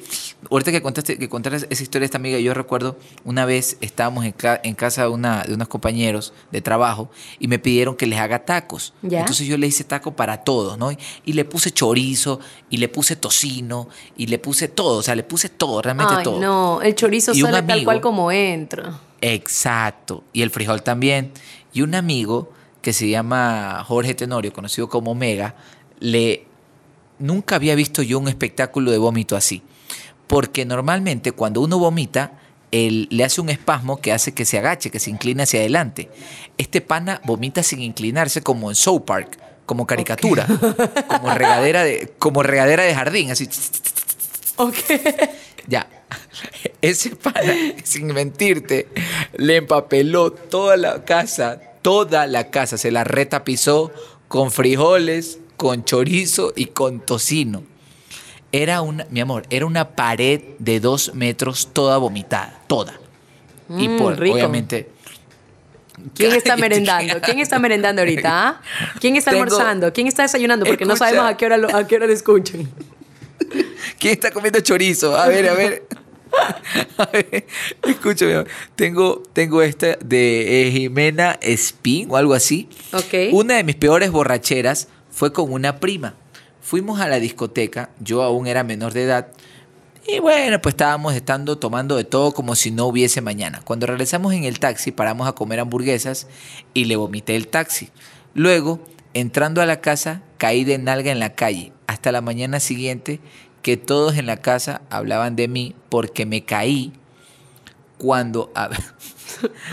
ahorita 0.50 0.70
que 0.70 0.83
contaste 0.83 1.18
que 1.18 1.28
contaras 1.28 1.66
esa 1.70 1.83
historia 1.83 2.00
de 2.00 2.04
esta 2.04 2.18
amiga, 2.18 2.38
yo 2.38 2.52
recuerdo 2.54 2.96
una 3.24 3.46
vez 3.46 3.78
estábamos 3.80 4.24
en, 4.26 4.33
ca- 4.33 4.61
en 4.62 4.74
casa 4.74 5.02
de, 5.02 5.09
una, 5.09 5.42
de 5.44 5.54
unos 5.54 5.66
compañeros 5.68 6.33
de 6.52 6.61
trabajo 6.61 7.11
y 7.40 7.48
me 7.48 7.59
pidieron 7.59 7.96
que 7.96 8.07
les 8.07 8.18
haga 8.20 8.44
tacos. 8.44 8.92
¿Ya? 9.02 9.20
Entonces 9.20 9.46
yo 9.46 9.57
le 9.57 9.66
hice 9.66 9.83
taco 9.83 10.14
para 10.14 10.44
todos, 10.44 10.76
¿no? 10.78 10.90
Y 11.24 11.33
le 11.33 11.44
puse 11.46 11.72
chorizo, 11.72 12.38
y 12.68 12.76
le 12.76 12.88
puse 12.88 13.16
tocino, 13.16 13.88
y 14.16 14.26
le 14.26 14.38
puse 14.38 14.68
todo. 14.68 14.98
O 14.98 15.02
sea, 15.02 15.16
le 15.16 15.24
puse 15.24 15.48
todo, 15.48 15.80
realmente 15.80 16.14
Ay, 16.18 16.22
todo. 16.24 16.38
no, 16.38 16.83
el 16.83 16.94
chorizo 16.94 17.33
Y 17.33 17.40
sale 17.40 17.62
tal 17.62 17.83
cual 17.85 18.00
como 18.02 18.30
entra. 18.30 19.00
Exacto. 19.22 20.22
Y 20.35 20.42
el 20.42 20.50
frijol 20.50 20.83
también. 20.83 21.33
Y 21.72 21.80
un 21.83 21.94
amigo 21.94 22.52
que 22.83 22.92
se 22.92 23.09
llama 23.09 23.83
Jorge 23.87 24.14
Tenorio, 24.14 24.52
conocido 24.52 24.88
como 24.90 25.14
Mega, 25.14 25.54
le 26.00 26.46
nunca 27.18 27.57
había 27.57 27.74
visto 27.74 28.03
yo 28.03 28.18
un 28.18 28.29
espectáculo 28.29 28.90
de 28.90 28.98
vómito 28.98 29.37
así. 29.37 29.62
Porque 30.27 30.64
normalmente 30.64 31.33
cuando 31.33 31.61
uno 31.61 31.79
vomita, 31.79 32.33
él 32.70 33.07
le 33.11 33.24
hace 33.24 33.40
un 33.40 33.50
espasmo 33.50 34.00
que 34.00 34.12
hace 34.12 34.33
que 34.33 34.44
se 34.44 34.59
agache, 34.59 34.90
que 34.90 34.98
se 34.98 35.11
incline 35.11 35.42
hacia 35.42 35.61
adelante. 35.61 36.11
Este 36.59 36.81
pana 36.81 37.20
vomita 37.24 37.62
sin 37.62 37.81
inclinarse 37.81 38.42
como 38.42 38.70
en 38.70 38.74
South 38.74 39.03
Park, 39.07 39.38
como 39.66 39.87
caricatura, 39.87 40.46
como 41.09 41.33
regadera 41.35 41.85
de 41.85 42.12
como 42.18 42.42
regadera 42.42 42.83
de 42.83 42.94
jardín, 42.94 43.31
así. 43.31 43.48
Ok. 44.57 44.77
Ya. 45.66 45.88
Ese 46.83 47.16
pana, 47.16 47.55
sin 47.85 48.09
mentirte, 48.09 48.88
le 49.37 49.57
empapeló 49.57 50.33
toda 50.33 50.77
la 50.77 51.05
casa, 51.05 51.61
toda 51.81 52.27
la 52.27 52.50
casa, 52.50 52.77
se 52.77 52.90
la 52.90 53.05
retapizó 53.05 53.92
con 54.29 54.50
frijoles, 54.50 55.38
con 55.56 55.84
chorizo 55.84 56.52
y 56.56 56.66
con 56.66 57.00
tocino. 57.00 57.62
Era 58.52 58.82
una, 58.82 59.06
mi 59.10 59.20
amor, 59.20 59.44
era 59.50 59.66
una 59.66 59.90
pared 59.96 60.40
de 60.58 60.78
dos 60.80 61.12
metros 61.14 61.70
toda 61.72 61.98
vomitada, 61.98 62.60
toda. 62.66 62.94
y 63.76 63.88
Mm, 63.88 63.98
por, 63.98 64.18
rico. 64.18 64.34
obviamente. 64.34 64.90
¿Quién 66.14 66.32
está 66.36 66.56
merendando? 66.56 67.20
¿Quién 67.20 67.38
está 67.40 67.58
merendando 67.58 68.02
ahorita? 68.02 68.48
ah? 68.48 68.60
¿Quién 69.00 69.16
está 69.16 69.30
Tengo- 69.32 69.44
almorzando? 69.44 69.92
¿Quién 69.92 70.06
está 70.06 70.22
desayunando? 70.22 70.66
Porque 70.66 70.84
no 70.84 70.96
sabemos 70.96 71.24
a 71.26 71.36
qué 71.36 71.46
hora 71.46 71.56
lo, 71.56 71.74
a 71.74 71.86
qué 71.86 71.96
hora 71.96 72.06
lo 72.06 72.12
escuchan. 72.12 72.68
¿Quién 73.98 74.12
está 74.14 74.30
comiendo 74.30 74.60
chorizo? 74.60 75.16
A 75.16 75.28
ver, 75.28 75.48
a 75.48 75.54
ver. 75.54 75.86
A 76.98 77.06
ver, 77.12 77.46
escúchame. 77.86 78.44
Tengo, 78.74 79.22
tengo 79.32 79.62
esta 79.62 79.94
de 80.04 80.66
eh, 80.66 80.70
Jimena 80.72 81.38
Spin 81.40 82.10
o 82.10 82.16
algo 82.16 82.34
así. 82.34 82.68
Ok. 82.92 83.32
Una 83.32 83.54
de 83.54 83.62
mis 83.62 83.76
peores 83.76 84.10
borracheras 84.10 84.88
fue 85.14 85.33
con 85.33 85.53
una 85.53 85.79
prima. 85.79 86.14
Fuimos 86.61 87.00
a 87.00 87.07
la 87.07 87.20
discoteca, 87.20 87.90
yo 88.00 88.22
aún 88.22 88.48
era 88.48 88.64
menor 88.64 88.92
de 88.92 89.05
edad. 89.05 89.29
Y 90.07 90.18
bueno, 90.18 90.61
pues 90.61 90.72
estábamos 90.72 91.14
estando 91.14 91.57
tomando 91.57 91.96
de 91.96 92.05
todo 92.05 92.33
como 92.33 92.57
si 92.57 92.70
no 92.70 92.87
hubiese 92.87 93.20
mañana. 93.20 93.62
Cuando 93.64 93.87
regresamos 93.87 94.35
en 94.35 94.44
el 94.44 94.59
taxi, 94.59 94.90
paramos 94.90 95.29
a 95.29 95.33
comer 95.33 95.61
hamburguesas 95.61 96.27
y 96.74 96.87
le 96.87 96.96
vomité 96.96 97.37
el 97.37 97.46
taxi. 97.46 97.90
Luego, 98.35 98.85
entrando 99.14 99.62
a 99.62 99.66
la 99.66 99.81
casa, 99.81 100.22
caí 100.37 100.64
de 100.64 100.79
nalga 100.79 101.12
en 101.12 101.20
la 101.20 101.35
calle. 101.35 101.72
Hasta 101.87 102.11
la 102.11 102.20
mañana 102.20 102.59
siguiente, 102.59 103.20
que 103.62 103.77
todos 103.77 104.16
en 104.16 104.27
la 104.27 104.38
casa 104.38 104.83
hablaban 104.90 105.37
de 105.37 105.48
mí 105.48 105.77
porque 105.90 106.27
me 106.27 106.44
caí 106.44 106.92
cuando... 107.98 108.53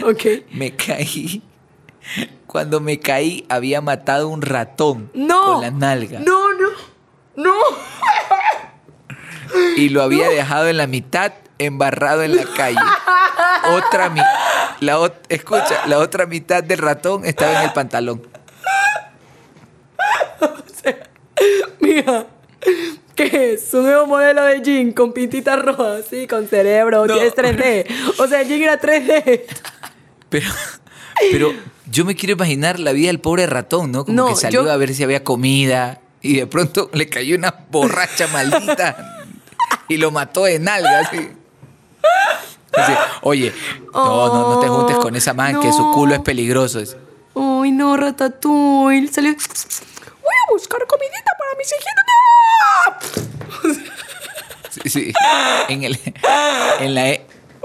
Ok. 0.03 0.23
me 0.51 0.75
caí. 0.75 1.41
Cuando 2.47 2.79
me 2.81 2.99
caí, 2.99 3.45
había 3.49 3.81
matado 3.81 4.27
un 4.27 4.41
ratón 4.41 5.09
No. 5.13 5.41
con 5.53 5.61
la 5.61 5.71
nalga. 5.71 6.19
No, 6.19 6.53
no. 6.53 6.69
No. 7.35 7.53
y 9.77 9.89
lo 9.89 10.01
había 10.01 10.29
dejado 10.29 10.67
en 10.67 10.77
la 10.77 10.87
mitad 10.87 11.33
embarrado 11.57 12.23
en 12.23 12.35
la 12.35 12.43
calle. 12.45 12.77
Otra 13.73 14.09
mi- 14.09 14.21
la 14.79 14.97
ot- 14.99 15.13
escucha, 15.29 15.85
la 15.87 15.99
otra 15.99 16.25
mitad 16.25 16.63
del 16.63 16.79
ratón 16.79 17.25
estaba 17.25 17.59
en 17.59 17.63
el 17.67 17.73
pantalón. 17.73 18.27
Mira. 21.79 22.25
¿Qué 23.15 23.53
es? 23.53 23.73
Un 23.73 23.83
nuevo 23.83 24.07
modelo 24.07 24.43
de 24.45 24.61
jean 24.61 24.91
con 24.93 25.13
pintitas 25.13 25.59
rojas, 25.63 26.05
sí, 26.09 26.27
con 26.27 26.47
cerebro, 26.47 27.05
No. 27.05 27.13
tienes 27.13 27.33
3D. 27.35 27.85
O 28.19 28.27
sea, 28.27 28.41
el 28.41 28.47
jean 28.47 28.61
era 28.61 28.79
3D. 28.79 29.45
Pero, 30.29 30.49
pero 31.31 31.51
yo 31.89 32.05
me 32.05 32.15
quiero 32.15 32.33
imaginar 32.33 32.79
la 32.79 32.91
vida 32.93 33.07
del 33.07 33.19
pobre 33.19 33.45
ratón, 33.47 33.91
¿no? 33.91 34.05
Como 34.05 34.15
No, 34.15 34.27
que 34.27 34.35
salió 34.35 34.63
yo- 34.63 34.71
a 34.71 34.77
ver 34.77 34.93
si 34.93 35.03
había 35.03 35.23
comida 35.23 35.99
y 36.21 36.35
de 36.37 36.45
pronto 36.47 36.89
le 36.93 37.09
cayó 37.09 37.35
una 37.35 37.53
borracha 37.69 38.27
maldita 38.27 39.25
y 39.87 39.97
lo 39.97 40.11
mató 40.11 40.43
de 40.45 40.59
nalga. 40.59 40.99
Así. 41.01 41.29
Así, 42.73 42.93
Oye, 43.23 43.53
no, 43.93 44.27
no, 44.27 44.53
no 44.55 44.59
te 44.59 44.67
juntes 44.69 44.95
con 44.97 45.15
esa 45.15 45.33
man 45.33 45.59
que 45.59 45.71
su 45.73 45.91
culo 45.91 46.13
es 46.15 46.21
peligroso. 46.21 46.79
Ay, 47.35 47.71
no, 47.71 47.97
Ratatouille. 47.97 49.11
Salió. 49.11 49.33
Voy 49.33 50.35
a 50.47 50.51
buscar 50.51 50.85
comidita 50.87 51.31
para 51.37 51.51
mis 51.57 51.67
hijitos. 51.67 51.91
Sí, 54.69 54.89
sí. 54.89 55.13
En, 55.67 55.83
el, 55.83 55.99
en 56.79 56.95
la 56.95 57.09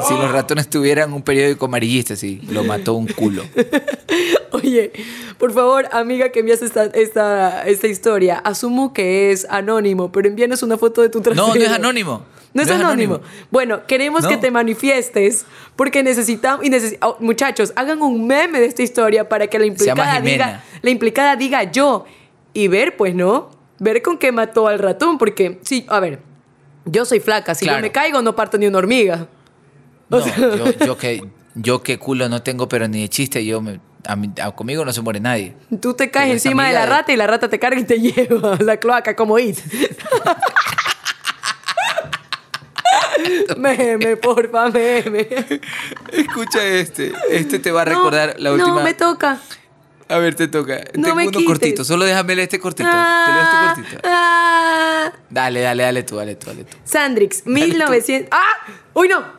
si 0.06 0.14
los 0.14 0.30
ratones 0.32 0.68
tuvieran 0.68 1.12
un 1.12 1.22
periódico 1.22 1.66
amarillista, 1.66 2.16
sí, 2.16 2.40
lo 2.50 2.64
mató 2.64 2.94
un 2.94 3.06
culo. 3.06 3.42
Oye, 4.52 4.92
por 5.38 5.52
favor, 5.52 5.86
amiga 5.92 6.30
que 6.30 6.40
envías 6.40 6.62
esta, 6.62 6.84
esta, 6.86 7.62
esta 7.66 7.86
historia, 7.86 8.38
asumo 8.38 8.92
que 8.92 9.30
es 9.32 9.46
anónimo, 9.50 10.10
pero 10.12 10.28
envíanos 10.28 10.62
una 10.62 10.76
foto 10.78 11.02
de 11.02 11.08
tu 11.08 11.20
trasero. 11.20 11.48
No, 11.48 11.54
no 11.54 11.60
es 11.60 11.70
anónimo. 11.70 12.22
No 12.54 12.62
es 12.62 12.70
anónimo. 12.70 13.20
Bueno, 13.50 13.86
queremos 13.86 14.22
No. 14.22 14.28
que 14.30 14.38
te 14.38 14.50
manifiestes 14.50 15.44
porque 15.76 16.02
necesitamos 16.02 16.64
y 16.64 16.70
necesi- 16.70 16.96
oh, 17.02 17.16
muchachos, 17.20 17.72
hagan 17.76 18.00
un 18.00 18.26
meme 18.26 18.60
de 18.60 18.66
esta 18.66 18.82
historia 18.82 19.28
para 19.28 19.46
que 19.48 19.58
la 19.58 19.66
implicada 19.66 20.20
diga, 20.20 20.64
la 20.80 20.90
implicada 20.90 21.36
diga 21.36 21.64
yo 21.70 22.06
y 22.54 22.68
ver, 22.68 22.96
pues, 22.96 23.14
¿no? 23.14 23.50
Ver 23.78 24.00
con 24.00 24.16
qué 24.16 24.32
mató 24.32 24.68
al 24.68 24.78
ratón, 24.78 25.18
porque 25.18 25.58
sí, 25.64 25.84
a 25.88 26.00
ver, 26.00 26.20
yo 26.86 27.04
soy 27.04 27.20
flaca, 27.20 27.54
si 27.54 27.66
Claro. 27.66 27.80
yo 27.80 27.82
me 27.82 27.92
caigo 27.92 28.22
no 28.22 28.34
parto 28.34 28.56
ni 28.56 28.66
una 28.66 28.78
hormiga. 28.78 29.28
No, 30.10 30.24
yo, 30.26 30.72
yo 30.86 30.98
que, 30.98 31.22
yo 31.54 31.82
que 31.82 31.98
culo 31.98 32.28
no 32.28 32.42
tengo, 32.42 32.68
pero 32.68 32.86
ni 32.88 33.02
de 33.02 33.08
chiste, 33.08 33.44
yo 33.44 33.60
me- 33.60 33.80
a 34.06 34.14
mí- 34.14 34.30
a- 34.40 34.52
conmigo 34.52 34.84
no 34.84 34.92
se 34.92 35.00
muere 35.00 35.18
nadie. 35.20 35.56
Tú 35.80 35.94
te 35.94 36.10
caes 36.10 36.32
encima 36.32 36.68
de 36.68 36.74
la 36.74 36.86
rata 36.86 37.12
y 37.12 37.16
la 37.16 37.26
rata 37.26 37.48
te 37.48 37.58
carga 37.58 37.80
y 37.80 37.84
te 37.84 37.98
lleva 38.00 38.54
a 38.54 38.62
la 38.62 38.76
cloaca 38.76 39.16
como 39.16 39.38
it. 39.38 39.58
Meme, 43.56 44.16
porfa, 44.16 44.68
meme. 44.70 45.26
Escucha 46.12 46.62
este. 46.64 47.12
Este 47.30 47.58
te 47.58 47.70
va 47.72 47.82
a 47.82 47.84
No, 47.86 47.90
recordar 47.92 48.36
la 48.38 48.52
última. 48.52 48.76
No, 48.76 48.82
me 48.82 48.94
toca. 48.94 49.38
A 50.08 50.18
ver, 50.18 50.34
te 50.36 50.46
toca. 50.48 50.76
No 50.94 51.02
Tengo 51.02 51.14
me 51.16 51.22
uno 51.24 51.32
quites. 51.32 51.46
cortito. 51.46 51.84
Solo 51.84 52.04
déjame 52.04 52.36
leer 52.36 52.44
este 52.46 52.60
cortito. 52.60 52.88
Te 52.88 52.94
leo 52.94 53.02
Ah, 53.04 53.74
este 53.76 53.82
cortito. 53.82 54.08
ah. 54.08 55.12
Dale, 55.30 55.60
dale, 55.60 55.82
dale 55.82 56.02
tú, 56.04 56.16
dale 56.16 56.36
tú, 56.36 56.46
dale 56.48 56.64
tú. 56.64 56.76
Sandrix, 56.84 57.42
tú. 57.42 57.50
1900. 57.50 58.28
¡Ah! 58.30 58.44
¡Uy, 58.94 59.08
no! 59.08 59.35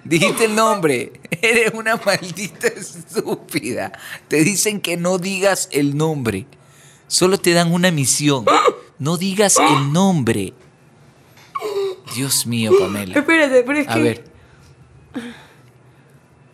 Dijiste 0.04 0.44
el 0.46 0.54
nombre. 0.54 1.12
Eres 1.40 1.72
una 1.74 1.96
maldita 1.96 2.68
estúpida. 2.68 3.92
Te 4.28 4.42
dicen 4.44 4.80
que 4.80 4.96
no 4.96 5.18
digas 5.18 5.68
el 5.72 5.96
nombre. 5.96 6.46
Solo 7.06 7.38
te 7.38 7.52
dan 7.52 7.72
una 7.72 7.90
misión. 7.90 8.44
No 8.98 9.16
digas 9.16 9.58
el 9.58 9.92
nombre. 9.92 10.54
Dios 12.14 12.46
mío, 12.46 12.72
Pamela. 12.78 13.18
Espérate, 13.18 13.62
pero 13.62 13.78
es 13.78 13.88
A 13.88 13.94
que. 13.94 14.02
ver. 14.02 14.24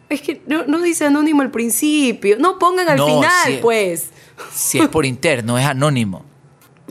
Es 0.08 0.22
que 0.22 0.42
no, 0.46 0.64
no 0.64 0.80
dice 0.80 1.04
anónimo 1.06 1.42
al 1.42 1.50
principio. 1.50 2.36
No 2.38 2.58
pongan 2.58 2.88
al 2.88 2.96
No, 2.96 3.06
final, 3.06 3.58
pues. 3.60 4.10
Si 4.52 4.78
es 4.78 4.88
por 4.88 5.04
interno, 5.06 5.58
es 5.58 5.66
anónimo. 5.66 6.24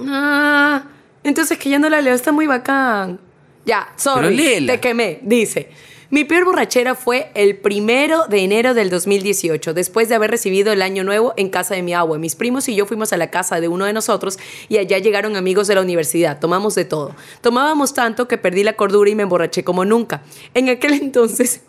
Ah, 0.08 0.84
entonces 1.24 1.58
que 1.58 1.70
ya 1.70 1.80
no 1.80 1.90
la 1.90 2.02
leo, 2.02 2.14
está 2.14 2.32
muy 2.32 2.46
bacán. 2.46 3.20
Ya, 3.66 3.92
sorry, 3.98 4.66
te 4.66 4.80
quemé. 4.80 5.20
Dice, 5.24 5.72
mi 6.10 6.24
peor 6.24 6.46
borrachera 6.46 6.96
fue 6.96 7.32
el 7.34 7.58
primero 7.58 8.28
de 8.28 8.40
enero 8.40 8.74
del 8.74 8.90
2018, 8.90 9.74
después 9.74 10.08
de 10.08 10.16
haber 10.16 10.32
recibido 10.32 10.72
el 10.72 10.82
año 10.82 11.04
nuevo 11.04 11.34
en 11.36 11.50
casa 11.50 11.76
de 11.76 11.82
mi 11.82 11.94
abue. 11.94 12.18
Mis 12.18 12.36
primos 12.36 12.70
y 12.70 12.76
yo 12.76 12.86
fuimos 12.86 13.12
a 13.12 13.18
la 13.18 13.30
casa 13.30 13.60
de 13.60 13.68
uno 13.68 13.84
de 13.84 13.92
nosotros 13.92 14.40
y 14.70 14.78
allá 14.78 15.00
llegaron 15.00 15.36
amigos 15.36 15.68
de 15.68 15.76
la 15.76 15.82
universidad. 15.82 16.40
Tomamos 16.40 16.76
de 16.76 16.86
todo. 16.86 17.14
Tomábamos 17.42 17.94
tanto 17.94 18.28
que 18.28 18.38
perdí 18.38 18.64
la 18.64 18.78
cordura 18.78 19.10
y 19.10 19.16
me 19.16 19.24
emborraché 19.24 19.66
como 19.66 19.84
nunca. 19.84 20.22
En 20.54 20.70
aquel 20.70 20.94
entonces... 21.02 21.62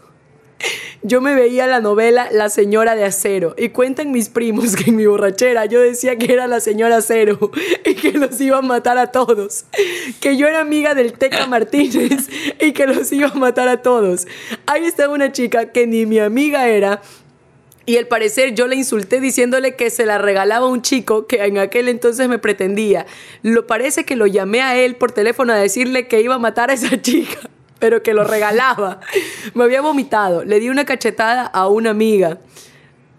Yo 1.02 1.20
me 1.20 1.34
veía 1.34 1.66
la 1.68 1.80
novela 1.80 2.28
La 2.32 2.48
señora 2.48 2.96
de 2.96 3.04
acero 3.04 3.54
y 3.56 3.68
cuentan 3.68 4.10
mis 4.10 4.28
primos 4.28 4.74
que 4.74 4.90
en 4.90 4.96
mi 4.96 5.06
borrachera 5.06 5.64
yo 5.66 5.80
decía 5.80 6.16
que 6.16 6.32
era 6.32 6.46
la 6.46 6.60
señora 6.60 6.96
acero 6.96 7.50
y 7.84 7.94
que 7.94 8.12
los 8.12 8.40
iba 8.40 8.58
a 8.58 8.62
matar 8.62 8.98
a 8.98 9.12
todos, 9.12 9.64
que 10.20 10.36
yo 10.36 10.48
era 10.48 10.60
amiga 10.60 10.94
del 10.94 11.12
Teca 11.12 11.46
Martínez 11.46 12.28
y 12.60 12.72
que 12.72 12.86
los 12.86 13.12
iba 13.12 13.28
a 13.28 13.34
matar 13.34 13.68
a 13.68 13.82
todos. 13.82 14.26
Ahí 14.66 14.84
estaba 14.84 15.14
una 15.14 15.32
chica 15.32 15.72
que 15.72 15.86
ni 15.86 16.06
mi 16.06 16.18
amiga 16.18 16.68
era 16.68 17.00
y 17.88 17.96
al 17.96 18.06
parecer 18.06 18.54
yo 18.54 18.66
le 18.66 18.76
insulté 18.76 19.18
diciéndole 19.18 19.74
que 19.74 19.88
se 19.88 20.04
la 20.04 20.18
regalaba 20.18 20.66
a 20.66 20.68
un 20.68 20.82
chico 20.82 21.26
que 21.26 21.42
en 21.42 21.56
aquel 21.56 21.88
entonces 21.88 22.28
me 22.28 22.38
pretendía. 22.38 23.06
Lo 23.42 23.66
parece 23.66 24.04
que 24.04 24.14
lo 24.14 24.26
llamé 24.26 24.60
a 24.60 24.76
él 24.76 24.96
por 24.96 25.12
teléfono 25.12 25.54
a 25.54 25.56
decirle 25.56 26.06
que 26.06 26.20
iba 26.20 26.34
a 26.34 26.38
matar 26.38 26.70
a 26.70 26.74
esa 26.74 27.00
chica, 27.00 27.48
pero 27.78 28.02
que 28.02 28.14
lo 28.14 28.24
regalaba. 28.24 29.00
Me 29.54 29.64
había 29.64 29.80
vomitado. 29.80 30.44
Le 30.44 30.60
di 30.60 30.68
una 30.68 30.84
cachetada 30.84 31.46
a 31.46 31.68
una 31.68 31.90
amiga. 31.90 32.38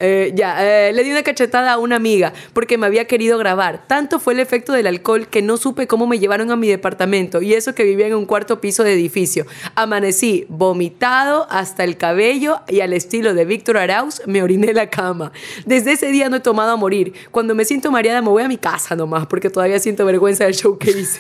Eh, 0.02 0.32
ya, 0.34 0.88
eh, 0.88 0.94
le 0.94 1.04
di 1.04 1.12
una 1.12 1.24
cachetada 1.24 1.74
a 1.74 1.78
una 1.78 1.98
amiga 1.98 2.32
porque 2.54 2.78
me 2.78 2.86
había 2.86 3.06
querido 3.06 3.38
grabar. 3.38 3.86
Tanto 3.86 4.20
fue 4.20 4.34
el 4.34 4.40
efecto 4.40 4.72
del 4.72 4.88
alcohol 4.88 5.28
que 5.28 5.42
no 5.42 5.58
supe 5.58 5.88
cómo 5.88 6.08
me 6.08 6.20
llevaron 6.20 6.52
a 6.52 6.56
mi 6.56 6.70
departamento 6.70 7.42
y 7.42 7.54
eso 7.54 7.76
que 7.76 7.84
vivía 7.84 8.08
en 8.08 8.16
un 8.16 8.26
cuarto 8.26 8.62
piso 8.62 8.84
de 8.84 8.94
edificio. 8.94 9.46
Amanecí 9.76 10.46
vomitado 10.48 11.48
hasta 11.50 11.84
el 11.84 11.98
cabello 11.98 12.62
y 12.70 12.80
al 12.80 12.94
estilo 12.94 13.34
de 13.34 13.44
Víctor 13.44 13.78
Arauz 13.78 14.22
me 14.26 14.42
oriné 14.42 14.74
la 14.74 14.90
cama. 14.90 15.34
Desde 15.66 15.92
ese 15.92 16.12
día 16.12 16.30
no 16.30 16.38
he 16.38 16.42
tomado 16.42 16.72
a 16.72 16.78
morir. 16.78 17.14
Cuando 17.32 17.54
me 17.54 17.66
siento 17.66 17.92
mareada 17.92 18.22
me 18.22 18.30
voy 18.30 18.44
a 18.44 18.48
mi 18.48 18.58
casa 18.58 18.96
nomás 18.96 19.28
porque 19.28 19.50
todavía 19.50 19.80
siento 19.80 20.06
vergüenza 20.06 20.46
del 20.46 20.56
show 20.56 20.78
que 20.78 20.92
hice. 20.92 21.20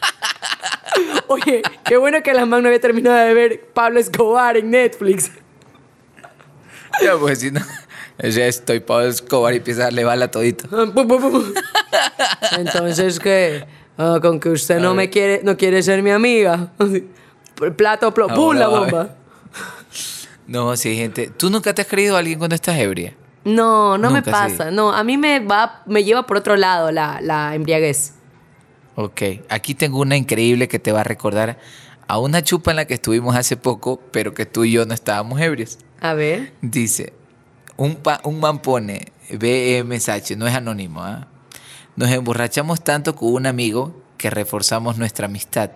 Oye, 1.28 1.62
qué 1.84 1.96
bueno 1.96 2.22
que 2.22 2.32
la 2.34 2.46
man 2.46 2.62
no 2.62 2.68
había 2.68 2.80
terminado 2.80 3.16
de 3.16 3.34
ver 3.34 3.60
Pablo 3.72 4.00
Escobar 4.00 4.56
en 4.56 4.70
Netflix. 4.70 5.30
Ya, 7.02 7.16
pues 7.16 7.40
si 7.40 7.50
no. 7.50 7.60
Ya 8.18 8.46
estoy 8.46 8.80
Pablo 8.80 9.06
Escobar 9.06 9.54
y 9.54 9.58
empieza 9.58 9.82
a 9.82 9.84
darle 9.84 10.04
bala 10.04 10.30
todito. 10.30 10.68
Pum. 10.68 11.52
Entonces, 12.58 13.20
¿qué? 13.20 13.66
Ah, 13.96 14.18
con 14.20 14.40
que 14.40 14.50
usted 14.50 14.78
no 14.80 14.94
me 14.94 15.10
quiere, 15.10 15.40
no 15.42 15.56
quiere 15.56 15.82
ser 15.82 16.02
mi 16.02 16.10
amiga. 16.10 16.72
Plato, 17.76 18.14
plo, 18.14 18.28
¡pum! 18.28 18.38
Ahora 18.38 18.58
la 18.58 18.68
bomba. 18.68 19.10
No, 20.46 20.74
sí, 20.78 20.96
gente. 20.96 21.30
¿Tú 21.36 21.50
nunca 21.50 21.74
te 21.74 21.82
has 21.82 21.88
creído 21.88 22.16
a 22.16 22.20
alguien 22.20 22.38
cuando 22.38 22.54
estás 22.54 22.78
ebria? 22.78 23.14
No, 23.44 23.98
no 23.98 24.10
me 24.10 24.22
pasa. 24.22 24.70
No, 24.70 24.94
a 24.94 25.04
mí 25.04 25.18
me 25.18 25.40
va, 25.40 25.82
me 25.84 26.04
lleva 26.04 26.24
por 26.24 26.38
otro 26.38 26.56
lado 26.56 26.90
la, 26.90 27.18
la 27.20 27.54
embriaguez. 27.54 28.14
Ok, 29.00 29.22
aquí 29.48 29.76
tengo 29.76 30.00
una 30.00 30.16
increíble 30.16 30.66
que 30.66 30.80
te 30.80 30.90
va 30.90 31.02
a 31.02 31.04
recordar 31.04 31.58
a 32.08 32.18
una 32.18 32.42
chupa 32.42 32.72
en 32.72 32.78
la 32.78 32.86
que 32.86 32.94
estuvimos 32.94 33.36
hace 33.36 33.56
poco, 33.56 34.00
pero 34.10 34.34
que 34.34 34.44
tú 34.44 34.64
y 34.64 34.72
yo 34.72 34.86
no 34.86 34.94
estábamos 34.94 35.40
ebrios. 35.40 35.78
A 36.00 36.14
ver. 36.14 36.52
Dice, 36.62 37.12
un, 37.76 37.94
pa- 37.94 38.20
un 38.24 38.40
man 38.40 38.60
pone 38.60 39.12
BMSH, 39.30 40.36
no 40.36 40.48
es 40.48 40.54
anónimo, 40.56 41.02
¿ah? 41.04 41.28
Nos 41.94 42.10
emborrachamos 42.10 42.82
tanto 42.82 43.14
con 43.14 43.32
un 43.34 43.46
amigo 43.46 44.02
que 44.16 44.30
reforzamos 44.30 44.98
nuestra 44.98 45.26
amistad. 45.26 45.70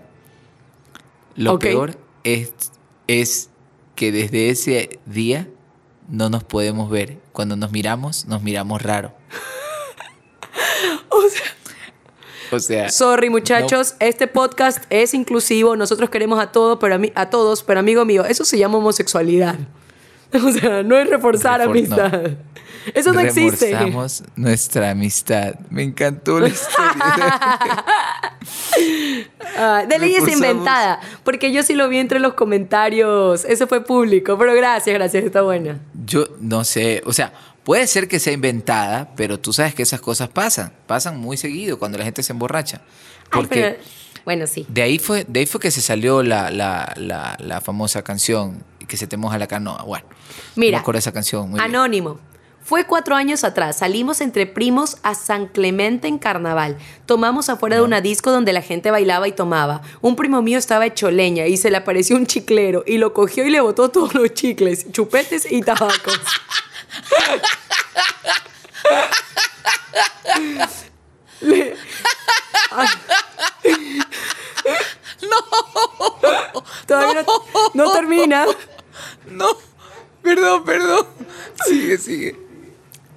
Lo 1.37 1.55
Ok. 1.55 1.61
peor 1.61 1.99
es, 2.25 2.53
es 3.07 3.51
que 3.95 4.11
desde 4.11 4.51
ese 4.51 4.99
día 5.07 5.49
no 6.09 6.29
nos 6.29 6.43
podemos 6.43 6.91
ver. 6.91 7.19
Cuando 7.33 7.55
nos 7.55 7.71
miramos, 7.71 8.27
nos 8.27 8.43
miramos 8.43 8.83
raro. 8.83 9.15
O 11.09 11.21
sea, 11.29 11.43
O 12.57 12.61
sea, 12.61 12.91
sorry 12.91 13.31
muchachos, 13.31 13.95
este 13.99 14.27
podcast 14.27 14.85
es 14.91 15.15
inclusivo, 15.15 15.75
nosotros 15.75 16.11
queremos 16.11 16.39
a 16.39 16.53
todo, 16.53 16.79
pero 16.79 16.97
a, 16.97 16.99
mí, 16.99 17.11
a 17.15 17.31
todos, 17.31 17.63
pero 17.63 17.81
amigo 17.81 18.05
mío, 18.05 18.25
eso 18.27 18.45
se 18.45 18.59
llama 18.59 18.79
homosexualidad. 18.79 19.57
O 20.35 20.51
sea, 20.51 20.83
no 20.83 20.97
es 20.97 21.11
reforzar 21.11 21.61
Refor- 21.61 21.71
amistad. 21.71 22.31
Eso 22.95 23.13
no 23.13 23.21
existe. 23.21 23.67
Reforzamos 23.67 24.25
nuestra 24.35 24.91
amistad. 24.91 25.57
Me 25.69 25.83
encantó 25.83 26.41
la 26.41 26.49
historia. 26.49 26.95
Ah, 29.57 29.85
de 29.87 29.99
ley 29.99 30.15
es 30.15 30.27
inventada, 30.27 31.01
porque 31.25 31.53
yo 31.53 31.63
sí 31.63 31.75
lo 31.75 31.89
vi 31.89 31.99
entre 31.99 32.19
los 32.19 32.35
comentarios. 32.35 33.45
Eso 33.45 33.67
fue 33.67 33.85
público, 33.85 34.39
pero 34.39 34.55
gracias, 34.55 34.95
gracias, 34.95 35.25
está 35.25 35.43
buena. 35.43 35.79
Yo 36.07 36.27
no 36.41 36.65
sé, 36.65 37.03
o 37.05 37.13
sea, 37.13 37.33
puede 37.65 37.87
ser 37.87 38.09
que 38.09 38.19
sea 38.19 38.33
inventada, 38.33 39.11
pero 39.17 39.39
tú 39.39 39.53
sabes 39.53 39.75
que 39.75 39.83
esas 39.83 40.01
cosas 40.01 40.29
pasan, 40.29 40.73
pasan 40.87 41.19
muy 41.19 41.37
seguido 41.37 41.79
cuando 41.79 41.99
la 41.99 42.05
gente 42.05 42.23
se 42.23 42.33
emborracha. 42.33 42.83
Ay, 43.25 43.31
Porque 43.31 43.61
pero- 43.61 43.77
bueno, 44.25 44.47
sí. 44.47 44.67
de, 44.69 44.83
ahí 44.83 44.99
fue, 44.99 45.25
de 45.29 45.41
ahí 45.41 45.47
fue 45.47 45.61
que 45.61 45.71
se 45.71 45.81
salió 45.81 46.23
la, 46.23 46.51
la, 46.51 46.93
la, 46.97 47.37
la 47.41 47.61
famosa 47.61 48.03
canción 48.03 48.63
que 48.87 48.97
se 48.97 49.07
te 49.07 49.17
moja 49.17 49.39
la 49.39 49.47
canoa. 49.47 49.83
Bueno, 49.85 50.07
Mira, 50.57 50.79
me 50.79 50.81
acuerdo 50.83 50.99
esa 50.99 51.13
canción. 51.13 51.51
Muy 51.51 51.59
bien. 51.61 51.75
Anónimo. 51.75 52.21
Fue 52.65 52.85
cuatro 52.87 53.17
años 53.17 53.43
atrás. 53.43 53.79
Salimos 53.79 54.21
entre 54.21 54.47
primos 54.47 54.99
a 55.03 55.17
San 55.17 55.47
Clemente 55.49 56.07
en 56.07 56.19
carnaval. 56.19 56.77
Tomamos 57.07 57.49
afuera 57.49 57.75
de 57.75 57.83
una 57.83 58.01
disco 58.01 58.31
donde 58.31 58.53
la 58.53 58.63
gente 58.63 58.93
bailaba 58.93 59.27
y 59.27 59.33
tomaba. 59.33 59.83
Un 60.01 60.15
primo 60.15 60.43
mío 60.43 60.59
estaba 60.59 60.87
hecho 60.87 61.11
leña 61.11 61.47
y 61.49 61.57
se 61.57 61.73
le 61.73 61.79
apareció 61.79 62.15
un 62.15 62.27
chiclero 62.27 62.85
y 62.87 62.99
lo 62.99 63.15
cogió 63.15 63.45
y 63.45 63.51
le 63.51 63.61
botó 63.61 63.89
todos 63.89 64.15
los 64.15 64.33
chicles, 64.35 64.87
chupetes 64.93 65.51
y 65.51 65.61
tabacos. 65.63 66.21
Le- 71.41 71.77
Ay. 72.71 72.89
Todavía 76.87 77.23
no, 77.23 77.45
no 77.75 77.93
termina. 77.93 78.47
No, 79.27 79.57
perdón, 80.23 80.65
perdón. 80.65 81.07
Sigue, 81.67 81.99
sigue. 81.99 82.42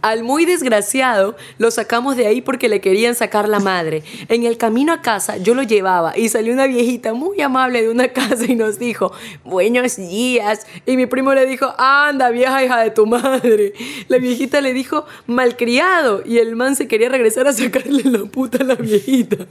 Al 0.06 0.22
muy 0.22 0.46
desgraciado 0.46 1.36
lo 1.58 1.72
sacamos 1.72 2.16
de 2.16 2.28
ahí 2.28 2.44
porque 2.44 2.70
le 2.70 2.80
querían 2.80 3.16
sacar 3.16 3.50
la 3.50 3.60
madre. 3.60 4.04
En 4.28 4.44
el 4.44 4.56
camino 4.56 4.94
a 4.94 5.02
casa 5.02 5.38
yo 5.38 5.56
lo 5.56 5.64
llevaba 5.64 6.16
y 6.16 6.30
salió 6.30 6.54
una 6.54 6.68
viejita 6.68 7.16
muy 7.16 7.42
amable 7.42 7.82
de 7.82 7.90
una 7.90 8.08
casa 8.14 8.46
y 8.48 8.54
nos 8.54 8.78
dijo, 8.78 9.14
buenos 9.44 9.96
días. 9.96 10.68
Y 10.86 10.96
mi 10.96 11.08
primo 11.08 11.34
le 11.34 11.48
dijo, 11.48 11.74
anda 11.80 12.30
vieja 12.30 12.64
hija 12.64 12.82
de 12.82 12.92
tu 12.92 13.08
madre. 13.08 13.74
La 14.08 14.20
viejita 14.20 14.62
le 14.62 14.74
dijo, 14.74 15.08
malcriado. 15.26 16.22
Y 16.24 16.38
el 16.38 16.56
man 16.56 16.76
se 16.76 16.88
quería 16.88 17.10
regresar 17.10 17.48
a 17.48 17.54
sacarle 17.54 18.04
la 18.04 18.26
puta 18.26 18.60
a 18.60 18.64
la 18.64 18.76
viejita. 18.76 19.48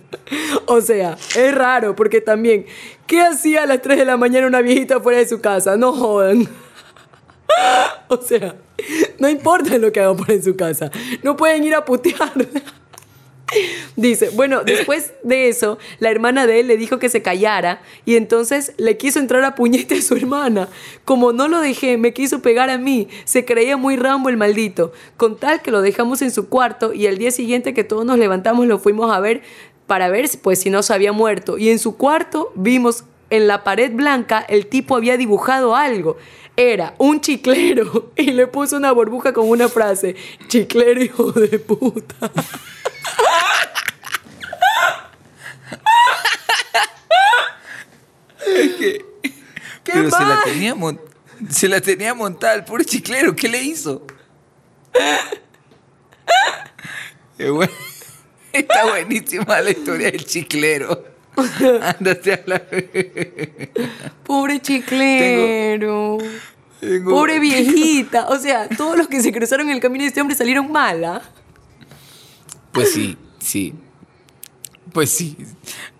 O 0.66 0.80
sea, 0.80 1.18
es 1.34 1.52
raro 1.52 1.96
porque 1.96 2.20
también, 2.20 2.64
¿qué 3.08 3.22
hacía 3.22 3.64
a 3.64 3.66
las 3.66 3.82
3 3.82 3.98
de 3.98 4.04
la 4.04 4.16
mañana 4.16 4.46
una 4.46 4.60
viejita 4.60 5.00
fuera 5.00 5.18
de 5.18 5.26
su 5.26 5.40
casa? 5.40 5.76
No 5.76 5.92
jodan. 5.92 6.46
O 8.08 8.16
sea, 8.20 8.54
no 9.18 9.28
importa 9.28 9.78
lo 9.78 9.92
que 9.92 10.00
hagan 10.00 10.16
por 10.16 10.30
en 10.30 10.42
su 10.42 10.56
casa. 10.56 10.90
No 11.22 11.36
pueden 11.36 11.64
ir 11.64 11.74
a 11.74 11.84
putearla. 11.84 12.46
Dice, 13.96 14.30
bueno, 14.30 14.62
después 14.64 15.12
de 15.22 15.48
eso, 15.48 15.78
la 15.98 16.10
hermana 16.10 16.46
de 16.46 16.60
él 16.60 16.66
le 16.66 16.76
dijo 16.76 16.98
que 16.98 17.08
se 17.08 17.22
callara 17.22 17.82
y 18.04 18.16
entonces 18.16 18.72
le 18.78 18.96
quiso 18.96 19.18
entrar 19.18 19.44
a 19.44 19.54
puñete 19.54 19.96
a 19.96 20.02
su 20.02 20.14
hermana. 20.16 20.68
Como 21.04 21.32
no 21.32 21.48
lo 21.48 21.60
dejé, 21.60 21.96
me 21.98 22.12
quiso 22.12 22.40
pegar 22.40 22.70
a 22.70 22.78
mí. 22.78 23.08
Se 23.24 23.44
creía 23.44 23.76
muy 23.76 23.96
rambo 23.96 24.28
el 24.28 24.36
maldito. 24.36 24.92
Con 25.16 25.36
tal 25.36 25.62
que 25.62 25.70
lo 25.70 25.82
dejamos 25.82 26.22
en 26.22 26.30
su 26.30 26.48
cuarto 26.48 26.92
y 26.92 27.06
al 27.06 27.18
día 27.18 27.30
siguiente 27.30 27.74
que 27.74 27.84
todos 27.84 28.04
nos 28.04 28.18
levantamos 28.18 28.66
lo 28.66 28.78
fuimos 28.78 29.14
a 29.14 29.20
ver 29.20 29.42
para 29.86 30.08
ver 30.08 30.28
pues 30.42 30.60
si 30.60 30.70
no 30.70 30.82
se 30.82 30.94
había 30.94 31.12
muerto. 31.12 31.58
Y 31.58 31.68
en 31.68 31.78
su 31.78 31.96
cuarto 31.96 32.52
vimos 32.54 33.04
en 33.30 33.46
la 33.46 33.64
pared 33.64 33.92
blanca 33.92 34.44
el 34.48 34.66
tipo 34.66 34.96
había 34.96 35.16
dibujado 35.16 35.76
algo. 35.76 36.16
Era 36.56 36.94
un 36.98 37.20
chiclero 37.20 38.12
y 38.16 38.30
le 38.30 38.46
puso 38.46 38.76
una 38.76 38.92
burbuja 38.92 39.32
con 39.32 39.48
una 39.48 39.68
frase, 39.68 40.14
chiclero 40.48 41.02
hijo 41.02 41.32
de 41.32 41.58
puta. 41.58 42.30
¿Qué 48.38 49.04
Pero 49.84 50.10
se 50.10 50.24
la, 50.24 50.42
tenía 50.44 50.74
se 51.50 51.68
la 51.68 51.80
tenía 51.80 52.14
montada 52.14 52.54
el 52.54 52.64
pobre 52.64 52.84
chiclero. 52.84 53.34
¿Qué 53.34 53.48
le 53.48 53.62
hizo? 53.62 54.06
Qué. 57.38 57.68
Está 58.52 58.86
buenísima 58.86 59.60
la 59.60 59.70
historia 59.70 60.12
del 60.12 60.24
chiclero. 60.24 61.13
Ándate 61.98 62.32
a 62.34 62.40
la... 62.46 62.62
Pobre 64.24 64.60
chiclero. 64.60 66.18
Tengo- 66.80 67.10
Pobre 67.10 67.40
viejita. 67.40 68.28
O 68.28 68.38
sea, 68.38 68.68
todos 68.68 68.96
los 68.96 69.08
que 69.08 69.20
se 69.22 69.32
cruzaron 69.32 69.68
en 69.68 69.74
el 69.76 69.80
camino 69.80 70.02
de 70.02 70.08
este 70.08 70.20
hombre 70.20 70.36
salieron 70.36 70.70
mala. 70.70 71.22
Pues 72.72 72.92
sí, 72.92 73.16
sí. 73.38 73.74
Pues 74.92 75.10
sí. 75.10 75.36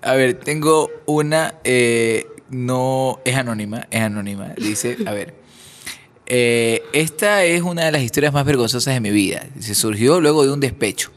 A 0.03 0.15
ver, 0.15 0.35
tengo 0.35 0.91
una. 1.07 1.55
eh, 1.65 2.27
no. 2.51 3.21
Es 3.25 3.37
anónima, 3.37 3.87
es 3.91 4.01
anónima. 4.03 4.49
Dice, 4.57 4.97
a 5.07 5.13
ver. 5.13 5.35
eh, 6.27 6.83
esta 6.93 7.45
es 7.45 7.63
una 7.63 7.85
de 7.87 7.93
las 7.93 8.03
historias 8.03 8.33
más 8.33 8.45
vergonzosas 8.45 8.93
de 8.95 9.01
mi 9.01 9.11
vida. 9.11 9.47
Se 9.59 9.75
surgió 9.75 10.21
luego 10.21 10.45
de 10.45 10.53
un 10.53 10.61
despecho. 10.61 11.11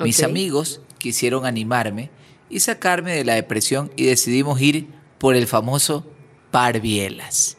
Mis 0.00 0.22
amigos 0.22 0.80
quisieron 0.98 1.46
animarme 1.46 2.10
y 2.52 2.60
sacarme 2.60 3.12
de 3.16 3.24
la 3.24 3.34
depresión 3.34 3.90
y 3.96 4.04
decidimos 4.06 4.60
ir 4.60 4.86
por 5.18 5.34
el 5.34 5.46
famoso 5.46 6.06
par 6.50 6.80
bielas. 6.80 7.56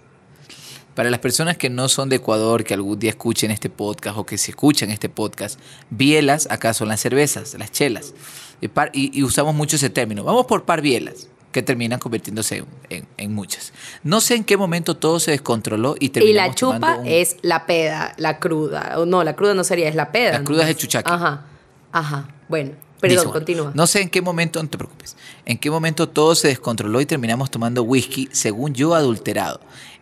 Para 0.96 1.10
las 1.10 1.20
personas 1.20 1.58
que 1.58 1.70
no 1.72 1.90
son 1.90 2.08
de 2.10 2.18
Ecuador, 2.18 2.64
que 2.64 2.76
algún 2.76 3.00
día 3.00 3.10
escuchen 3.10 3.50
este 3.50 3.70
podcast 3.70 4.16
o 4.18 4.26
que 4.28 4.38
se 4.38 4.52
escuchan 4.52 4.92
este 4.92 5.10
podcast, 5.10 5.60
bielas 5.90 6.48
acá 6.52 6.74
son 6.76 6.88
las 6.90 7.00
cervezas, 7.02 7.56
las 7.58 7.72
chelas. 7.72 8.14
Y, 8.62 8.68
par- 8.68 8.92
y- 8.94 9.10
y 9.18 9.24
usamos 9.24 9.56
mucho 9.56 9.76
ese 9.76 9.90
término. 9.90 10.24
Vamos 10.24 10.46
por 10.46 10.66
par 10.66 10.82
bielas, 10.82 11.28
que 11.52 11.64
terminan 11.64 11.98
convirtiéndose 12.00 12.58
en, 12.58 12.66
en- 12.92 13.08
en 13.18 13.34
muchas. 13.34 13.74
No 14.04 14.22
sé 14.22 14.36
en 14.36 14.44
qué 14.44 14.56
momento 14.56 14.96
todo 14.96 15.20
se 15.20 15.32
descontroló 15.32 15.96
y 16.00 16.06
Y 16.06 16.10
terminamos 16.10 16.50
la 16.50 16.56
chupa 16.56 16.96
un- 17.00 17.08
es 17.08 17.38
la 17.42 17.66
peda, 17.66 18.14
la 18.18 18.38
cruda. 18.40 18.94
O 19.00 19.08
no, 19.08 19.24
la 19.24 19.36
cruda 19.36 19.56
no 19.56 19.64
sería, 19.64 19.90
es 19.90 19.96
la 19.96 20.12
peda. 20.12 20.34
La 20.40 20.44
cruda 20.44 20.64
es 20.64 20.70
el 20.70 20.76
chuchaqui. 20.78 21.12
Ajá, 21.12 21.46
ajá. 21.92 22.28
Bueno, 22.50 22.72
perdón, 23.10 23.32
continúa. 23.32 23.72
No 23.74 23.88
sé 23.88 24.02
en 24.02 24.10
qué 24.10 24.22
momento, 24.22 24.62
no 24.62 24.70
te 24.70 24.78
preocupes, 24.78 25.16
en 25.46 25.58
qué 25.58 25.70
momento 25.70 26.10
todo 26.10 26.36
se 26.36 26.48
descontroló 26.48 27.02
y 27.02 27.06
terminamos 27.06 27.52
tomando 27.52 27.84
whisky, 27.84 28.30
según 28.32 28.74
yo, 28.74 28.96
adulterado. 28.96 29.60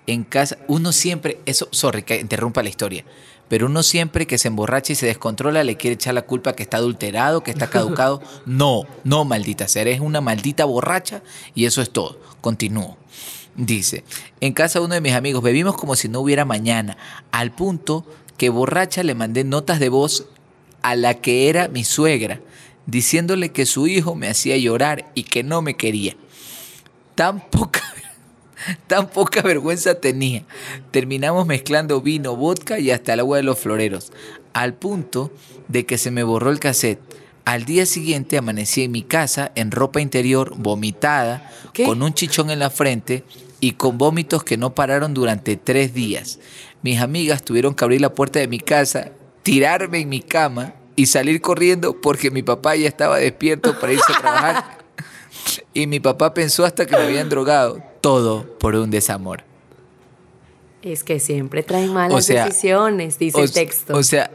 En 0.08 0.24
casa, 0.24 0.58
uno 0.68 0.92
siempre, 0.92 1.40
eso, 1.46 1.68
sorry 1.72 2.04
que 2.04 2.20
interrumpa 2.20 2.64
la 2.64 2.70
historia, 2.70 3.06
pero 3.48 3.66
uno 3.66 3.84
siempre 3.84 4.28
que 4.28 4.38
se 4.38 4.48
emborracha 4.48 4.94
y 4.94 4.96
se 4.96 5.06
descontrola 5.06 5.64
le 5.64 5.78
quiere 5.78 5.96
echar 5.96 6.14
la 6.14 6.22
culpa 6.22 6.54
que 6.54 6.64
está 6.64 6.78
adulterado, 6.78 7.44
que 7.44 7.52
está 7.52 7.70
caducado. 7.70 8.22
No, 8.46 8.84
no, 9.04 9.26
maldita 9.26 9.68
sea, 9.68 9.82
eres 9.82 10.00
una 10.00 10.22
maldita 10.22 10.66
borracha 10.66 11.22
y 11.54 11.66
eso 11.66 11.82
es 11.82 11.90
todo. 11.90 12.20
Continúo. 12.40 12.98
Dice, 13.56 14.06
en 14.40 14.54
casa 14.54 14.80
uno 14.80 14.94
de 14.94 15.02
mis 15.02 15.14
amigos 15.14 15.44
bebimos 15.44 15.76
como 15.76 15.96
si 15.96 16.08
no 16.08 16.22
hubiera 16.22 16.46
mañana, 16.46 16.98
al 17.32 17.52
punto 17.52 18.06
que 18.38 18.50
borracha 18.50 19.04
le 19.04 19.14
mandé 19.14 19.44
notas 19.44 19.80
de 19.80 19.90
voz 19.90 20.26
a 20.82 20.96
la 20.96 21.16
que 21.16 21.50
era 21.50 21.68
mi 21.68 21.84
suegra, 21.84 22.40
diciéndole 22.86 23.50
que 23.50 23.66
su 23.66 23.88
hijo 23.88 24.16
me 24.16 24.28
hacía 24.28 24.58
llorar 24.58 25.12
y 25.16 25.24
que 25.24 25.44
no 25.44 25.62
me 25.62 25.76
quería. 25.76 26.16
Tan 27.16 27.40
poca, 27.50 27.84
tan 28.88 29.10
poca 29.10 29.42
vergüenza 29.42 29.96
tenía. 29.96 30.44
Terminamos 30.92 31.46
mezclando 31.46 32.02
vino, 32.02 32.36
vodka 32.36 32.80
y 32.80 32.92
hasta 32.92 33.14
el 33.14 33.20
agua 33.22 33.38
de 33.38 33.44
los 33.44 33.60
floreros, 33.60 34.12
al 34.54 34.74
punto 34.74 35.32
de 35.68 35.86
que 35.86 35.98
se 35.98 36.12
me 36.12 36.24
borró 36.24 36.52
el 36.52 36.60
cassette. 36.60 37.00
Al 37.44 37.66
día 37.66 37.86
siguiente 37.86 38.38
amanecí 38.38 38.84
en 38.84 38.92
mi 38.92 39.02
casa 39.02 39.52
en 39.56 39.72
ropa 39.72 40.00
interior, 40.00 40.54
vomitada, 40.58 41.52
¿Qué? 41.74 41.86
con 41.86 42.04
un 42.04 42.14
chichón 42.14 42.52
en 42.52 42.60
la 42.60 42.70
frente 42.70 43.24
y 43.60 43.74
con 43.74 43.98
vómitos 43.98 44.44
que 44.44 44.58
no 44.58 44.76
pararon 44.76 45.14
durante 45.14 45.58
tres 45.58 45.94
días. 45.94 46.40
Mis 46.84 47.00
amigas 47.00 47.44
tuvieron 47.44 47.74
que 47.74 47.84
abrir 47.84 48.02
la 48.02 48.14
puerta 48.14 48.40
de 48.40 48.48
mi 48.48 48.60
casa, 48.60 49.12
tirarme 49.44 50.00
en 50.00 50.10
mi 50.10 50.22
cama 50.22 50.76
y 50.96 51.06
salir 51.06 51.42
corriendo 51.42 52.00
porque 52.00 52.32
mi 52.32 52.44
papá 52.44 52.76
ya 52.76 52.88
estaba 52.88 53.18
despierto 53.18 53.80
para 53.80 53.94
irse 53.94 54.12
a 54.14 54.20
trabajar. 54.20 54.78
Y 55.74 55.88
mi 55.88 56.00
papá 56.00 56.34
pensó 56.34 56.66
hasta 56.66 56.86
que 56.86 56.96
me 56.96 57.02
habían 57.04 57.30
drogado. 57.30 57.82
Todo 58.02 58.46
por 58.60 58.76
un 58.76 58.92
desamor. 58.92 59.44
Es 60.84 61.04
que 61.04 61.20
siempre 61.20 61.64
traen 61.64 61.94
malas 61.94 62.16
O 62.16 62.22
sea, 62.22 62.46
decisiones, 62.46 63.18
dice 63.18 63.40
O, 63.40 63.44
el 63.44 63.52
texto. 63.52 63.96
o 63.96 64.04
sea, 64.04 64.30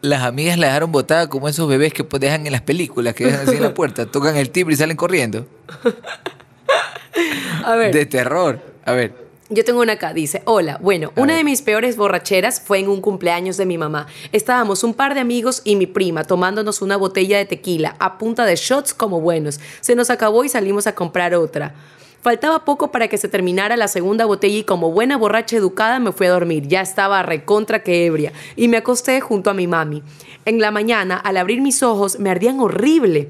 las 0.00 0.22
amigas 0.22 0.58
la 0.58 0.66
dejaron 0.68 0.92
botada 0.92 1.28
como 1.28 1.48
esos 1.48 1.68
bebés 1.68 1.92
que 1.92 2.04
pues 2.04 2.20
dejan 2.20 2.46
en 2.46 2.52
las 2.52 2.60
películas, 2.60 3.14
que 3.14 3.24
dejan 3.24 3.48
así 3.48 3.56
en 3.56 3.62
la 3.62 3.74
puerta, 3.74 4.06
tocan 4.06 4.36
el 4.36 4.50
timbre 4.50 4.74
y 4.74 4.76
salen 4.76 4.96
corriendo. 4.96 5.46
a 7.64 7.74
ver, 7.74 7.94
De 7.94 8.06
terror. 8.06 8.60
A 8.84 8.92
ver. 8.92 9.23
Yo 9.54 9.64
tengo 9.64 9.80
una 9.80 9.94
acá, 9.94 10.12
dice, 10.12 10.42
hola, 10.44 10.78
bueno, 10.82 11.12
A 11.16 11.20
una 11.20 11.32
ver. 11.34 11.38
de 11.38 11.44
mis 11.44 11.62
peores 11.62 11.96
borracheras 11.96 12.60
fue 12.60 12.80
en 12.80 12.88
un 12.88 13.00
cumpleaños 13.00 13.56
de 13.56 13.66
mi 13.66 13.78
mamá. 13.78 14.06
Estábamos 14.32 14.84
un 14.84 14.94
par 14.94 15.14
de 15.14 15.20
amigos 15.20 15.62
y 15.64 15.76
mi 15.76 15.86
prima 15.86 16.24
tomándonos 16.24 16.82
una 16.82 16.96
botella 16.96 17.38
de 17.38 17.44
tequila 17.46 17.96
a 17.98 18.18
punta 18.18 18.44
de 18.44 18.56
shots 18.56 18.92
como 18.94 19.20
buenos. 19.20 19.60
Se 19.80 19.94
nos 19.94 20.10
acabó 20.10 20.44
y 20.44 20.48
salimos 20.48 20.86
a 20.86 20.94
comprar 20.94 21.34
otra. 21.34 21.74
Faltaba 22.22 22.64
poco 22.64 22.90
para 22.90 23.08
que 23.08 23.18
se 23.18 23.28
terminara 23.28 23.76
la 23.76 23.86
segunda 23.86 24.24
botella 24.24 24.56
y 24.58 24.64
como 24.64 24.90
buena 24.90 25.18
borracha 25.18 25.56
educada 25.56 25.98
me 25.98 26.10
fui 26.10 26.26
a 26.26 26.30
dormir. 26.30 26.66
Ya 26.66 26.80
estaba 26.80 27.22
recontra 27.22 27.82
que 27.82 28.06
ebria 28.06 28.32
y 28.56 28.68
me 28.68 28.78
acosté 28.78 29.20
junto 29.20 29.50
a 29.50 29.54
mi 29.54 29.66
mami. 29.66 30.02
En 30.46 30.58
la 30.58 30.70
mañana, 30.70 31.16
al 31.18 31.36
abrir 31.36 31.60
mis 31.60 31.82
ojos, 31.82 32.18
me 32.18 32.30
ardían 32.30 32.60
horrible. 32.60 33.28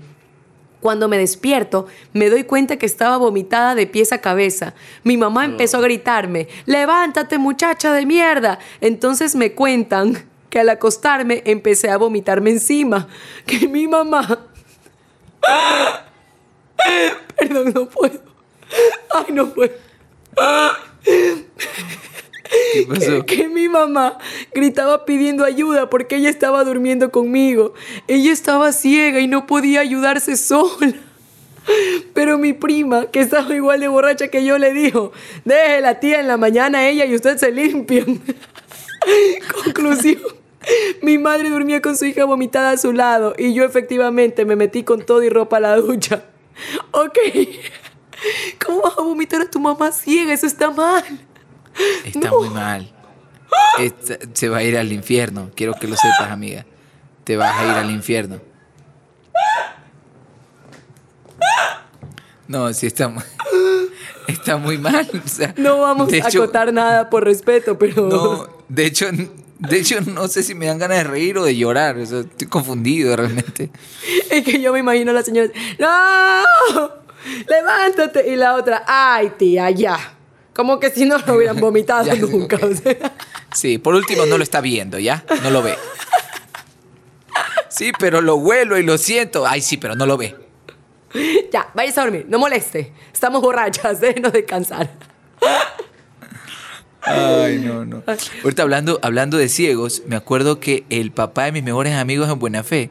Cuando 0.85 1.09
me 1.09 1.17
despierto, 1.17 1.87
me 2.13 2.29
doy 2.29 2.45
cuenta 2.45 2.77
que 2.77 2.85
estaba 2.85 3.17
vomitada 3.17 3.75
de 3.75 3.87
pies 3.87 4.13
a 4.13 4.21
cabeza. 4.21 4.75
Mi 5.03 5.17
mamá 5.17 5.47
empezó 5.47 5.79
a 5.79 5.81
gritarme, 5.81 6.47
levántate 6.67 7.39
muchacha 7.39 7.95
de 7.95 8.05
mierda. 8.05 8.59
Entonces 8.83 9.35
me 9.35 9.55
cuentan 9.55 10.29
que 10.51 10.61
al 10.61 10.69
acostarme 10.69 11.43
empecé 11.47 11.89
a 11.89 11.97
vomitarme 11.97 12.51
encima. 12.51 13.09
Que 13.47 13.67
mi 13.67 13.89
mamá... 13.89 14.29
Perdón, 17.39 17.73
no 17.75 17.89
puedo. 17.89 18.21
Ay, 19.15 19.33
no 19.33 19.49
puedo. 19.55 19.73
¿Qué 22.73 22.83
pasó? 22.89 23.27
Que, 23.27 23.37
que 23.37 23.49
mi 23.49 23.69
mamá 23.69 24.19
gritaba 24.53 25.05
pidiendo 25.05 25.45
ayuda 25.45 25.91
porque 25.91 26.17
ella 26.17 26.31
estaba 26.31 26.65
durmiendo 26.65 27.11
conmigo. 27.11 27.75
Ella 28.09 28.33
estaba 28.33 28.73
ciega 28.73 29.21
y 29.21 29.27
no 29.27 29.47
podía 29.47 29.81
ayudarse 29.81 30.37
sola. 30.37 30.95
Pero 32.13 32.39
mi 32.39 32.53
prima, 32.53 33.07
que 33.07 33.21
estaba 33.21 33.55
igual 33.55 33.81
de 33.81 33.89
borracha 33.89 34.29
que 34.29 34.45
yo, 34.45 34.59
le 34.59 34.73
dijo, 34.73 35.13
deje 35.45 35.81
la 35.81 35.99
tía 35.99 36.21
en 36.21 36.29
la 36.29 36.37
mañana 36.37 36.87
ella 36.89 37.05
y 37.07 37.15
usted 37.15 37.39
se 37.39 37.51
limpian. 37.51 38.21
Conclusión. 39.65 40.21
Mi 41.03 41.19
madre 41.19 41.51
dormía 41.51 41.83
con 41.83 41.97
su 41.97 42.07
hija 42.07 42.25
vomitada 42.25 42.71
a 42.71 42.77
su 42.79 42.93
lado 42.93 43.35
y 43.37 43.53
yo 43.53 43.65
efectivamente 43.65 44.45
me 44.45 44.57
metí 44.57 44.83
con 44.83 45.05
todo 45.05 45.23
y 45.23 45.29
ropa 45.29 45.59
a 45.59 45.61
la 45.61 45.77
ducha. 45.77 46.25
Ok. 46.93 47.19
¿Cómo 48.65 48.83
vas 48.83 48.99
a 48.99 49.03
vomitar 49.03 49.43
a 49.43 49.51
tu 49.51 49.61
mamá 49.61 49.93
ciega? 49.93 50.33
Eso 50.33 50.47
está 50.47 50.71
mal. 50.71 51.05
Está 52.05 52.31
No. 52.31 52.39
muy 52.41 52.49
mal. 52.51 52.91
Se 54.35 54.49
va 54.49 54.59
a 54.59 54.63
ir 54.63 54.77
al 54.77 54.93
infierno. 54.93 55.51
Quiero 55.55 55.75
que 55.75 55.87
lo 55.89 55.97
sepas, 55.97 56.31
amiga. 56.31 56.65
Te 57.25 57.37
vas 57.37 57.55
a 57.59 57.65
ir 57.65 57.71
al 57.71 57.91
infierno. 57.91 58.41
No, 62.47 62.73
sí 62.75 62.87
está 62.87 63.09
muy, 63.09 63.23
está 64.29 64.57
muy 64.59 64.77
mal. 64.79 65.09
o 65.25 65.29
sea, 65.29 65.55
No 65.57 65.79
vamos 65.81 66.13
a 66.13 66.17
hecho, 66.17 66.43
acotar 66.43 66.73
nada 66.73 67.09
por 67.09 67.25
respeto, 67.25 67.79
pero... 67.79 68.07
No, 68.09 68.49
de 68.69 68.85
hecho, 68.87 69.07
de 69.59 69.79
hecho, 69.79 70.01
no 70.03 70.29
sé 70.29 70.43
si 70.43 70.55
me 70.55 70.67
dan 70.67 70.79
ganas 70.79 70.99
de 70.99 71.05
reír 71.05 71.39
o 71.39 71.45
de 71.45 71.57
llorar. 71.57 71.97
o 71.97 72.05
sea, 72.05 72.21
estoy 72.21 72.47
confundido 72.49 73.17
realmente. 73.17 73.71
Es 74.31 74.45
que 74.45 74.61
yo 74.61 74.73
me 74.73 74.81
imagino 74.81 75.11
a 75.13 75.15
la 75.15 75.23
señora... 75.23 75.49
¡No! 75.79 76.91
¡Levántate! 77.49 78.31
Y 78.31 78.37
la 78.37 78.55
otra... 78.57 78.85
¡Ay, 78.87 79.33
tía, 79.39 79.71
ya! 79.71 79.97
Como 80.55 80.79
que 80.81 80.91
si 80.91 81.05
no 81.05 81.19
lo 81.19 81.35
hubieran 81.35 81.57
vomitado 81.61 82.05
Ya, 82.07 82.15
nunca. 82.15 82.57
o 82.63 82.73
sea. 82.75 83.13
Sí, 83.55 83.79
por 83.79 83.95
último 83.95 84.25
no 84.27 84.37
lo 84.39 84.43
está 84.45 84.61
viendo, 84.61 84.99
¿ya? 84.99 85.25
No 85.43 85.51
lo 85.51 85.63
ve. 85.63 85.77
Sí, 87.69 87.91
pero 87.99 88.21
lo 88.21 88.37
huelo 88.37 88.79
y 88.79 88.83
lo 88.85 88.97
siento. 88.99 89.47
Ay, 89.47 89.61
sí, 89.61 89.77
pero 89.77 89.97
no 89.97 90.07
lo 90.07 90.17
ve. 90.17 90.37
Ya, 91.53 91.69
váyase 91.75 92.01
a 92.01 92.05
dormir. 92.05 92.27
No 92.29 92.39
moleste. 92.39 92.93
Estamos 93.13 93.43
borrachas. 93.43 94.01
Déjenos 94.01 94.33
descansar. 94.33 94.91
Ay, 97.03 97.59
no, 97.59 97.85
no. 97.85 98.03
Ahorita 98.43 98.63
hablando, 98.63 98.99
hablando 99.03 99.37
de 99.37 99.49
ciegos, 99.49 100.03
me 100.07 100.17
acuerdo 100.17 100.59
que 100.61 100.85
el 100.89 101.13
papá 101.13 101.45
de 101.45 101.53
mis 101.53 101.63
mejores 101.63 101.95
amigos 101.95 102.31
en 102.31 102.39
Buena 102.39 102.63
Fe, 102.65 102.91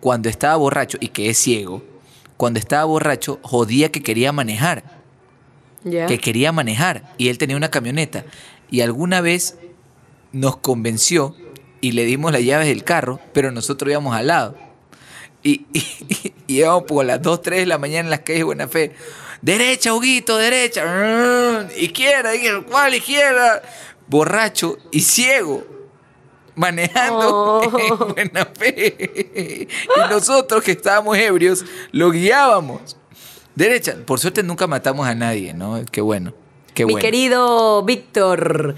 cuando 0.00 0.28
estaba 0.28 0.56
borracho, 0.56 0.98
y 1.00 1.08
que 1.08 1.30
es 1.30 1.38
ciego, 1.38 1.82
cuando 2.36 2.58
estaba 2.58 2.84
borracho, 2.84 3.38
jodía 3.42 3.90
que 3.90 4.02
quería 4.02 4.30
manejar. 4.32 4.95
Que 6.06 6.18
quería 6.18 6.52
manejar 6.52 7.12
y 7.18 7.28
él 7.28 7.38
tenía 7.38 7.56
una 7.56 7.70
camioneta. 7.70 8.24
Y 8.70 8.80
alguna 8.80 9.20
vez 9.20 9.56
nos 10.32 10.56
convenció 10.56 11.36
y 11.80 11.92
le 11.92 12.04
dimos 12.04 12.32
las 12.32 12.42
llaves 12.42 12.66
del 12.68 12.82
carro, 12.84 13.20
pero 13.32 13.52
nosotros 13.52 13.90
íbamos 13.90 14.14
al 14.16 14.26
lado. 14.28 14.56
Y, 15.42 15.66
y, 15.72 15.84
y 16.48 16.56
íbamos 16.58 16.84
por 16.84 17.04
las 17.04 17.22
2, 17.22 17.42
3 17.42 17.60
de 17.60 17.66
la 17.66 17.78
mañana 17.78 18.00
en 18.06 18.10
las 18.10 18.20
calles 18.20 18.40
de 18.40 18.44
Buena 18.44 18.66
Fe. 18.68 18.92
Derecha, 19.42 19.94
Huguito, 19.94 20.36
derecha. 20.38 20.84
Mm, 20.84 21.78
Izquierda, 21.80 22.30
¿cuál 22.68 22.94
izquierda? 22.94 23.62
Borracho 24.08 24.76
y 24.90 25.00
ciego. 25.00 25.64
Manejando 26.56 27.60
Oh. 27.60 27.78
en 27.78 27.98
Buena 28.14 28.46
Fe. 28.46 29.68
Y 29.96 30.10
nosotros 30.10 30.64
que 30.64 30.72
estábamos 30.72 31.16
ebrios, 31.18 31.64
lo 31.92 32.10
guiábamos. 32.10 32.96
Derecha. 33.56 33.96
Por 34.04 34.20
suerte 34.20 34.42
nunca 34.42 34.66
matamos 34.66 35.06
a 35.06 35.14
nadie, 35.14 35.52
¿no? 35.54 35.80
Qué 35.90 36.00
bueno. 36.00 36.32
Qué 36.74 36.84
Mi 36.86 36.92
bueno. 36.92 37.02
querido 37.04 37.82
Víctor. 37.82 38.76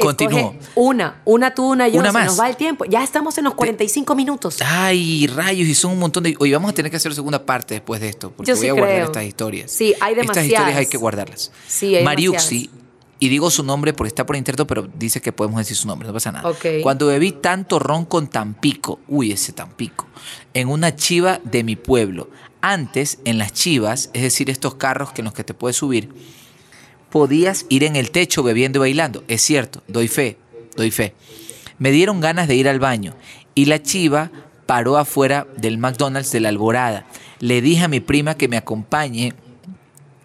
Continúo. 0.00 0.38
escoge 0.58 0.70
Una, 0.74 1.20
una 1.24 1.54
tú, 1.54 1.70
una 1.70 1.86
yo. 1.86 2.00
Una 2.00 2.08
se 2.08 2.12
más. 2.14 2.26
nos 2.26 2.40
va 2.40 2.48
el 2.48 2.56
tiempo. 2.56 2.84
Ya 2.84 3.04
estamos 3.04 3.38
en 3.38 3.44
los 3.44 3.54
45 3.54 4.14
minutos. 4.16 4.56
Ay, 4.64 5.28
rayos, 5.28 5.68
y 5.68 5.74
son 5.74 5.92
un 5.92 6.00
montón 6.00 6.24
de... 6.24 6.34
Oye, 6.40 6.52
vamos 6.52 6.72
a 6.72 6.74
tener 6.74 6.90
que 6.90 6.96
hacer 6.96 7.14
segunda 7.14 7.46
parte 7.46 7.74
después 7.74 8.00
de 8.00 8.08
esto, 8.08 8.32
porque 8.32 8.48
Yo 8.50 8.56
voy 8.56 8.62
sí 8.62 8.68
a 8.68 8.72
guardar 8.72 9.02
estas 9.02 9.24
historias. 9.24 9.70
Sí, 9.70 9.94
hay 10.00 10.14
Estas 10.14 10.26
historias 10.26 10.48
demasiadas. 10.48 10.76
hay 10.78 10.86
que 10.86 10.96
guardarlas. 10.96 11.52
Sí, 11.68 11.94
hay 11.94 12.02
Mariuxi, 12.02 12.62
demasiadas. 12.62 12.80
y 13.20 13.28
digo 13.28 13.50
su 13.52 13.62
nombre 13.62 13.92
porque 13.92 14.08
está 14.08 14.26
por 14.26 14.34
interno, 14.34 14.66
pero 14.66 14.88
dice 14.98 15.20
que 15.20 15.30
podemos 15.30 15.58
decir 15.58 15.76
su 15.76 15.86
nombre, 15.86 16.08
no 16.08 16.14
pasa 16.14 16.32
nada. 16.32 16.48
Ok. 16.50 16.66
Cuando 16.82 17.06
bebí 17.06 17.30
tanto 17.30 17.78
ron 17.78 18.04
con 18.04 18.26
Tampico, 18.26 18.98
uy, 19.06 19.30
ese 19.30 19.52
Tampico, 19.52 20.08
en 20.54 20.68
una 20.70 20.96
chiva 20.96 21.38
de 21.44 21.62
mi 21.62 21.76
pueblo. 21.76 22.30
Antes, 22.66 23.18
en 23.26 23.36
las 23.36 23.52
chivas, 23.52 24.08
es 24.14 24.22
decir, 24.22 24.48
estos 24.48 24.76
carros 24.76 25.12
que 25.12 25.20
en 25.20 25.26
los 25.26 25.34
que 25.34 25.44
te 25.44 25.52
puedes 25.52 25.76
subir, 25.76 26.08
podías 27.10 27.66
ir 27.68 27.84
en 27.84 27.94
el 27.94 28.10
techo 28.10 28.42
bebiendo 28.42 28.78
y 28.78 28.80
bailando. 28.80 29.22
Es 29.28 29.42
cierto, 29.42 29.82
doy 29.86 30.08
fe, 30.08 30.38
doy 30.74 30.90
fe. 30.90 31.12
Me 31.78 31.90
dieron 31.90 32.22
ganas 32.22 32.48
de 32.48 32.54
ir 32.54 32.66
al 32.66 32.78
baño 32.78 33.16
y 33.54 33.66
la 33.66 33.82
chiva 33.82 34.30
paró 34.64 34.96
afuera 34.96 35.46
del 35.58 35.76
McDonald's 35.76 36.32
de 36.32 36.40
la 36.40 36.48
Alborada. 36.48 37.04
Le 37.38 37.60
dije 37.60 37.84
a 37.84 37.88
mi 37.88 38.00
prima 38.00 38.38
que 38.38 38.48
me 38.48 38.56
acompañe 38.56 39.34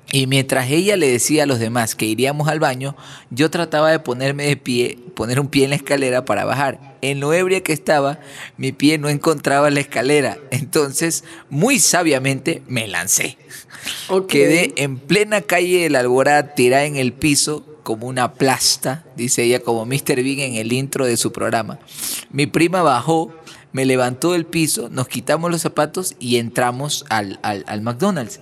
y 0.10 0.26
mientras 0.26 0.70
ella 0.70 0.96
le 0.96 1.12
decía 1.12 1.44
a 1.44 1.46
los 1.46 1.60
demás 1.60 1.94
que 1.94 2.06
iríamos 2.06 2.48
al 2.48 2.62
baño, 2.62 2.96
yo 3.32 3.52
trataba 3.52 3.92
de 3.92 4.00
ponerme 4.00 4.46
de 4.46 4.56
pie, 4.56 4.98
poner 5.14 5.42
un 5.42 5.50
pie 5.50 5.66
en 5.66 5.72
la 5.72 5.76
escalera 5.76 6.24
para 6.24 6.46
bajar. 6.46 6.89
En 7.02 7.20
lo 7.20 7.34
ebria 7.34 7.62
que 7.62 7.74
estaba, 7.74 8.20
mi 8.58 8.72
pie 8.72 8.98
no 8.98 9.10
encontraba 9.10 9.70
la 9.70 9.80
escalera. 9.80 10.38
Entonces, 10.52 11.24
muy 11.50 11.80
sabiamente, 11.80 12.62
me 12.68 12.88
lancé. 12.88 13.38
Ok. 14.10 14.28
Quedé 14.28 14.74
en 14.78 14.98
plena 14.98 15.42
calle 15.42 15.84
de 15.84 15.90
la 15.90 16.00
Alborada 16.00 16.56
tirada 16.56 16.86
en 16.86 16.96
el 16.98 17.14
piso 17.14 17.66
como 17.84 18.08
una 18.08 18.34
plasta, 18.34 19.06
dice 19.16 19.44
ella, 19.44 19.62
como 19.62 19.86
Mr. 19.86 20.16
Bean 20.24 20.40
en 20.40 20.56
el 20.56 20.74
intro 20.74 21.06
de 21.06 21.18
su 21.18 21.32
programa. 21.32 21.80
Mi 22.32 22.46
prima 22.46 22.82
bajó, 22.84 23.34
me 23.72 23.86
levantó 23.86 24.34
del 24.34 24.46
piso, 24.46 24.90
nos 24.90 25.08
quitamos 25.08 25.50
los 25.50 25.62
zapatos 25.62 26.16
y 26.20 26.38
entramos 26.38 27.06
al, 27.10 27.40
al- 27.42 27.64
al 27.68 27.82
McDonald's. 27.82 28.42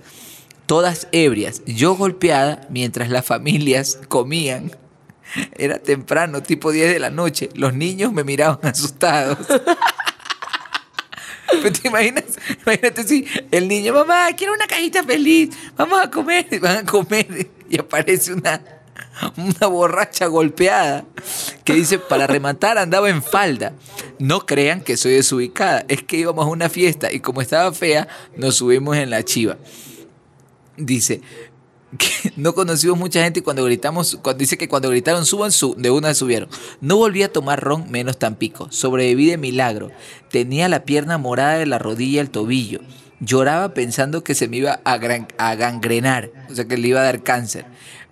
Todas 0.66 1.08
ebrias, 1.12 1.62
yo 1.66 1.94
golpeada 1.96 2.66
mientras 2.68 3.08
las 3.08 3.24
familias 3.24 3.98
comían. 4.08 4.72
Era 5.56 5.78
temprano, 5.78 6.42
tipo 6.42 6.72
10 6.72 6.92
de 6.92 6.98
la 6.98 7.10
noche. 7.10 7.50
Los 7.54 7.74
niños 7.74 8.12
me 8.12 8.24
miraban 8.24 8.58
asustados. 8.62 9.38
Pero 11.50 11.72
te 11.72 11.88
imaginas, 11.88 12.24
imagínate 12.62 13.04
si 13.04 13.26
el 13.50 13.68
niño, 13.68 13.94
mamá, 13.94 14.26
quiero 14.36 14.52
una 14.52 14.66
cajita 14.66 15.02
feliz, 15.02 15.48
vamos 15.78 15.98
a 15.98 16.10
comer, 16.10 16.46
y 16.50 16.58
van 16.58 16.76
a 16.76 16.84
comer 16.84 17.50
y 17.70 17.78
aparece 17.78 18.34
una, 18.34 18.62
una 19.34 19.66
borracha 19.66 20.26
golpeada 20.26 21.06
que 21.64 21.72
dice, 21.72 21.98
para 21.98 22.26
rematar 22.26 22.76
andaba 22.76 23.08
en 23.08 23.22
falda. 23.22 23.72
No 24.18 24.44
crean 24.44 24.82
que 24.82 24.98
soy 24.98 25.12
desubicada, 25.12 25.86
es 25.88 26.02
que 26.02 26.18
íbamos 26.18 26.44
a 26.44 26.50
una 26.50 26.68
fiesta 26.68 27.10
y 27.10 27.20
como 27.20 27.40
estaba 27.40 27.72
fea, 27.72 28.08
nos 28.36 28.56
subimos 28.56 28.98
en 28.98 29.08
la 29.08 29.24
chiva. 29.24 29.56
Dice 30.76 31.22
que 31.96 32.32
no 32.36 32.54
conocimos 32.54 32.98
mucha 32.98 33.22
gente 33.24 33.40
y 33.40 33.42
cuando 33.42 33.64
gritamos, 33.64 34.18
cuando 34.20 34.38
dice 34.40 34.58
que 34.58 34.68
cuando 34.68 34.90
gritaron 34.90 35.24
suban, 35.24 35.52
su, 35.52 35.74
de 35.76 35.90
una 35.90 36.12
subieron. 36.14 36.48
No 36.80 36.96
volví 36.96 37.22
a 37.22 37.32
tomar 37.32 37.60
ron 37.62 37.90
menos 37.90 38.18
Tampico. 38.18 38.68
Sobreviví 38.70 39.30
de 39.30 39.38
milagro. 39.38 39.90
Tenía 40.30 40.68
la 40.68 40.84
pierna 40.84 41.16
morada 41.16 41.56
de 41.58 41.66
la 41.66 41.78
rodilla 41.78 42.20
al 42.20 42.30
tobillo. 42.30 42.80
Lloraba 43.20 43.72
pensando 43.74 44.22
que 44.22 44.34
se 44.34 44.48
me 44.48 44.58
iba 44.58 44.80
a, 44.84 44.98
gran- 44.98 45.28
a 45.38 45.54
gangrenar, 45.54 46.30
o 46.50 46.54
sea 46.54 46.66
que 46.66 46.76
le 46.76 46.88
iba 46.88 47.00
a 47.00 47.04
dar 47.04 47.22
cáncer. 47.22 47.64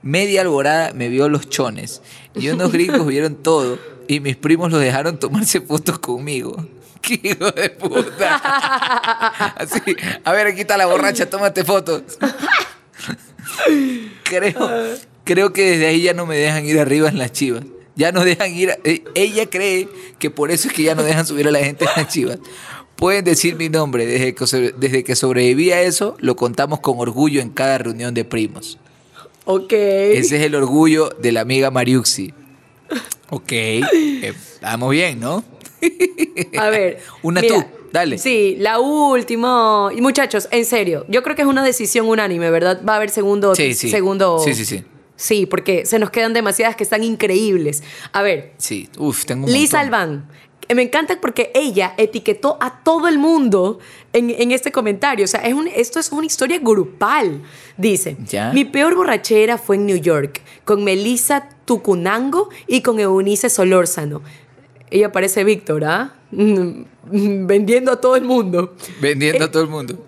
Media 0.02 0.40
alborada 0.40 0.92
me 0.94 1.08
vio 1.08 1.28
los 1.28 1.48
chones 1.48 2.00
y 2.34 2.48
unos 2.48 2.72
gringos 2.72 3.06
vieron 3.06 3.36
todo 3.36 3.78
y 4.08 4.20
mis 4.20 4.36
primos 4.36 4.70
los 4.72 4.80
dejaron 4.80 5.18
tomarse 5.18 5.60
fotos 5.60 5.98
conmigo. 5.98 6.56
¡Qué 7.02 7.20
hijo 7.22 7.50
de 7.52 7.70
puta! 7.70 8.36
Así, 9.56 9.80
a 10.24 10.32
ver, 10.32 10.48
aquí 10.48 10.62
está 10.62 10.76
la 10.76 10.86
borracha, 10.86 11.28
tómate 11.30 11.62
fotos. 11.64 12.02
Creo, 14.24 14.52
creo 15.24 15.52
que 15.52 15.62
desde 15.70 15.86
ahí 15.86 16.02
ya 16.02 16.14
no 16.14 16.26
me 16.26 16.36
dejan 16.36 16.64
ir 16.66 16.78
arriba 16.80 17.08
en 17.08 17.18
las 17.18 17.32
chivas. 17.32 17.64
Ya 17.94 18.12
no 18.12 18.24
dejan 18.24 18.52
ir. 18.54 18.70
a- 18.72 18.78
eh, 18.84 19.02
ella 19.14 19.46
cree 19.48 19.88
que 20.18 20.30
por 20.30 20.50
eso 20.50 20.68
es 20.68 20.74
que 20.74 20.82
ya 20.82 20.94
no 20.94 21.02
dejan 21.02 21.26
subir 21.26 21.46
a 21.48 21.50
la 21.50 21.60
gente 21.60 21.84
en 21.84 21.90
las 22.02 22.12
chivas. 22.12 22.38
Pueden 22.96 23.24
decir 23.24 23.56
mi 23.56 23.68
nombre. 23.68 24.04
Desde 24.06 24.34
que, 24.34 24.74
desde 24.78 25.04
que 25.04 25.16
sobreviví 25.16 25.70
a 25.72 25.82
eso, 25.82 26.16
lo 26.18 26.34
contamos 26.36 26.80
con 26.80 26.98
orgullo 26.98 27.40
en 27.40 27.50
cada 27.50 27.78
reunión 27.78 28.14
de 28.14 28.24
primos. 28.24 28.78
Ok. 29.44 29.72
Ese 29.72 30.36
es 30.36 30.42
el 30.42 30.54
orgullo 30.54 31.10
de 31.20 31.32
la 31.32 31.42
amiga 31.42 31.70
Mariuxi. 31.70 32.32
Ok. 33.30 33.52
eh, 33.52 34.32
Vamos 34.62 34.90
bien, 34.90 35.20
¿no? 35.20 35.44
A 36.58 36.68
ver. 36.70 36.98
Una 37.22 37.40
mira, 37.40 37.54
tú, 37.56 37.64
dale. 37.92 38.18
Sí, 38.18 38.56
la 38.58 38.78
última. 38.80 39.90
Y 39.96 40.00
muchachos, 40.00 40.48
en 40.50 40.64
serio, 40.64 41.04
yo 41.08 41.22
creo 41.22 41.36
que 41.36 41.42
es 41.42 41.48
una 41.48 41.64
decisión 41.64 42.08
unánime, 42.08 42.50
¿verdad? 42.50 42.80
Va 42.86 42.94
a 42.94 42.96
haber 42.96 43.10
segundo. 43.10 43.54
Sí, 43.54 43.74
sí. 43.74 43.88
Segundo. 43.90 44.38
Sí, 44.38 44.54
sí, 44.54 44.64
sí. 44.64 44.84
Sí, 45.16 45.46
porque 45.46 45.86
se 45.86 45.98
nos 45.98 46.10
quedan 46.10 46.34
demasiadas 46.34 46.76
que 46.76 46.84
están 46.84 47.02
increíbles. 47.02 47.82
A 48.12 48.22
ver, 48.22 48.52
Sí. 48.58 48.88
Uf, 48.98 49.24
tengo 49.24 49.46
un 49.46 49.52
Lisa 49.52 49.78
montón. 49.78 49.94
Albán. 50.00 50.30
Me 50.74 50.82
encanta 50.82 51.18
porque 51.20 51.52
ella 51.54 51.94
etiquetó 51.96 52.58
a 52.60 52.82
todo 52.82 53.06
el 53.06 53.18
mundo 53.20 53.78
en, 54.12 54.30
en 54.30 54.50
este 54.50 54.72
comentario. 54.72 55.24
O 55.24 55.28
sea, 55.28 55.40
es 55.42 55.54
un- 55.54 55.68
esto 55.68 56.00
es 56.00 56.10
una 56.10 56.26
historia 56.26 56.58
grupal. 56.58 57.40
Dice, 57.76 58.16
Ya. 58.28 58.50
mi 58.52 58.64
peor 58.64 58.96
borrachera 58.96 59.58
fue 59.58 59.76
en 59.76 59.86
New 59.86 59.96
York, 59.96 60.42
con 60.64 60.82
Melissa 60.82 61.48
Tucunango 61.64 62.48
y 62.66 62.82
con 62.82 62.98
Eunice 62.98 63.48
Solórzano. 63.48 64.22
Ella 64.90 65.10
parece 65.12 65.44
Víctor, 65.44 65.84
¿ah? 65.84 66.14
Vendiendo 67.10 67.92
a 67.92 68.00
todo 68.00 68.16
el 68.16 68.24
mundo. 68.24 68.74
Vendiendo 69.00 69.44
Eh, 69.44 69.48
a 69.48 69.50
todo 69.50 69.62
el 69.62 69.68
mundo. 69.68 69.98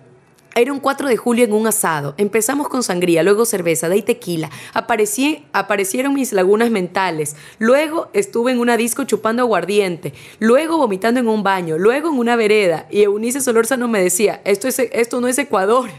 Era 0.55 0.73
un 0.73 0.79
4 0.79 1.07
de 1.07 1.15
julio 1.15 1.45
en 1.45 1.53
un 1.53 1.67
asado. 1.67 2.15
Empezamos 2.17 2.67
con 2.67 2.83
sangría, 2.83 3.23
luego 3.23 3.45
cerveza, 3.45 3.87
de 3.87 3.95
ahí 3.95 4.01
tequila. 4.01 4.49
Aparecí- 4.73 5.45
aparecieron 5.53 6.13
mis 6.15 6.33
lagunas 6.33 6.69
mentales. 6.71 7.35
Luego 7.59 8.09
estuve 8.13 8.51
en 8.51 8.59
una 8.59 8.75
disco 8.75 9.03
chupando 9.05 9.43
aguardiente. 9.43 10.13
Luego 10.39 10.77
vomitando 10.77 11.19
en 11.19 11.27
un 11.29 11.43
baño. 11.43 11.77
Luego 11.77 12.09
en 12.09 12.17
una 12.17 12.35
vereda. 12.35 12.87
Y 12.91 13.03
Eunice 13.03 13.39
Solórzano 13.41 13.87
me 13.87 14.01
decía, 14.01 14.41
esto, 14.43 14.67
es, 14.67 14.79
esto 14.79 15.21
no 15.21 15.27
es 15.27 15.37
Ecuador. 15.37 15.89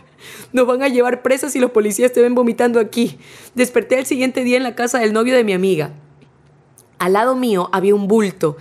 Nos 0.52 0.66
van 0.66 0.82
a 0.82 0.88
llevar 0.88 1.22
presas 1.22 1.54
y 1.56 1.60
los 1.60 1.70
policías 1.70 2.12
te 2.12 2.20
ven 2.20 2.34
vomitando 2.34 2.80
aquí. 2.80 3.18
Desperté 3.54 3.98
el 3.98 4.04
siguiente 4.06 4.42
día 4.44 4.58
en 4.58 4.64
la 4.64 4.74
casa 4.74 4.98
del 4.98 5.12
novio 5.14 5.34
de 5.34 5.44
mi 5.44 5.54
amiga. 5.54 5.92
Al 7.00 7.14
lado 7.14 7.34
mío 7.34 7.68
había 7.72 7.94
un 7.94 8.06
bulto. 8.06 8.56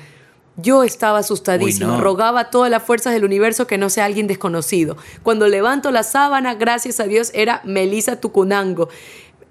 Yo 0.55 0.83
estaba 0.83 1.19
asustadísima, 1.19 1.87
Uy, 1.91 1.97
no. 1.97 2.01
rogaba 2.01 2.39
a 2.39 2.49
todas 2.49 2.71
las 2.71 2.81
fuerzas 2.83 3.13
del 3.13 3.23
universo 3.25 3.67
que 3.67 3.77
no 3.77 3.89
sea 3.89 4.05
alguien 4.05 4.27
desconocido. 4.27 4.97
Cuando 5.23 5.47
levanto 5.47 5.91
la 5.91 6.03
sábana, 6.03 6.55
gracias 6.55 6.99
a 6.99 7.03
Dios, 7.03 7.31
era 7.33 7.61
Melissa 7.65 8.19
Tucunango. 8.19 8.89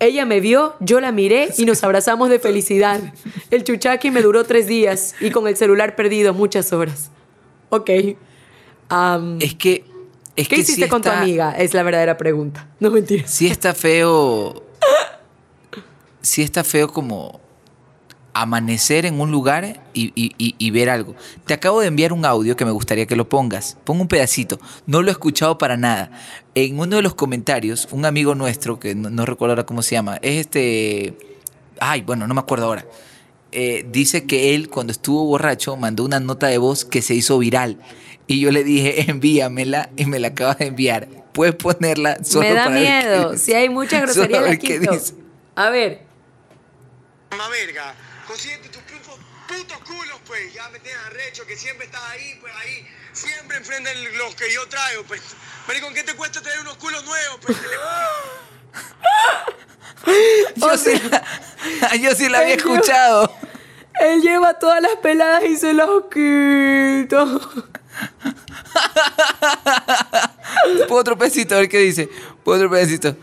Ella 0.01 0.25
me 0.27 0.41
vio, 0.41 0.75
yo 0.81 1.01
la 1.01 1.13
miré 1.13 1.51
y 1.57 1.65
nos 1.65 1.83
abrazamos 1.85 2.29
de 2.31 2.39
felicidad. 2.39 3.01
El 3.51 3.65
chuchaqui 3.65 4.11
me 4.11 4.23
duró 4.23 4.45
tres 4.45 4.67
días 4.67 5.15
y 5.21 5.31
con 5.31 5.47
el 5.49 5.57
celular 5.57 5.95
perdido 5.97 6.33
muchas 6.35 6.73
horas. 6.73 7.11
Ok. 7.71 7.91
Es 9.41 9.55
que. 9.55 9.85
Es 10.37 10.47
¿Qué 10.49 10.55
que 10.55 10.61
hiciste 10.63 10.89
con 10.89 11.03
tu 11.03 11.11
amiga? 11.11 11.51
Es 11.59 11.75
la 11.75 11.83
verdadera 11.83 12.17
pregunta. 12.17 12.69
No 12.81 12.91
mentiras. 12.91 13.29
Sí 13.31 13.49
está 13.49 13.75
feo. 13.75 14.63
Sí 16.23 16.43
está 16.43 16.63
feo 16.65 16.89
como 16.93 17.41
amanecer 18.35 19.05
en 19.07 19.21
un 19.21 19.31
lugar 19.31 19.81
y, 19.95 20.13
y- 20.15 20.33
y- 20.39 20.55
y 20.59 20.71
ver 20.71 20.91
algo. 20.91 21.15
Te 21.47 21.55
acabo 21.55 21.81
de 21.81 21.89
enviar 21.89 22.13
un 22.13 22.25
audio 22.25 22.57
que 22.57 22.65
me 22.65 22.71
gustaría 22.71 23.07
que 23.07 23.17
lo 23.17 23.29
pongas. 23.29 23.77
Pon 23.85 24.01
un 24.01 24.07
pedacito. 24.09 24.61
No 24.87 25.03
lo 25.03 25.09
he 25.09 25.13
escuchado 25.13 25.59
para 25.59 25.77
nada. 25.77 26.11
En 26.55 26.79
uno 26.79 26.97
de 26.97 27.03
los 27.03 27.15
comentarios, 27.15 27.89
un 27.91 28.05
amigo 28.05 28.35
nuestro, 28.35 28.79
que 28.79 28.95
no, 28.95 29.11
no 29.11 29.27
recuerdo 29.27 29.53
ahora 29.53 29.67
cómo 29.67 29.83
se 29.83 29.95
llama, 29.97 30.19
es 30.23 30.41
este... 30.41 31.17
Ay, 31.81 32.03
bueno, 32.03 32.27
no 32.27 32.35
me 32.35 32.41
acuerdo 32.41 32.67
ahora. 32.67 32.85
Eh, 33.51 33.87
dice 33.91 34.25
que 34.25 34.55
él, 34.55 34.69
cuando 34.69 34.93
estuvo 34.93 35.25
borracho, 35.25 35.77
mandó 35.77 36.05
una 36.05 36.21
nota 36.21 36.49
de 36.49 36.59
voz 36.59 36.85
que 36.85 37.03
se 37.03 37.15
hizo 37.15 37.39
viral. 37.39 37.79
Y 38.27 38.41
yo 38.41 38.51
le 38.53 38.63
dije, 38.63 39.05
envíamela, 39.11 39.89
y 39.97 40.05
me 40.07 40.19
la 40.19 40.29
acabas 40.29 40.59
de 40.59 40.67
enviar. 40.67 41.09
Puedes 41.33 41.55
ponerla 41.55 42.19
solo 42.25 42.49
me 42.49 42.55
da 42.55 42.65
para 42.65 42.75
ver 42.77 42.85
qué 43.03 43.09
miedo. 43.09 43.37
Si 43.39 43.53
hay 43.55 43.69
mucha 43.69 44.01
grosería, 44.03 44.39
a 44.39 44.41
la 44.43 44.49
ver 44.49 44.59
qué 44.59 44.81
quito. 44.81 44.93
dice. 44.93 45.15
A 45.55 45.71
ver. 45.71 46.03
Mamá 47.31 47.49
verga, 47.49 47.95
consíguete 48.29 48.69
tus 48.69 48.83
putos, 48.83 49.19
putos 49.49 49.79
culos, 49.79 50.21
pues. 50.27 50.53
Ya 50.53 50.69
me 50.69 50.79
tienes 50.79 51.01
arrecho, 51.07 51.47
que 51.47 51.57
siempre 51.57 51.87
estás 51.87 52.03
ahí, 52.11 52.37
pues 52.41 52.53
ahí. 52.55 52.87
Siempre 53.13 53.57
enfrente 53.57 53.93
de 53.93 54.13
los 54.19 54.35
que 54.35 54.53
yo 54.53 54.69
traigo, 54.69 55.03
pues. 55.05 55.23
Marico, 55.67 55.91
¿qué 55.95 56.05
te 56.05 56.15
cuesta 56.15 56.43
tener 56.43 56.61
unos 56.61 56.77
culos 56.77 57.03
nuevos, 57.05 57.41
pues? 57.45 57.57
Yo, 60.57 60.79
sí, 60.79 60.93
la, 61.11 61.97
yo 62.01 62.15
sí 62.15 62.29
la 62.29 62.39
había 62.39 62.55
escuchado. 62.55 63.37
Él 64.01 64.23
lleva 64.23 64.55
todas 64.55 64.81
las 64.81 64.95
peladas 65.03 65.43
y 65.45 65.57
se 65.57 65.75
las 65.75 65.89
quita. 66.13 67.27
Pon 70.89 71.01
otro 71.01 71.19
pedacito, 71.19 71.57
a 71.57 71.59
ver 71.59 71.69
qué 71.69 71.79
dice. 71.79 72.09
Otro 72.45 72.71
pedacito. 72.71 73.17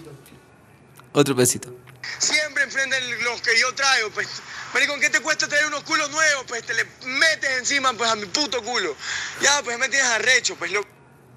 Otro 1.13 1.33
pedacito. 1.35 1.73
Siempre 2.19 2.63
enfrente 2.63 2.99
de 2.99 3.23
los 3.23 3.41
que 3.41 3.57
yo 3.57 3.73
traigo, 3.73 4.11
pues. 4.11 4.27
Marico, 4.75 4.93
¿qué 4.99 5.09
te 5.09 5.21
cuesta 5.21 5.47
tener 5.47 5.67
unos 5.67 5.83
culos 5.83 6.11
nuevos, 6.11 6.43
pues? 6.49 6.61
Te 6.65 6.73
le 6.73 6.83
metes 7.07 7.49
encima, 7.59 7.93
pues, 7.93 8.09
a 8.11 8.15
mi 8.17 8.25
puto 8.25 8.61
culo. 8.61 8.93
Ya, 9.41 9.61
pues, 9.63 9.79
me 9.79 9.87
tienes 9.87 10.05
arrecho, 10.09 10.55
pues, 10.59 10.69
loco. 10.73 10.87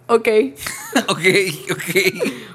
Ok. 0.09 0.29
Ok, 1.07 1.21
ok. 1.71 1.95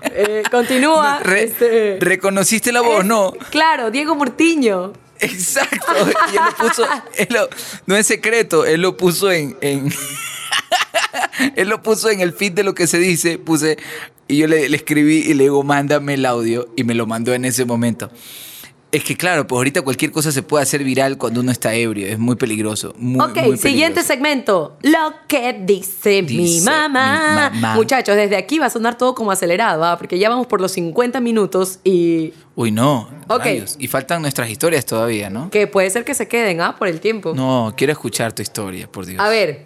Eh, 0.01 0.43
continúa. 0.51 1.19
Re- 1.19 1.43
este, 1.43 1.97
¿Reconociste 2.01 2.73
la 2.73 2.81
voz? 2.81 2.99
es- 2.99 3.05
No. 3.05 3.31
Claro, 3.51 3.91
Diego 3.91 4.13
Murtiño. 4.15 4.91
Exacto. 5.19 5.93
Y 6.33 6.35
él 6.35 6.41
lo 6.45 6.55
puso. 6.67 6.85
él 7.15 7.27
lo- 7.29 7.49
no 7.85 7.95
es 7.95 8.05
secreto, 8.07 8.65
él 8.65 8.81
lo 8.81 8.97
puso 8.97 9.31
en. 9.31 9.55
en- 9.61 9.93
él 11.55 11.69
lo 11.69 11.81
puso 11.81 12.09
en 12.09 12.19
el 12.19 12.33
feed 12.33 12.51
de 12.51 12.63
lo 12.63 12.73
que 12.75 12.87
se 12.87 12.97
dice. 12.97 13.37
Puse. 13.37 13.77
Y 14.27 14.37
yo 14.39 14.47
le, 14.47 14.67
le 14.67 14.75
escribí 14.75 15.19
y 15.19 15.33
le 15.33 15.43
digo, 15.43 15.63
mándame 15.63 16.15
el 16.15 16.25
audio. 16.25 16.67
Y 16.75 16.83
me 16.83 16.93
lo 16.93 17.05
mandó 17.05 17.33
en 17.33 17.45
ese 17.45 17.63
momento. 17.63 18.11
Es 18.93 19.03
que 19.03 19.17
claro, 19.17 19.47
pues 19.47 19.57
ahorita 19.57 19.81
cualquier 19.81 20.11
cosa 20.11 20.31
se 20.31 20.43
puede 20.43 20.61
hacer 20.61 20.83
viral 20.83 21.17
cuando 21.17 21.39
uno 21.39 21.51
está 21.51 21.73
ebrio. 21.73 22.05
Es 22.05 22.19
muy 22.19 22.35
peligroso. 22.35 22.93
Muy, 22.99 23.25
ok, 23.25 23.37
muy 23.47 23.57
siguiente 23.57 24.03
segmento. 24.03 24.77
Lo 24.83 25.15
que 25.27 25.51
dice, 25.65 26.21
mi 26.21 26.61
mamá. 26.61 27.49
mi 27.49 27.59
mamá. 27.59 27.73
Muchachos, 27.73 28.15
desde 28.15 28.37
aquí 28.37 28.59
va 28.59 28.67
a 28.67 28.69
sonar 28.69 28.95
todo 28.95 29.15
como 29.15 29.31
acelerado, 29.31 29.83
¿ah? 29.83 29.97
porque 29.97 30.19
ya 30.19 30.29
vamos 30.29 30.45
por 30.45 30.61
los 30.61 30.73
50 30.73 31.19
minutos 31.21 31.79
y 31.83 32.33
Uy, 32.55 32.69
no. 32.69 33.09
Ok. 33.29 33.39
rayos. 33.45 33.77
Y 33.79 33.87
faltan 33.87 34.21
nuestras 34.21 34.47
historias 34.51 34.85
todavía, 34.85 35.31
¿no? 35.31 35.49
que 35.49 35.65
puede 35.65 35.89
ser 35.89 36.05
que 36.05 36.13
se 36.13 36.27
queden 36.27 36.61
¿ah? 36.61 36.75
por 36.77 36.87
el 36.87 36.99
tiempo. 36.99 37.33
No, 37.33 37.73
quiero 37.75 37.93
escuchar 37.93 38.33
tu 38.33 38.43
historia, 38.43 38.87
por 38.91 39.07
Dios. 39.07 39.19
A 39.19 39.27
ver, 39.27 39.63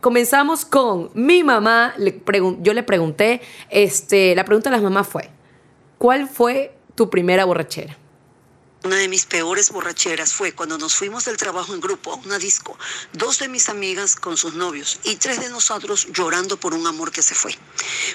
comenzamos 0.00 0.64
con 0.64 1.10
mi 1.14 1.44
mamá. 1.44 1.94
Le 1.96 2.20
yo 2.60 2.74
le 2.74 2.82
pregunté, 2.82 3.40
este, 3.70 4.34
la 4.34 4.44
pregunta 4.44 4.68
de 4.68 4.74
las 4.74 4.82
mamás 4.82 5.06
fue, 5.06 5.30
¿cuál 5.98 6.28
fue 6.28 6.74
tu 6.96 7.08
primera 7.08 7.44
borrachera? 7.44 8.01
Una 8.84 8.96
de 8.96 9.06
mis 9.06 9.26
peores 9.26 9.70
borracheras 9.70 10.32
fue 10.32 10.54
cuando 10.54 10.76
nos 10.76 10.96
fuimos 10.96 11.24
del 11.24 11.36
trabajo 11.36 11.72
en 11.72 11.80
grupo 11.80 12.12
a 12.12 12.16
una 12.16 12.38
disco, 12.38 12.76
dos 13.12 13.38
de 13.38 13.46
mis 13.46 13.68
amigas 13.68 14.16
con 14.16 14.36
sus 14.36 14.54
novios 14.54 14.98
y 15.04 15.14
tres 15.16 15.38
de 15.38 15.50
nosotros 15.50 16.08
llorando 16.12 16.56
por 16.56 16.74
un 16.74 16.84
amor 16.88 17.12
que 17.12 17.22
se 17.22 17.36
fue. 17.36 17.56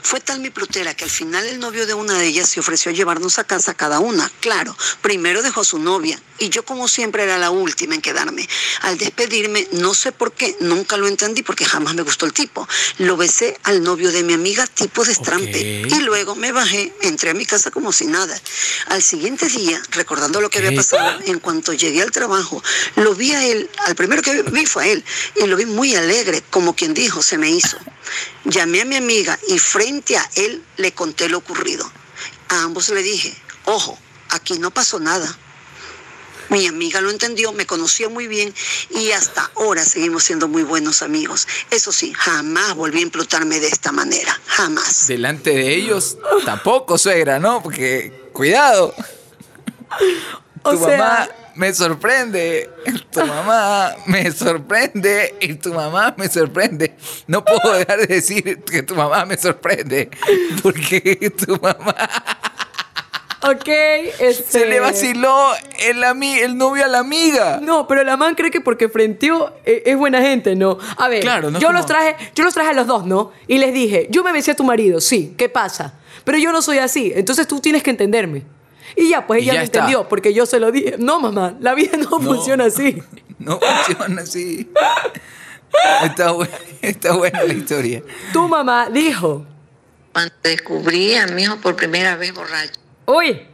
Fue 0.03 0.19
tal 0.19 0.41
mi 0.41 0.49
plutera 0.49 0.93
que 0.93 1.05
al 1.05 1.09
final 1.09 1.47
el 1.47 1.61
novio 1.61 1.87
de 1.87 1.93
una 1.93 2.15
de 2.15 2.27
ellas 2.27 2.49
se 2.49 2.59
ofreció 2.59 2.91
a 2.91 2.93
llevarnos 2.93 3.39
a 3.39 3.45
casa 3.45 3.75
cada 3.75 3.99
una. 3.99 4.29
Claro, 4.41 4.75
primero 5.01 5.41
dejó 5.41 5.61
a 5.61 5.63
su 5.63 5.79
novia 5.79 6.21
y 6.37 6.49
yo 6.49 6.65
como 6.65 6.89
siempre 6.89 7.23
era 7.23 7.37
la 7.37 7.49
última 7.49 7.95
en 7.95 8.01
quedarme. 8.01 8.47
Al 8.81 8.97
despedirme, 8.97 9.69
no 9.71 9.93
sé 9.93 10.11
por 10.11 10.33
qué, 10.33 10.57
nunca 10.59 10.97
lo 10.97 11.07
entendí 11.07 11.43
porque 11.43 11.63
jamás 11.63 11.95
me 11.95 12.01
gustó 12.01 12.25
el 12.25 12.33
tipo. 12.33 12.67
Lo 12.97 13.15
besé 13.15 13.57
al 13.63 13.83
novio 13.83 14.11
de 14.11 14.23
mi 14.23 14.33
amiga 14.33 14.67
tipo 14.67 15.05
de 15.05 15.13
estrampe 15.13 15.85
y 15.87 15.99
luego 16.01 16.35
me 16.35 16.51
bajé, 16.51 16.93
entré 17.01 17.29
a 17.29 17.33
mi 17.33 17.45
casa 17.45 17.71
como 17.71 17.93
si 17.93 18.05
nada. 18.05 18.37
Al 18.87 19.01
siguiente 19.01 19.47
día, 19.47 19.81
recordando 19.91 20.41
lo 20.41 20.49
que 20.49 20.56
había 20.57 20.75
pasado, 20.75 21.19
en 21.25 21.39
cuanto 21.39 21.73
llegué 21.73 22.01
al 22.01 22.11
trabajo, 22.11 22.61
lo 22.95 23.15
vi 23.15 23.33
a 23.33 23.45
él, 23.45 23.69
al 23.85 23.95
primero 23.95 24.21
que 24.21 24.43
vi 24.43 24.65
fue 24.65 24.83
a 24.83 24.87
él, 24.87 25.03
y 25.35 25.47
lo 25.47 25.55
vi 25.57 25.65
muy 25.65 25.95
alegre, 25.95 26.43
como 26.49 26.75
quien 26.75 26.93
dijo, 26.93 27.21
se 27.21 27.37
me 27.37 27.49
hizo. 27.49 27.77
Llamé 28.45 28.81
a 28.81 28.85
mi 28.85 28.95
amiga 28.95 29.37
y 29.47 29.59
frente 29.59 30.17
a 30.17 30.29
él 30.35 30.63
le 30.77 30.91
conté 30.93 31.29
lo 31.29 31.39
ocurrido. 31.39 31.89
A 32.49 32.63
ambos 32.63 32.89
le 32.89 33.03
dije, 33.03 33.35
ojo, 33.65 33.97
aquí 34.29 34.57
no 34.59 34.71
pasó 34.71 34.99
nada. 34.99 35.37
Mi 36.49 36.65
amiga 36.65 37.01
lo 37.01 37.09
entendió, 37.09 37.51
me 37.51 37.65
conocía 37.65 38.07
muy 38.07 38.27
bien 38.27 38.53
y 38.89 39.11
hasta 39.11 39.51
ahora 39.55 39.83
seguimos 39.83 40.23
siendo 40.23 40.47
muy 40.47 40.63
buenos 40.63 41.01
amigos. 41.01 41.45
Eso 41.71 41.91
sí, 41.91 42.13
jamás 42.13 42.73
volví 42.75 42.99
a 42.99 43.01
implutarme 43.01 43.59
de 43.59 43.67
esta 43.67 43.91
manera, 43.91 44.39
jamás. 44.45 45.07
Delante 45.07 45.49
de 45.49 45.75
ellos, 45.75 46.17
tampoco, 46.45 46.97
suegra, 46.97 47.39
¿no? 47.39 47.61
Porque, 47.61 48.29
cuidado. 48.31 48.93
O 50.67 50.71
tu 50.71 50.85
sea- 50.85 50.97
mamá 50.97 51.29
me 51.55 51.73
sorprende. 51.73 52.69
Tu 53.11 53.25
mamá 53.25 53.95
me 54.05 54.31
sorprende. 54.31 55.35
Y 55.41 55.53
tu 55.55 55.73
mamá 55.73 56.13
me 56.17 56.27
sorprende. 56.29 56.95
No 57.27 57.43
puedo 57.43 57.73
dejar 57.73 57.99
de 57.99 58.07
decir 58.07 58.63
que 58.63 58.83
tu 58.83 58.95
mamá 58.95 59.25
me 59.25 59.37
sorprende. 59.37 60.09
Porque 60.61 61.31
tu 61.45 61.57
mamá 61.61 61.95
Ok, 63.43 63.67
este... 63.67 64.43
se 64.49 64.65
le 64.65 64.79
vaciló 64.79 65.51
el, 65.79 66.03
ami- 66.03 66.39
el 66.41 66.57
novio 66.57 66.83
a 66.83 66.87
la 66.87 66.99
amiga. 66.99 67.59
No, 67.61 67.87
pero 67.87 68.03
la 68.03 68.17
man 68.17 68.33
cree 68.35 68.49
que 68.51 68.61
porque 68.61 68.89
frenteó 68.89 69.53
eh, 69.63 69.83
es 69.85 69.95
buena 69.95 70.21
gente, 70.21 70.55
¿no? 70.55 70.77
A 70.97 71.07
ver, 71.07 71.21
Claro, 71.21 71.51
no 71.51 71.59
yo 71.59 71.67
como- 71.67 71.77
los 71.79 71.85
traje, 71.85 72.15
yo 72.35 72.43
los 72.43 72.53
traje 72.55 72.71
a 72.71 72.73
los 72.73 72.87
dos, 72.87 73.05
¿no? 73.05 73.31
Y 73.47 73.59
les 73.59 73.73
dije, 73.73 74.07
yo 74.09 74.23
me 74.23 74.31
besé 74.33 74.51
a 74.51 74.55
tu 74.55 74.63
marido, 74.63 74.99
sí, 74.99 75.35
¿qué 75.37 75.49
pasa? 75.49 75.93
Pero 76.23 76.39
yo 76.39 76.51
no 76.51 76.61
soy 76.63 76.79
así, 76.79 77.13
entonces 77.15 77.47
tú 77.47 77.59
tienes 77.61 77.83
que 77.83 77.91
entenderme. 77.91 78.43
Y 78.95 79.09
ya, 79.09 79.27
pues 79.27 79.41
ella 79.43 79.53
ya 79.53 79.59
me 79.59 79.65
está. 79.65 79.79
entendió, 79.79 80.07
porque 80.07 80.33
yo 80.33 80.45
se 80.45 80.59
lo 80.59 80.71
dije. 80.71 80.95
No, 80.97 81.19
mamá, 81.19 81.55
la 81.59 81.73
vida 81.75 81.97
no, 81.97 82.09
No. 82.09 82.19
funciona 82.21 82.65
así. 82.65 83.01
No 83.39 83.59
funciona 83.59 84.21
así. 84.23 84.71
Está, 86.03 86.31
bu- 86.33 86.49
está 86.81 87.13
buena 87.13 87.43
la 87.43 87.53
historia. 87.53 88.01
Tu 88.33 88.47
mamá 88.47 88.89
dijo, 88.89 89.45
Cuando 90.11 90.33
descubrí 90.43 91.13
a 91.15 91.27
mi 91.27 91.43
hijo 91.43 91.57
por 91.57 91.75
primera 91.75 92.15
vez 92.15 92.33
borracho. 92.33 92.79
uy, 93.05 93.45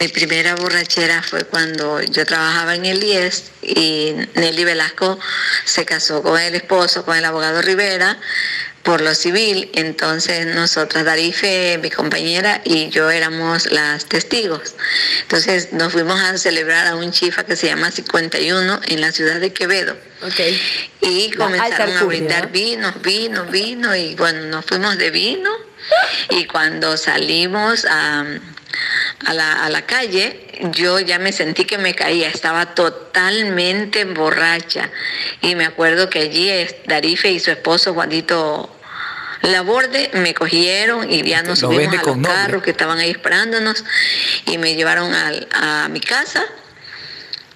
Mi 0.00 0.08
primera 0.08 0.56
borrachera 0.56 1.22
fue 1.22 1.44
cuando 1.44 2.00
yo 2.02 2.24
trabajaba 2.26 2.74
en 2.74 2.86
el 2.86 3.02
IES 3.04 3.52
y 3.62 4.14
Nelly 4.34 4.64
Velasco 4.64 5.18
se 5.64 5.84
casó 5.84 6.22
con 6.22 6.40
el 6.40 6.54
esposo, 6.56 7.04
con 7.04 7.16
el 7.16 7.24
abogado 7.24 7.62
Rivera, 7.62 8.18
por 8.88 9.02
lo 9.02 9.14
civil. 9.14 9.70
Entonces 9.74 10.46
nosotras, 10.46 11.04
Darife, 11.04 11.78
mi 11.82 11.90
compañera 11.90 12.62
y 12.64 12.88
yo 12.88 13.10
éramos 13.10 13.70
las 13.70 14.06
testigos. 14.06 14.76
Entonces 15.20 15.74
nos 15.74 15.92
fuimos 15.92 16.18
a 16.18 16.38
celebrar 16.38 16.86
a 16.86 16.96
un 16.96 17.12
chifa 17.12 17.44
que 17.44 17.54
se 17.54 17.66
llama 17.66 17.90
51 17.90 18.80
en 18.86 19.00
la 19.02 19.12
ciudad 19.12 19.40
de 19.40 19.52
Quevedo. 19.52 19.94
ok. 20.22 20.40
Y 21.02 21.30
comenzaron 21.32 21.98
a 21.98 22.04
brindar 22.04 22.46
¿no? 22.46 22.50
vinos, 22.50 23.02
vinos, 23.02 23.50
vino 23.50 23.94
y 23.94 24.14
bueno, 24.14 24.44
nos 24.44 24.64
fuimos 24.64 24.96
de 24.96 25.10
vino 25.10 25.50
y 26.30 26.46
cuando 26.46 26.96
salimos 26.96 27.84
a, 27.84 28.24
a 29.26 29.34
la, 29.34 29.66
a 29.66 29.68
la 29.68 29.84
calle, 29.84 30.46
yo 30.72 30.98
ya 30.98 31.18
me 31.18 31.32
sentí 31.32 31.66
que 31.66 31.76
me 31.76 31.94
caía, 31.94 32.28
estaba 32.28 32.74
totalmente 32.74 34.06
borracha 34.06 34.88
y 35.42 35.54
me 35.56 35.66
acuerdo 35.66 36.08
que 36.08 36.20
allí 36.20 36.50
Darife 36.86 37.30
y 37.30 37.38
su 37.38 37.50
esposo 37.50 37.92
Juanito 37.92 38.74
Laborde 39.42 40.10
me 40.14 40.34
cogieron 40.34 41.10
y 41.10 41.22
ya 41.22 41.42
nos 41.42 41.62
Lo 41.62 41.68
subimos 41.70 41.94
a 41.94 41.96
los 41.98 42.06
nombre. 42.06 42.32
carros 42.32 42.62
que 42.62 42.70
estaban 42.70 42.98
ahí 42.98 43.10
esperándonos 43.10 43.84
y 44.46 44.58
me 44.58 44.74
llevaron 44.74 45.12
a 45.14 45.88
mi 45.88 46.00
casa 46.00 46.44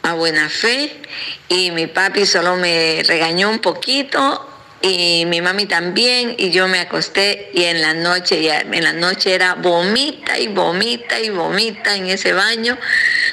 a 0.03 0.15
buena 0.15 0.49
fe 0.49 1.01
y 1.49 1.71
mi 1.71 1.87
papi 1.87 2.27
solo 2.27 2.57
me 2.57 3.03
regañó 3.07 3.51
un 3.51 3.61
poquito 3.61 4.49
y 4.83 5.25
mi 5.27 5.41
mami 5.41 5.67
también 5.67 6.35
y 6.37 6.51
yo 6.51 6.67
me 6.67 6.81
acosté 6.81 7.51
y 7.55 7.65
en 7.65 7.81
la 7.81 7.95
noche 7.95 8.43
ya 8.43 8.61
en 8.61 8.83
la 8.83 8.93
noche 8.93 9.35
era 9.35 9.55
vomita 9.55 10.39
y 10.39 10.49
vomita 10.49 11.21
y 11.21 11.31
vomita 11.31 11.95
en 11.95 12.09
ese 12.09 12.33
baño 12.33 12.77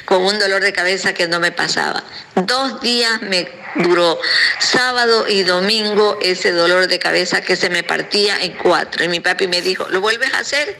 con 0.04 0.22
un 0.22 0.38
dolor 0.38 0.62
de 0.62 0.72
cabeza 0.72 1.12
que 1.12 1.26
no 1.26 1.40
me 1.40 1.50
pasaba. 1.50 2.04
Dos 2.36 2.80
días 2.80 3.20
me 3.22 3.48
duró 3.74 4.18
sábado 4.60 5.28
y 5.28 5.42
domingo 5.42 6.18
ese 6.22 6.52
dolor 6.52 6.86
de 6.86 6.98
cabeza 6.98 7.40
que 7.40 7.56
se 7.56 7.68
me 7.68 7.82
partía 7.82 8.40
en 8.40 8.52
cuatro 8.52 9.04
y 9.04 9.08
mi 9.08 9.20
papi 9.20 9.48
me 9.48 9.60
dijo, 9.60 9.88
¿lo 9.90 10.00
vuelves 10.00 10.32
a 10.34 10.38
hacer? 10.38 10.76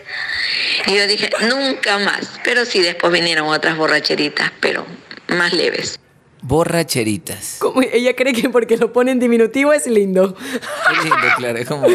Y 0.87 0.97
yo 0.97 1.07
dije, 1.07 1.31
nunca 1.49 1.99
más. 1.99 2.31
Pero 2.45 2.65
sí, 2.65 2.81
después 2.81 3.13
vinieron 3.13 3.49
otras 3.49 3.77
borracheritas, 3.77 4.53
pero 4.61 4.87
más 5.29 5.53
leves. 5.53 5.99
Borracheritas. 6.43 7.57
Como 7.59 7.83
ella 7.83 8.15
cree 8.17 8.33
que 8.33 8.49
porque 8.51 8.77
lo 8.77 8.93
pone 8.93 9.11
en 9.13 9.19
diminutivo 9.19 9.73
es 9.73 9.87
lindo. 9.87 10.35
Qué 10.35 11.03
lindo, 11.03 11.17
claro. 11.37 11.59
Es 11.59 11.69
como. 11.69 11.87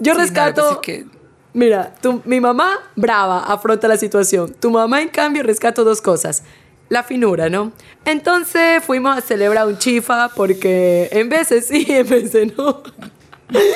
Yo 0.00 0.14
Sí, 0.14 0.20
rescato. 0.20 0.62
no, 0.62 0.70
es 0.72 0.78
que- 0.78 1.06
Mira, 1.54 1.94
tu- 2.00 2.22
mi 2.24 2.40
mamá, 2.40 2.78
brava, 2.96 3.40
afronta 3.44 3.86
la 3.86 3.98
situación. 3.98 4.54
Tu 4.58 4.70
mamá, 4.70 5.02
en 5.02 5.08
cambio, 5.08 5.42
rescato 5.42 5.84
dos 5.84 6.00
cosas. 6.00 6.44
La 6.88 7.02
finura, 7.02 7.48
¿no? 7.50 7.72
Entonces 8.06 8.82
fuimos 8.82 9.16
a 9.16 9.20
celebrar 9.20 9.66
un 9.66 9.76
chifa 9.78 10.30
porque 10.34 11.08
en 11.12 11.28
veces 11.28 11.66
sí, 11.66 11.86
en 11.88 12.08
veces 12.08 12.56
no. 12.56 12.82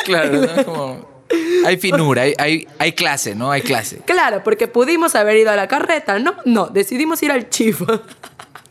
Claro, 0.04 0.32
¿no? 0.40 0.44
Es 0.44 0.64
como. 0.64 1.16
hay 1.66 1.76
finura, 1.76 2.22
hay, 2.22 2.34
hay, 2.38 2.66
hay 2.78 2.92
clase, 2.92 3.34
¿no? 3.34 3.50
Hay 3.50 3.60
clase. 3.62 3.98
Claro, 4.06 4.42
porque 4.42 4.68
pudimos 4.68 5.14
haber 5.14 5.36
ido 5.36 5.50
a 5.50 5.56
la 5.56 5.68
carreta, 5.68 6.18
¿no? 6.18 6.34
No, 6.46 6.68
decidimos 6.68 7.22
ir 7.22 7.30
al 7.32 7.50
chifa. 7.50 8.00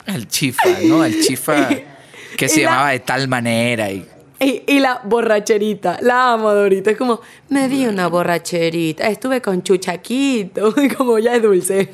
Al 0.06 0.28
chifa, 0.28 0.64
¿no? 0.84 1.02
Al 1.02 1.20
chifa 1.20 1.70
que 2.38 2.48
se 2.50 2.62
la- 2.64 2.70
llamaba 2.70 2.90
de 2.92 3.00
tal 3.00 3.28
manera 3.28 3.92
y... 3.92 4.08
Y, 4.38 4.64
y 4.68 4.80
la 4.80 5.00
borracherita, 5.06 5.98
la 6.02 6.34
amo 6.34 6.54
Dorita. 6.54 6.92
Es 6.92 6.98
como, 6.98 7.22
me 7.50 7.70
di 7.70 7.86
una 7.86 8.08
borracherita, 8.08 9.08
estuve 9.08 9.42
con 9.42 9.64
Chuchaquito, 9.64 10.74
y 10.82 10.90
como 10.90 11.18
ya 11.20 11.36
es 11.36 11.42
dulce. 11.42 11.90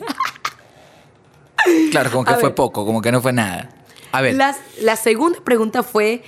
Claro, 1.91 2.09
como 2.11 2.23
que 2.25 2.31
A 2.31 2.35
fue 2.35 2.49
ver. 2.49 2.55
poco, 2.55 2.85
como 2.85 3.01
que 3.01 3.11
no 3.11 3.21
fue 3.21 3.31
nada. 3.33 3.69
A 4.11 4.21
ver, 4.21 4.33
Las- 4.35 4.57
la 4.81 4.95
segunda 4.95 5.39
pregunta 5.41 5.83
fue, 5.83 6.23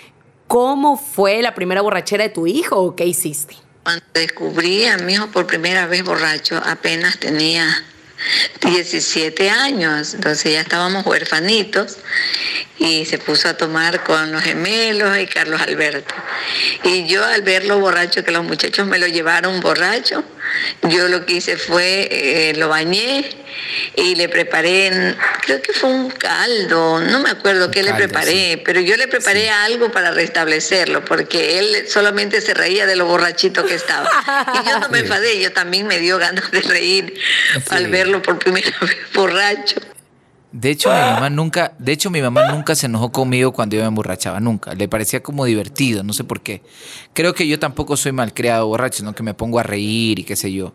¿cómo 0.48 0.98
fue 0.98 1.42
la 1.42 1.56
primera 1.56 1.82
borrachera 1.82 2.24
de 2.24 2.30
tu 2.30 2.46
hijo 2.46 2.78
o 2.78 2.96
qué 2.96 3.06
hiciste? 3.06 3.56
Cuando 3.84 4.06
descubrí 4.14 4.86
a 4.86 4.98
mi 5.00 5.14
hijo 5.14 5.28
por 5.28 5.48
primera 5.48 5.88
vez 5.88 6.04
borracho, 6.06 6.62
apenas 6.64 7.18
tenía 7.20 7.66
17 8.62 9.50
años, 9.50 10.14
entonces 10.14 10.54
ya 10.54 10.62
estábamos 10.62 11.06
huerfanitos 11.06 11.98
y 12.80 13.06
se 13.06 13.18
puso 13.18 13.50
a 13.50 13.56
tomar 13.56 14.04
con 14.04 14.32
los 14.32 14.42
gemelos 14.42 15.18
y 15.18 15.28
Carlos 15.28 15.62
Alberto. 15.62 16.14
Y 16.84 17.08
yo 17.08 17.24
al 17.24 17.42
verlo 17.42 17.80
borracho, 17.80 18.24
que 18.24 18.32
los 18.32 18.44
muchachos 18.44 18.88
me 18.88 19.00
lo 19.00 19.08
llevaron 19.08 19.60
borracho, 19.60 20.24
yo 20.84 21.08
lo 21.08 21.26
que 21.26 21.34
hice 21.34 21.58
fue, 21.58 22.08
eh, 22.12 22.54
lo 22.56 22.70
bañé 22.70 23.30
y 23.96 24.16
le 24.16 24.30
preparé, 24.30 25.16
creo 25.42 25.62
que 25.62 25.74
fue 25.74 25.90
un 25.90 26.10
caldo, 26.10 27.00
no 27.00 27.20
me 27.20 27.30
acuerdo 27.30 27.66
Un 27.66 27.72
qué 27.72 27.84
le 27.84 27.94
preparé, 27.94 28.62
pero 28.66 28.82
yo 28.82 28.98
le 28.98 29.08
preparé 29.08 29.50
algo 29.50 29.92
para 29.92 30.12
restablecerlo, 30.12 31.06
porque 31.06 31.60
él 31.60 31.88
solamente 31.88 32.42
se 32.42 32.54
reía 32.54 32.86
de 32.86 32.96
lo 32.96 33.06
borrachito 33.06 33.66
que 33.66 33.76
estaba. 33.76 34.10
Y 34.54 34.70
yo 34.70 34.80
no 34.80 34.90
me 34.90 35.00
enfadé, 35.00 35.40
yo 35.40 35.52
también 35.52 35.88
me 35.88 36.00
dio 36.00 36.18
ganas 36.18 36.52
de 36.52 36.62
reír 36.62 37.14
al 37.70 37.88
verlo 37.88 38.22
por 38.22 38.40
primera 38.40 38.72
vez 38.82 38.98
borracho. 39.14 39.93
De 40.54 40.70
hecho 40.70 40.90
mi 40.90 40.96
mamá 41.00 41.30
nunca, 41.32 41.74
de 41.80 41.92
hecho 41.92 42.12
mi 42.12 42.22
mamá 42.22 42.52
nunca 42.52 42.76
se 42.76 42.86
enojó 42.86 43.12
conmigo 43.12 43.52
cuando 43.52 43.76
yo 43.76 43.82
me 43.82 43.88
emborrachaba, 43.88 44.40
nunca. 44.40 44.76
Le 44.76 44.88
parecía 44.88 45.24
como 45.24 45.46
divertido, 45.46 46.04
no 46.04 46.14
sé 46.14 46.24
por 46.24 46.42
qué. 46.42 46.62
Creo 47.14 47.34
que 47.34 47.48
yo 47.48 47.58
tampoco 47.58 47.98
soy 47.98 48.12
malcriado 48.12 48.68
borracho, 48.68 49.00
sino 49.00 49.16
que 49.16 49.24
me 49.24 49.34
pongo 49.34 49.58
a 49.58 49.64
reír 49.64 50.20
y 50.20 50.24
qué 50.24 50.36
sé 50.36 50.54
yo. 50.54 50.72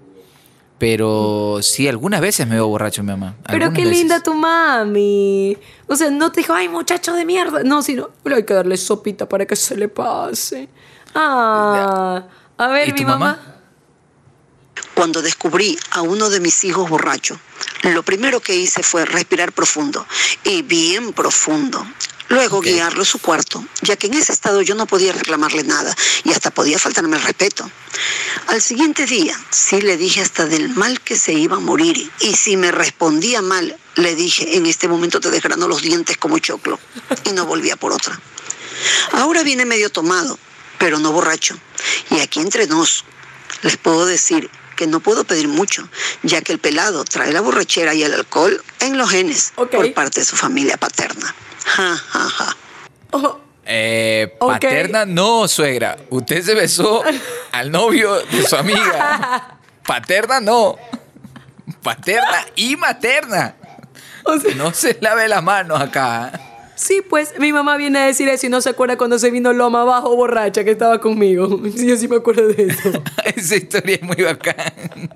Pero 0.78 1.60
sí, 1.62 1.86
algunas 1.86 2.20
veces 2.20 2.46
me 2.48 2.56
veo 2.56 2.66
borracho 2.66 3.04
mi 3.04 3.10
mamá. 3.10 3.36
Pero 3.46 3.72
qué 3.72 3.84
veces. 3.84 3.98
linda 3.98 4.20
tu 4.20 4.34
mami. 4.34 5.56
O 5.86 5.94
sea, 5.94 6.10
no 6.10 6.32
te 6.32 6.40
dijo, 6.40 6.54
ay, 6.54 6.68
muchacho 6.68 7.14
de 7.14 7.24
mierda. 7.24 7.62
No, 7.62 7.80
sino, 7.82 8.10
hay 8.24 8.44
que 8.44 8.54
darle 8.54 8.76
sopita 8.76 9.28
para 9.28 9.46
que 9.46 9.54
se 9.54 9.76
le 9.76 9.88
pase. 9.88 10.68
Ah, 11.14 12.24
a 12.56 12.68
ver, 12.68 12.88
¿Y 12.88 12.92
mi 12.92 12.98
tu 12.98 13.04
mamá. 13.04 13.18
mamá? 13.18 13.54
Cuando 14.94 15.22
descubrí 15.22 15.78
a 15.92 16.02
uno 16.02 16.30
de 16.30 16.40
mis 16.40 16.64
hijos 16.64 16.88
borracho, 16.90 17.38
lo 17.82 18.02
primero 18.02 18.40
que 18.40 18.54
hice 18.56 18.82
fue 18.82 19.04
respirar 19.04 19.52
profundo 19.52 20.06
y 20.44 20.62
bien 20.62 21.12
profundo. 21.12 21.86
Luego 22.30 22.58
Ok. 22.58 22.66
guiarlo 22.66 23.02
a 23.02 23.06
su 23.06 23.20
cuarto, 23.20 23.64
ya 23.80 23.96
que 23.96 24.08
en 24.08 24.14
ese 24.14 24.32
estado 24.32 24.60
yo 24.60 24.74
no 24.74 24.86
podía 24.86 25.14
reclamarle 25.14 25.62
nada 25.62 25.96
y 26.24 26.32
hasta 26.32 26.50
podía 26.50 26.78
faltarme 26.78 27.16
el 27.16 27.22
respeto. 27.22 27.70
Al 28.48 28.60
siguiente 28.60 29.06
día, 29.06 29.34
sí 29.50 29.80
le 29.80 29.96
dije 29.96 30.20
hasta 30.20 30.44
del 30.44 30.68
mal 30.68 31.00
que 31.00 31.16
se 31.16 31.32
iba 31.32 31.56
a 31.56 31.60
morir 31.60 32.10
y 32.20 32.34
si 32.34 32.58
me 32.58 32.70
respondía 32.70 33.40
mal, 33.40 33.74
le 33.94 34.14
dije, 34.14 34.56
en 34.58 34.66
este 34.66 34.88
momento 34.88 35.20
te 35.20 35.30
desgrano 35.30 35.68
los 35.68 35.80
dientes 35.80 36.18
como 36.18 36.38
choclo 36.38 36.78
y 37.24 37.32
no 37.32 37.46
volvía 37.46 37.76
por 37.76 37.92
otra. 37.92 38.20
Ahora 39.12 39.42
viene 39.42 39.64
medio 39.64 39.88
tomado, 39.88 40.38
pero 40.78 40.98
no 40.98 41.12
borracho. 41.12 41.58
Y 42.10 42.20
aquí 42.20 42.40
entre 42.40 42.66
nos, 42.66 43.04
les 43.62 43.78
puedo 43.78 44.04
decir 44.04 44.50
que 44.78 44.86
no 44.86 45.00
puedo 45.00 45.24
pedir 45.24 45.48
mucho, 45.48 45.88
ya 46.22 46.40
que 46.40 46.52
el 46.52 46.60
pelado 46.60 47.04
trae 47.04 47.32
la 47.32 47.40
borrachera 47.40 47.94
y 47.94 48.04
el 48.04 48.14
alcohol 48.14 48.62
en 48.78 48.96
los 48.96 49.10
genes 49.10 49.52
por 49.56 49.92
parte 49.92 50.20
de 50.20 50.24
su 50.24 50.36
familia 50.36 50.76
paterna. 50.76 51.34
Ja, 51.66 51.96
ja, 51.96 52.20
ja. 52.20 52.56
Oh, 53.10 53.40
Eh, 53.64 54.36
paterna, 54.38 55.04
no, 55.04 55.48
suegra. 55.48 55.98
Usted 56.10 56.42
se 56.44 56.54
besó 56.54 57.02
al 57.50 57.72
novio 57.72 58.14
de 58.14 58.46
su 58.46 58.54
amiga. 58.56 59.58
Paterna, 59.84 60.40
no. 60.40 60.76
Paterna 61.82 62.46
y 62.54 62.76
materna. 62.76 63.56
o 64.24 64.38
sea, 64.38 64.54
No 64.54 64.72
se 64.72 64.96
lave 65.00 65.26
las 65.26 65.42
manos 65.42 65.80
acá. 65.80 66.30
Sí, 66.78 67.02
pues 67.06 67.34
mi 67.38 67.52
mamá 67.52 67.76
viene 67.76 67.98
a 67.98 68.06
decir 68.06 68.28
eso 68.28 68.46
y 68.46 68.48
no 68.48 68.60
se 68.60 68.70
acuerda 68.70 68.96
cuando 68.96 69.18
se 69.18 69.30
vino 69.30 69.52
Loma 69.52 69.82
abajo 69.82 70.14
borracha 70.16 70.64
que 70.64 70.70
estaba 70.70 71.00
conmigo. 71.00 71.60
Sí, 71.76 71.86
yo 71.86 71.96
sí 71.96 72.08
me 72.08 72.16
acuerdo 72.16 72.48
de 72.48 72.64
eso. 72.64 73.02
Esa 73.36 73.56
historia 73.56 73.96
es 73.96 74.02
muy 74.02 74.16
bacán. 74.16 75.10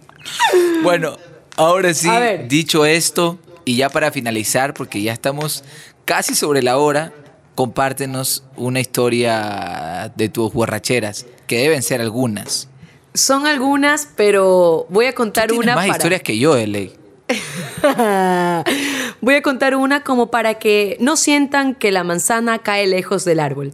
Bueno, 0.82 1.16
ahora 1.56 1.94
sí, 1.94 2.08
dicho 2.48 2.84
esto, 2.84 3.38
y 3.64 3.76
ya 3.76 3.88
para 3.88 4.10
finalizar, 4.10 4.74
porque 4.74 5.02
ya 5.02 5.12
estamos 5.12 5.64
casi 6.04 6.34
sobre 6.34 6.62
la 6.62 6.76
hora, 6.76 7.12
compártenos 7.54 8.44
una 8.56 8.80
historia 8.80 10.12
de 10.14 10.28
tus 10.28 10.52
borracheras, 10.52 11.26
que 11.46 11.58
deben 11.58 11.82
ser 11.82 12.00
algunas. 12.00 12.68
Son 13.14 13.46
algunas, 13.46 14.08
pero 14.16 14.86
voy 14.88 15.06
a 15.06 15.14
contar 15.14 15.48
Tienes 15.48 15.64
una 15.64 15.74
más 15.74 15.86
para... 15.86 15.96
historias 15.96 16.22
que 16.22 16.38
yo, 16.38 16.56
ley. 16.56 16.94
Voy 19.22 19.34
a 19.36 19.42
contar 19.42 19.76
una 19.76 20.02
como 20.02 20.30
para 20.32 20.54
que 20.54 20.96
no 21.00 21.16
sientan 21.16 21.74
que 21.76 21.92
la 21.92 22.02
manzana 22.04 22.58
cae 22.58 22.86
lejos 22.88 23.24
del 23.24 23.38
árbol. 23.40 23.72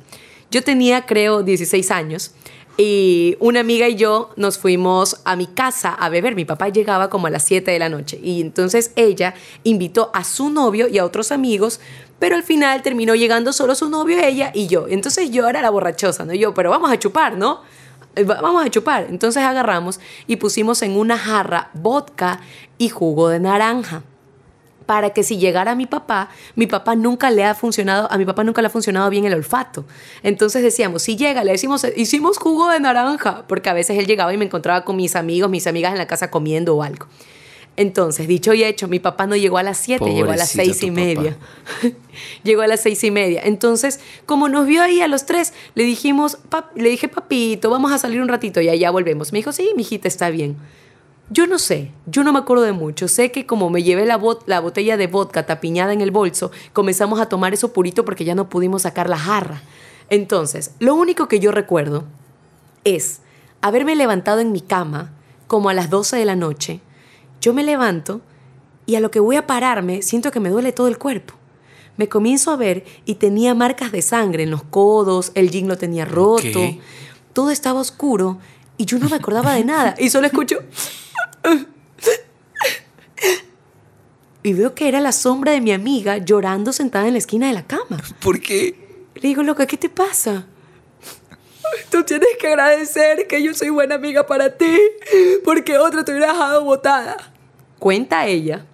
Yo 0.50 0.62
tenía, 0.62 1.06
creo, 1.06 1.42
16 1.42 1.90
años 1.90 2.32
y 2.76 3.36
una 3.40 3.60
amiga 3.60 3.88
y 3.88 3.96
yo 3.96 4.30
nos 4.36 4.58
fuimos 4.58 5.20
a 5.24 5.36
mi 5.36 5.46
casa 5.46 5.94
a 5.94 6.10
beber. 6.10 6.34
Mi 6.36 6.44
papá 6.44 6.68
llegaba 6.68 7.08
como 7.08 7.26
a 7.26 7.30
las 7.30 7.44
7 7.44 7.70
de 7.70 7.78
la 7.78 7.88
noche 7.88 8.20
y 8.22 8.42
entonces 8.42 8.92
ella 8.94 9.32
invitó 9.64 10.10
a 10.12 10.22
su 10.22 10.50
novio 10.50 10.86
y 10.86 10.98
a 10.98 11.04
otros 11.06 11.32
amigos, 11.32 11.80
pero 12.18 12.36
al 12.36 12.42
final 12.42 12.82
terminó 12.82 13.14
llegando 13.14 13.52
solo 13.54 13.74
su 13.74 13.88
novio, 13.88 14.18
ella 14.22 14.52
y 14.54 14.66
yo. 14.66 14.86
Entonces 14.86 15.30
yo 15.30 15.48
era 15.48 15.62
la 15.62 15.70
borrachosa, 15.70 16.26
¿no? 16.26 16.34
Yo, 16.34 16.52
pero 16.52 16.68
vamos 16.70 16.90
a 16.92 16.98
chupar, 16.98 17.38
¿no? 17.38 17.62
Eh, 18.16 18.22
va- 18.24 18.40
Vamos 18.42 18.64
a 18.66 18.70
chupar. 18.70 19.06
Entonces 19.08 19.42
agarramos 19.42 19.98
y 20.26 20.36
pusimos 20.36 20.82
en 20.82 20.96
una 20.96 21.16
jarra 21.18 21.70
vodka 21.72 22.40
y 22.76 22.90
jugo 22.90 23.28
de 23.30 23.40
naranja 23.40 24.02
para 24.88 25.10
que 25.10 25.22
si 25.22 25.36
llegara 25.36 25.74
mi 25.74 25.84
papá, 25.84 26.30
mi 26.56 26.66
papá 26.66 26.96
nunca 26.96 27.30
le 27.30 27.44
ha 27.44 27.54
funcionado, 27.54 28.10
a 28.10 28.16
mi 28.16 28.24
papá 28.24 28.42
nunca 28.42 28.62
le 28.62 28.68
ha 28.68 28.70
funcionado 28.70 29.10
bien 29.10 29.26
el 29.26 29.34
olfato. 29.34 29.84
Entonces 30.22 30.62
decíamos, 30.62 31.02
si 31.02 31.14
llega, 31.14 31.44
le 31.44 31.52
decimos, 31.52 31.86
hicimos 31.94 32.38
jugo 32.38 32.70
de 32.70 32.80
naranja, 32.80 33.44
porque 33.46 33.68
a 33.68 33.74
veces 33.74 33.98
él 33.98 34.06
llegaba 34.06 34.32
y 34.32 34.38
me 34.38 34.46
encontraba 34.46 34.86
con 34.86 34.96
mis 34.96 35.14
amigos, 35.14 35.50
mis 35.50 35.66
amigas 35.66 35.92
en 35.92 35.98
la 35.98 36.06
casa 36.06 36.30
comiendo 36.30 36.74
o 36.74 36.82
algo. 36.82 37.06
Entonces, 37.76 38.26
dicho 38.26 38.54
y 38.54 38.64
hecho, 38.64 38.88
mi 38.88 38.98
papá 38.98 39.26
no 39.26 39.36
llegó 39.36 39.58
a 39.58 39.62
las 39.62 39.76
7, 39.76 40.04
llegó 40.14 40.30
a 40.32 40.36
las 40.38 40.48
seis 40.64 40.82
y 40.82 40.90
media. 40.90 41.36
llegó 42.42 42.62
a 42.62 42.66
las 42.66 42.80
seis 42.80 43.04
y 43.04 43.10
media. 43.10 43.42
Entonces, 43.44 44.00
como 44.26 44.48
nos 44.48 44.66
vio 44.66 44.82
ahí 44.82 45.00
a 45.02 45.06
los 45.06 45.26
tres, 45.26 45.52
le 45.74 45.84
dijimos, 45.84 46.38
"Pap- 46.50 46.74
le 46.74 46.88
dije, 46.88 47.08
papito, 47.08 47.68
vamos 47.70 47.92
a 47.92 47.98
salir 47.98 48.20
un 48.22 48.28
ratito 48.28 48.60
y 48.62 48.68
allá 48.68 48.90
volvemos. 48.90 49.32
Me 49.32 49.40
dijo, 49.40 49.52
sí, 49.52 49.70
mijita, 49.76 50.08
está 50.08 50.30
bien. 50.30 50.56
Yo 51.30 51.46
no 51.46 51.58
sé, 51.58 51.90
yo 52.06 52.24
no 52.24 52.32
me 52.32 52.38
acuerdo 52.38 52.64
de 52.64 52.72
mucho. 52.72 53.06
Sé 53.06 53.30
que 53.30 53.44
como 53.46 53.68
me 53.68 53.82
llevé 53.82 54.06
la, 54.06 54.18
bot- 54.18 54.44
la 54.46 54.60
botella 54.60 54.96
de 54.96 55.06
vodka 55.08 55.44
tapiñada 55.44 55.92
en 55.92 56.00
el 56.00 56.10
bolso, 56.10 56.50
comenzamos 56.72 57.20
a 57.20 57.26
tomar 57.28 57.52
eso 57.52 57.72
purito 57.72 58.04
porque 58.04 58.24
ya 58.24 58.34
no 58.34 58.48
pudimos 58.48 58.82
sacar 58.82 59.10
la 59.10 59.18
jarra. 59.18 59.60
Entonces, 60.08 60.72
lo 60.78 60.94
único 60.94 61.28
que 61.28 61.38
yo 61.38 61.52
recuerdo 61.52 62.04
es 62.84 63.20
haberme 63.60 63.94
levantado 63.94 64.40
en 64.40 64.52
mi 64.52 64.62
cama 64.62 65.10
como 65.46 65.68
a 65.68 65.74
las 65.74 65.90
12 65.90 66.16
de 66.16 66.24
la 66.24 66.36
noche. 66.36 66.80
Yo 67.42 67.52
me 67.52 67.62
levanto 67.62 68.22
y 68.86 68.94
a 68.94 69.00
lo 69.00 69.10
que 69.10 69.20
voy 69.20 69.36
a 69.36 69.46
pararme 69.46 70.00
siento 70.00 70.30
que 70.30 70.40
me 70.40 70.48
duele 70.48 70.72
todo 70.72 70.88
el 70.88 70.96
cuerpo. 70.96 71.34
Me 71.98 72.08
comienzo 72.08 72.52
a 72.52 72.56
ver 72.56 72.84
y 73.04 73.16
tenía 73.16 73.54
marcas 73.54 73.92
de 73.92 74.00
sangre 74.00 74.44
en 74.44 74.50
los 74.50 74.62
codos, 74.62 75.32
el 75.34 75.50
jean 75.50 75.68
lo 75.68 75.76
tenía 75.76 76.04
roto, 76.06 76.60
todo 77.34 77.50
estaba 77.50 77.80
oscuro 77.80 78.38
y 78.78 78.86
yo 78.86 78.98
no 78.98 79.08
me 79.10 79.16
acordaba 79.16 79.52
de 79.54 79.64
nada 79.64 79.94
y 79.98 80.08
solo 80.08 80.26
escucho... 80.26 80.60
Y 84.42 84.52
veo 84.52 84.74
que 84.74 84.88
era 84.88 85.00
la 85.00 85.12
sombra 85.12 85.52
de 85.52 85.60
mi 85.60 85.72
amiga 85.72 86.18
llorando 86.18 86.72
sentada 86.72 87.06
en 87.06 87.12
la 87.14 87.18
esquina 87.18 87.48
de 87.48 87.52
la 87.52 87.66
cama. 87.66 88.00
¿Por 88.20 88.40
qué? 88.40 88.74
Le 89.14 89.20
digo, 89.28 89.42
loca, 89.42 89.66
¿qué 89.66 89.76
te 89.76 89.88
pasa? 89.88 90.46
Tú 91.90 92.02
tienes 92.04 92.28
que 92.40 92.46
agradecer 92.48 93.26
que 93.26 93.42
yo 93.42 93.52
soy 93.52 93.68
buena 93.70 93.96
amiga 93.96 94.26
para 94.26 94.56
ti, 94.56 94.78
porque 95.44 95.76
otra 95.76 96.04
te 96.04 96.12
hubiera 96.12 96.32
dejado 96.32 96.64
botada. 96.64 97.32
Cuenta 97.78 98.26
ella 98.26 98.64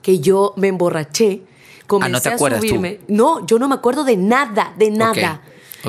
que 0.00 0.20
yo 0.20 0.54
me 0.56 0.68
emborraché, 0.68 1.42
comencé 1.86 2.06
Ah, 2.06 2.12
¿no 2.12 2.20
te 2.20 2.28
a 2.30 2.32
acuerdas 2.34 2.60
tú? 2.60 2.68
subirme. 2.68 3.00
No, 3.08 3.44
yo 3.46 3.58
no 3.58 3.68
me 3.68 3.74
acuerdo 3.74 4.04
de 4.04 4.16
nada, 4.16 4.74
de 4.78 4.90
nada. 4.90 5.42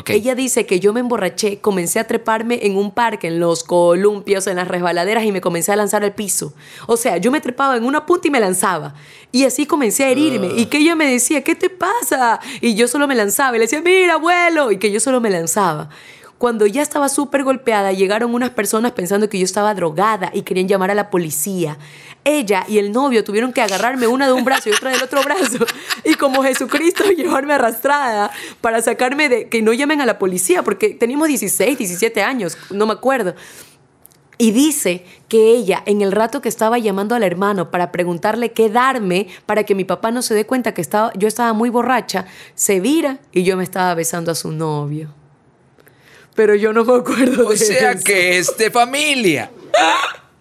Ella 0.07 0.35
dice 0.35 0.65
que 0.65 0.79
yo 0.79 0.93
me 0.93 0.99
emborraché, 0.99 1.59
comencé 1.59 1.99
a 1.99 2.07
treparme 2.07 2.59
en 2.63 2.77
un 2.77 2.91
parque, 2.91 3.27
en 3.27 3.39
los 3.39 3.63
columpios, 3.63 4.47
en 4.47 4.57
las 4.57 4.67
resbaladeras 4.67 5.23
y 5.23 5.31
me 5.31 5.41
comencé 5.41 5.71
a 5.71 5.75
lanzar 5.75 6.03
al 6.03 6.13
piso. 6.13 6.53
O 6.87 6.97
sea, 6.97 7.17
yo 7.17 7.31
me 7.31 7.41
trepaba 7.41 7.77
en 7.77 7.85
una 7.85 8.05
punta 8.05 8.27
y 8.27 8.31
me 8.31 8.39
lanzaba. 8.39 8.93
Y 9.31 9.43
así 9.43 9.65
comencé 9.65 10.05
a 10.05 10.09
herirme. 10.09 10.49
Y 10.55 10.67
que 10.67 10.77
ella 10.77 10.95
me 10.95 11.05
decía, 11.07 11.43
¿qué 11.43 11.55
te 11.55 11.69
pasa? 11.69 12.39
Y 12.61 12.75
yo 12.75 12.87
solo 12.87 13.07
me 13.07 13.15
lanzaba. 13.15 13.55
Y 13.55 13.59
le 13.59 13.65
decía, 13.65 13.81
mira, 13.81 14.13
abuelo. 14.13 14.71
Y 14.71 14.77
que 14.77 14.91
yo 14.91 14.99
solo 14.99 15.19
me 15.19 15.29
lanzaba. 15.29 15.89
Cuando 16.37 16.65
ya 16.65 16.81
estaba 16.81 17.07
súper 17.07 17.43
golpeada, 17.43 17.93
llegaron 17.93 18.35
unas 18.35 18.49
personas 18.49 18.91
pensando 18.91 19.29
que 19.29 19.39
yo 19.39 19.45
estaba 19.45 19.73
drogada 19.73 20.31
y 20.33 20.41
querían 20.41 20.67
llamar 20.67 20.91
a 20.91 20.95
la 20.95 21.09
policía. 21.09 21.77
Ella 22.25 22.65
y 22.67 22.77
el 22.77 22.91
novio 22.91 23.23
tuvieron 23.23 23.53
que 23.53 23.61
agarrarme 23.61 24.07
una 24.07 24.27
de 24.27 24.33
un 24.33 24.43
brazo 24.43 24.69
y 24.69 24.73
otra 24.73 24.91
del 24.91 25.01
otro 25.01 25.23
brazo. 25.23 25.65
Y 26.03 26.15
como 26.15 26.43
Jesucristo, 26.43 27.05
llevarme 27.17 27.53
arrastrada 27.53 28.31
para 28.59 28.81
sacarme 28.81 29.29
de 29.29 29.47
que 29.47 29.61
no 29.61 29.71
llamen 29.71 30.01
a 30.01 30.05
la 30.05 30.19
policía, 30.19 30.61
porque 30.61 30.89
teníamos 30.89 31.29
16, 31.29 31.77
17 31.77 32.21
años, 32.21 32.57
no 32.69 32.85
me 32.85 32.93
acuerdo. 32.93 33.33
Y 34.37 34.51
dice 34.51 35.05
que 35.29 35.51
ella, 35.51 35.83
en 35.85 36.01
el 36.01 36.11
rato 36.11 36.41
que 36.41 36.49
estaba 36.49 36.77
llamando 36.77 37.15
al 37.15 37.23
hermano 37.23 37.71
para 37.71 37.93
preguntarle 37.93 38.51
qué 38.51 38.69
darme, 38.69 39.27
para 39.45 39.63
que 39.63 39.73
mi 39.73 39.85
papá 39.85 40.11
no 40.11 40.21
se 40.21 40.33
dé 40.33 40.45
cuenta 40.45 40.73
que 40.73 40.81
estaba, 40.81 41.13
yo 41.15 41.29
estaba 41.29 41.53
muy 41.53 41.69
borracha, 41.69 42.25
se 42.55 42.81
vira 42.81 43.19
y 43.31 43.43
yo 43.43 43.55
me 43.55 43.63
estaba 43.63 43.95
besando 43.95 44.31
a 44.31 44.35
su 44.35 44.51
novio. 44.51 45.13
Pero 46.35 46.55
yo 46.55 46.73
no 46.73 46.83
me 46.83 46.95
acuerdo 46.95 47.47
O 47.47 47.51
de 47.51 47.57
sea 47.57 47.91
eso. 47.91 48.03
que 48.03 48.37
es 48.37 48.57
de 48.57 48.69
familia. 48.69 49.51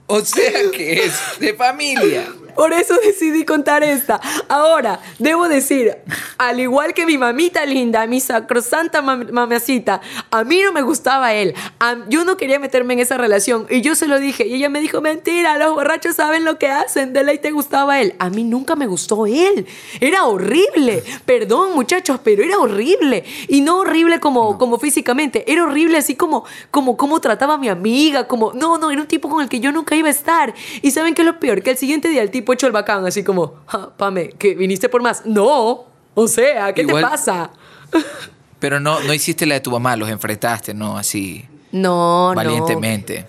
O 0.06 0.20
sea 0.20 0.70
que 0.72 1.04
es 1.04 1.14
de 1.40 1.54
familia. 1.54 2.26
Por 2.54 2.72
eso 2.72 2.94
decidí 3.02 3.44
contar 3.44 3.82
esta. 3.82 4.20
Ahora, 4.48 5.00
debo 5.18 5.48
decir, 5.48 5.96
al 6.38 6.60
igual 6.60 6.94
que 6.94 7.06
mi 7.06 7.18
mamita 7.18 7.64
linda, 7.66 8.06
mi 8.06 8.20
sacrosanta 8.20 9.02
mam- 9.02 9.30
mamacita, 9.30 10.00
a 10.30 10.44
mí 10.44 10.62
no 10.62 10.72
me 10.72 10.82
gustaba 10.82 11.32
él. 11.34 11.54
A- 11.80 11.96
yo 12.08 12.24
no 12.24 12.36
quería 12.36 12.58
meterme 12.58 12.94
en 12.94 13.00
esa 13.00 13.16
relación. 13.18 13.66
Y 13.70 13.80
yo 13.80 13.94
se 13.94 14.06
lo 14.06 14.18
dije. 14.18 14.46
Y 14.46 14.54
ella 14.54 14.68
me 14.68 14.80
dijo, 14.80 15.00
mentira, 15.00 15.58
los 15.58 15.74
borrachos 15.74 16.16
saben 16.16 16.44
lo 16.44 16.58
que 16.58 16.68
hacen. 16.68 17.12
De 17.12 17.24
ley 17.24 17.38
te 17.38 17.50
gustaba 17.50 18.00
él. 18.00 18.14
A 18.18 18.30
mí 18.30 18.44
nunca 18.44 18.76
me 18.76 18.86
gustó 18.86 19.26
él. 19.26 19.66
Era 20.00 20.24
horrible. 20.24 21.02
Perdón, 21.24 21.74
muchachos, 21.74 22.20
pero 22.22 22.42
era 22.42 22.58
horrible. 22.58 23.24
Y 23.48 23.60
no 23.60 23.78
horrible 23.78 24.20
como, 24.20 24.58
como 24.58 24.78
físicamente. 24.78 25.50
Era 25.50 25.64
horrible 25.64 25.98
así 25.98 26.14
como, 26.14 26.44
como, 26.70 26.96
como 26.96 27.20
trataba 27.20 27.54
a 27.54 27.58
mi 27.58 27.68
amiga. 27.68 28.26
Como, 28.28 28.52
no, 28.52 28.78
no, 28.78 28.90
era 28.90 29.00
un 29.00 29.08
tipo 29.08 29.28
con 29.28 29.42
el 29.42 29.48
que 29.48 29.60
yo 29.60 29.72
nunca 29.72 29.94
iba 29.96 30.08
a 30.08 30.10
estar. 30.10 30.54
Y 30.82 30.90
¿saben 30.90 31.14
qué 31.14 31.22
es 31.22 31.26
lo 31.26 31.38
peor? 31.40 31.62
Que 31.62 31.70
el 31.70 31.76
siguiente 31.78 32.08
día 32.08 32.22
el 32.22 32.30
tipo 32.30 32.43
hecho 32.52 32.66
el 32.66 32.72
bacán, 32.72 33.06
así 33.06 33.24
como, 33.24 33.54
"Ja, 33.66 33.90
Pame, 33.96 34.30
¿que 34.30 34.54
viniste 34.54 34.88
por 34.88 35.02
más? 35.02 35.24
No. 35.24 35.84
O 36.14 36.28
sea, 36.28 36.72
¿qué 36.74 36.82
Igual- 36.82 37.02
te 37.04 37.10
pasa? 37.10 37.50
Pero 38.60 38.80
no, 38.80 39.00
no 39.00 39.12
hiciste 39.12 39.46
la 39.46 39.54
de 39.56 39.60
tu 39.60 39.70
mamá, 39.70 39.96
los 39.96 40.08
enfrentaste, 40.08 40.72
no, 40.74 40.96
así, 40.96 41.44
No, 41.72 42.30
no. 42.30 42.34
valientemente. 42.36 43.26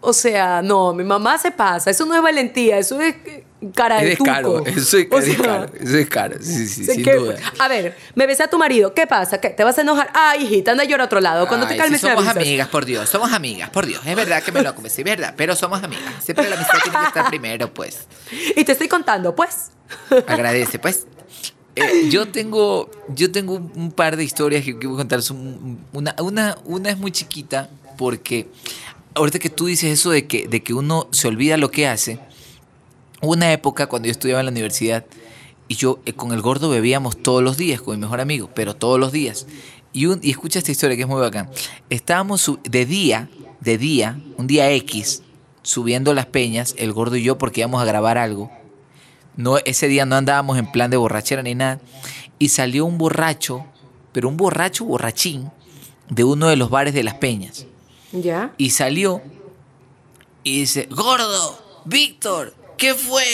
O 0.00 0.12
sea, 0.12 0.62
no, 0.62 0.92
mi 0.92 1.02
mamá 1.02 1.38
se 1.38 1.50
pasa. 1.50 1.90
Eso 1.90 2.04
no 2.06 2.14
es 2.14 2.22
valentía, 2.22 2.78
eso 2.78 3.00
es 3.00 3.16
cara 3.74 4.00
de 4.00 4.12
Es 4.12 4.18
descaro, 4.18 4.58
tuco. 4.58 4.66
eso 4.66 4.98
es, 4.98 5.06
O 5.10 5.18
es 5.18 5.24
sea, 5.24 5.34
descaro, 5.34 5.70
eso 5.80 5.96
es 5.96 6.08
caro, 6.08 6.36
sí, 6.40 6.68
sí, 6.68 6.84
sin 6.84 7.02
que- 7.02 7.14
duda. 7.14 7.36
A 7.58 7.68
ver, 7.68 7.96
me 8.14 8.26
besé 8.26 8.42
a 8.42 8.50
tu 8.50 8.58
marido. 8.58 8.94
¿Qué 8.94 9.06
pasa? 9.06 9.40
¿Qué? 9.40 9.50
¿Te 9.50 9.64
vas 9.64 9.78
a 9.78 9.80
enojar? 9.80 10.10
Ah, 10.14 10.36
hijita, 10.36 10.72
anda 10.72 10.84
a 10.84 10.86
llorar 10.86 11.02
a 11.02 11.04
otro 11.04 11.20
lado. 11.20 11.46
Cuando 11.48 11.66
te 11.66 11.76
calmes 11.76 12.02
me 12.02 12.10
somos 12.10 12.26
amigas, 12.28 12.68
por 12.68 12.84
Dios, 12.84 13.08
somos 13.08 13.32
amigas, 13.32 13.70
por 13.70 13.86
Dios. 13.86 14.00
Es 14.06 14.16
verdad 14.16 14.42
que 14.42 14.52
me 14.52 14.62
lo 14.62 14.74
es 14.84 15.04
verdad, 15.04 15.34
pero 15.36 15.56
somos 15.56 15.82
amigas. 15.82 16.24
Siempre 16.24 16.48
la 16.48 16.56
amistad 16.56 16.78
tiene 16.82 16.98
que 16.98 17.06
estar 17.06 17.28
primero, 17.28 17.72
pues. 17.72 18.06
Y 18.56 18.64
te 18.64 18.72
estoy 18.72 18.88
contando, 18.88 19.34
pues. 19.34 19.70
Agradece, 20.26 20.78
pues. 20.78 21.06
Eh, 21.76 22.08
yo 22.08 22.26
tengo, 22.28 22.90
yo 23.08 23.30
tengo 23.30 23.54
un, 23.54 23.92
par 23.92 24.16
de 24.16 24.24
historias 24.24 24.64
que 24.64 24.78
quiero 24.78 24.96
contar. 24.96 25.20
Una, 25.92 26.14
una, 26.20 26.56
una 26.64 26.90
es 26.90 26.96
muy 26.96 27.12
chiquita 27.12 27.68
porque 27.98 28.48
ahorita 29.14 29.38
que 29.38 29.50
tú 29.50 29.66
dices 29.66 29.92
eso 29.92 30.10
de 30.10 30.26
que, 30.26 30.48
de 30.48 30.62
que 30.62 30.72
uno 30.72 31.08
se 31.12 31.28
olvida 31.28 31.56
lo 31.56 31.70
que 31.70 31.86
hace, 31.86 32.18
una 33.22 33.52
época 33.52 33.86
cuando 33.86 34.06
yo 34.06 34.12
estudiaba 34.12 34.40
en 34.40 34.46
la 34.46 34.52
universidad 34.52 35.04
y 35.68 35.74
yo 35.74 36.00
eh, 36.06 36.12
con 36.12 36.32
el 36.32 36.42
gordo 36.42 36.68
bebíamos 36.70 37.16
todos 37.22 37.42
los 37.42 37.56
días 37.56 37.80
con 37.80 37.96
mi 37.96 38.00
mejor 38.00 38.20
amigo, 38.20 38.50
pero 38.54 38.74
todos 38.74 39.00
los 39.00 39.12
días. 39.12 39.46
Y, 39.92 40.06
un, 40.06 40.20
y 40.22 40.30
escucha 40.30 40.58
esta 40.58 40.70
historia 40.70 40.96
que 40.96 41.02
es 41.02 41.08
muy 41.08 41.20
bacán. 41.20 41.50
Estábamos 41.90 42.50
de 42.62 42.84
día, 42.84 43.30
de 43.60 43.78
día, 43.78 44.20
un 44.36 44.46
día 44.46 44.70
X, 44.72 45.22
subiendo 45.62 46.14
las 46.14 46.26
peñas, 46.26 46.74
el 46.78 46.92
gordo 46.92 47.16
y 47.16 47.22
yo, 47.22 47.38
porque 47.38 47.60
íbamos 47.60 47.82
a 47.82 47.86
grabar 47.86 48.18
algo. 48.18 48.50
No, 49.36 49.58
ese 49.58 49.88
día 49.88 50.06
no 50.06 50.16
andábamos 50.16 50.58
en 50.58 50.70
plan 50.70 50.90
de 50.90 50.96
borrachera 50.96 51.42
ni 51.42 51.54
nada. 51.54 51.80
Y 52.38 52.50
salió 52.50 52.84
un 52.84 52.98
borracho, 52.98 53.64
pero 54.12 54.28
un 54.28 54.36
borracho 54.36 54.84
borrachín, 54.84 55.50
de 56.10 56.24
uno 56.24 56.48
de 56.48 56.56
los 56.56 56.70
bares 56.70 56.94
de 56.94 57.02
las 57.02 57.14
peñas. 57.14 57.66
¿Ya? 58.12 58.52
Y 58.56 58.70
salió 58.70 59.22
y 60.44 60.60
dice, 60.60 60.88
gordo, 60.90 61.58
Víctor, 61.84 62.54
¿qué 62.76 62.94
fue? 62.94 63.24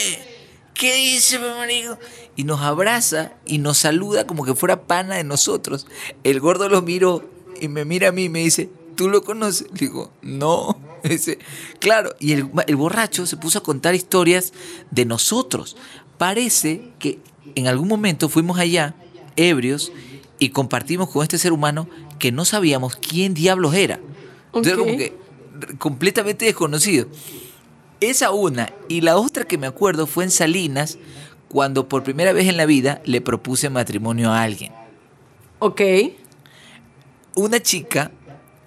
¿Qué 0.75 0.95
dice, 0.97 1.39
mi 1.39 1.49
marido? 1.49 1.99
Y 2.37 2.45
nos 2.45 2.61
abraza 2.61 3.33
y 3.45 3.59
nos 3.59 3.79
saluda 3.79 4.27
como 4.27 4.45
que 4.45 4.55
fuera 4.55 4.83
pana 4.83 5.17
de 5.17 5.25
nosotros. 5.25 5.87
El 6.25 6.41
gordo 6.41 6.69
lo 6.69 6.83
miró 6.83 7.29
y 7.61 7.69
me 7.69 7.85
mira 7.85 8.09
a 8.09 8.13
mí 8.13 8.25
y 8.25 8.29
me 8.29 8.41
dice, 8.41 8.71
¿tú 8.97 9.09
lo 9.09 9.23
conoces? 9.23 9.69
Le 9.73 9.79
digo, 9.81 10.13
no. 10.23 10.81
Dice, 11.03 11.41
claro, 11.81 12.15
y 12.21 12.33
el, 12.33 12.49
el 12.69 12.77
borracho 12.77 13.27
se 13.27 13.37
puso 13.37 13.59
a 13.59 13.63
contar 13.65 13.97
historias 13.97 14.53
de 14.93 15.05
nosotros. 15.05 15.77
Parece 16.17 16.93
que 17.01 17.19
en 17.57 17.67
algún 17.67 17.89
momento 17.89 18.29
fuimos 18.29 18.59
allá, 18.59 18.95
ebrios, 19.35 19.93
y 20.39 20.51
compartimos 20.51 21.11
con 21.11 21.23
este 21.23 21.39
ser 21.39 21.53
humano 21.53 21.89
que 22.19 22.31
no 22.31 22.45
sabíamos 22.45 22.97
quién 22.97 23.35
diablos 23.35 23.75
era. 23.75 24.01
Entonces, 24.47 24.75
como 24.75 24.97
que 24.97 25.17
completamente 25.79 26.45
desconocido. 26.45 27.07
Esa 28.03 28.33
una. 28.33 28.73
Y 28.89 29.01
la 29.01 29.17
otra 29.17 29.45
que 29.45 29.59
me 29.59 29.69
acuerdo 29.69 30.07
fue 30.07 30.25
en 30.25 30.31
Salinas, 30.31 30.99
cuando 31.49 31.89
por 31.89 32.03
primera 32.03 32.33
vez 32.33 32.49
en 32.49 32.57
la 32.57 32.67
vida 32.67 33.01
le 33.05 33.21
propuse 33.21 33.71
matrimonio 33.71 34.33
a 34.33 34.43
alguien. 34.43 34.73
Ok. 35.61 35.81
Una 37.37 37.61
chica 37.61 38.11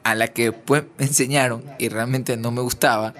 a 0.03 0.15
la 0.15 0.29
que 0.29 0.51
pues, 0.53 0.83
me 0.97 1.05
enseñaron 1.05 1.63
y 1.79 1.89
realmente 1.89 2.37
no 2.37 2.51
me 2.51 2.61
gustaba, 2.61 3.13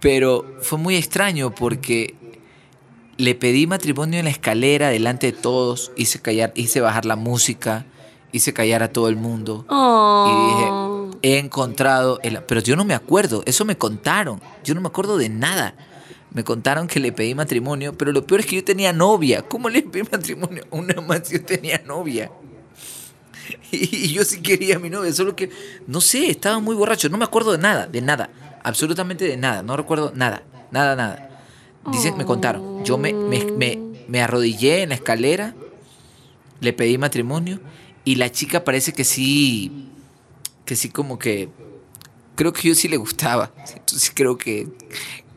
pero 0.00 0.44
fue 0.60 0.78
muy 0.78 0.96
extraño 0.96 1.54
porque 1.54 2.14
le 3.16 3.34
pedí 3.34 3.66
matrimonio 3.66 4.20
en 4.20 4.26
la 4.26 4.30
escalera 4.30 4.90
delante 4.90 5.32
de 5.32 5.38
todos, 5.38 5.90
hice, 5.96 6.20
callar, 6.20 6.52
hice 6.54 6.80
bajar 6.80 7.06
la 7.06 7.16
música, 7.16 7.86
hice 8.32 8.52
callar 8.52 8.82
a 8.82 8.92
todo 8.92 9.08
el 9.08 9.16
mundo. 9.16 9.64
Oh. 9.68 10.26
Y 10.28 10.54
dije, 10.54 10.97
he 11.22 11.38
encontrado, 11.38 12.20
el... 12.22 12.42
pero 12.44 12.60
yo 12.60 12.76
no 12.76 12.84
me 12.84 12.94
acuerdo, 12.94 13.42
eso 13.46 13.64
me 13.64 13.76
contaron, 13.76 14.40
yo 14.64 14.74
no 14.74 14.80
me 14.80 14.88
acuerdo 14.88 15.16
de 15.16 15.28
nada. 15.28 15.74
Me 16.30 16.44
contaron 16.44 16.88
que 16.88 17.00
le 17.00 17.10
pedí 17.10 17.34
matrimonio, 17.34 17.96
pero 17.96 18.12
lo 18.12 18.26
peor 18.26 18.40
es 18.40 18.46
que 18.46 18.56
yo 18.56 18.64
tenía 18.64 18.92
novia. 18.92 19.42
¿Cómo 19.42 19.70
le 19.70 19.82
pedí 19.82 20.06
matrimonio 20.10 20.64
una 20.70 21.00
más 21.00 21.30
yo 21.30 21.42
tenía 21.42 21.80
novia? 21.86 22.30
Y 23.70 24.08
yo 24.08 24.24
sí 24.24 24.40
quería 24.40 24.76
a 24.76 24.78
mi 24.78 24.90
novia, 24.90 25.12
solo 25.12 25.34
que, 25.34 25.50
no 25.86 26.00
sé, 26.00 26.30
estaba 26.30 26.58
muy 26.58 26.74
borracho, 26.74 27.08
no 27.08 27.16
me 27.16 27.24
acuerdo 27.24 27.52
de 27.52 27.58
nada, 27.58 27.86
de 27.86 28.00
nada, 28.02 28.30
absolutamente 28.62 29.24
de 29.24 29.36
nada, 29.36 29.62
no 29.62 29.76
recuerdo 29.76 30.12
nada, 30.14 30.42
nada, 30.70 30.96
nada. 30.96 31.44
Dicen, 31.90 32.16
me 32.18 32.26
contaron, 32.26 32.84
yo 32.84 32.98
me, 32.98 33.12
me, 33.12 33.44
me, 33.44 33.78
me 34.06 34.20
arrodillé 34.20 34.82
en 34.82 34.90
la 34.90 34.96
escalera, 34.96 35.54
le 36.60 36.72
pedí 36.72 36.98
matrimonio 36.98 37.60
y 38.04 38.16
la 38.16 38.30
chica 38.30 38.64
parece 38.64 38.92
que 38.92 39.04
sí, 39.04 39.88
que 40.68 40.76
sí 40.76 40.90
como 40.90 41.18
que, 41.18 41.48
creo 42.36 42.52
que 42.52 42.68
yo 42.68 42.74
sí 42.74 42.88
le 42.88 42.98
gustaba, 42.98 43.50
entonces 43.74 44.12
creo 44.14 44.36
que, 44.36 44.68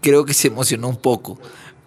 creo 0.02 0.26
que 0.26 0.34
se 0.34 0.50
emocionó 0.50 0.90
un 0.90 0.98
poco, 0.98 1.40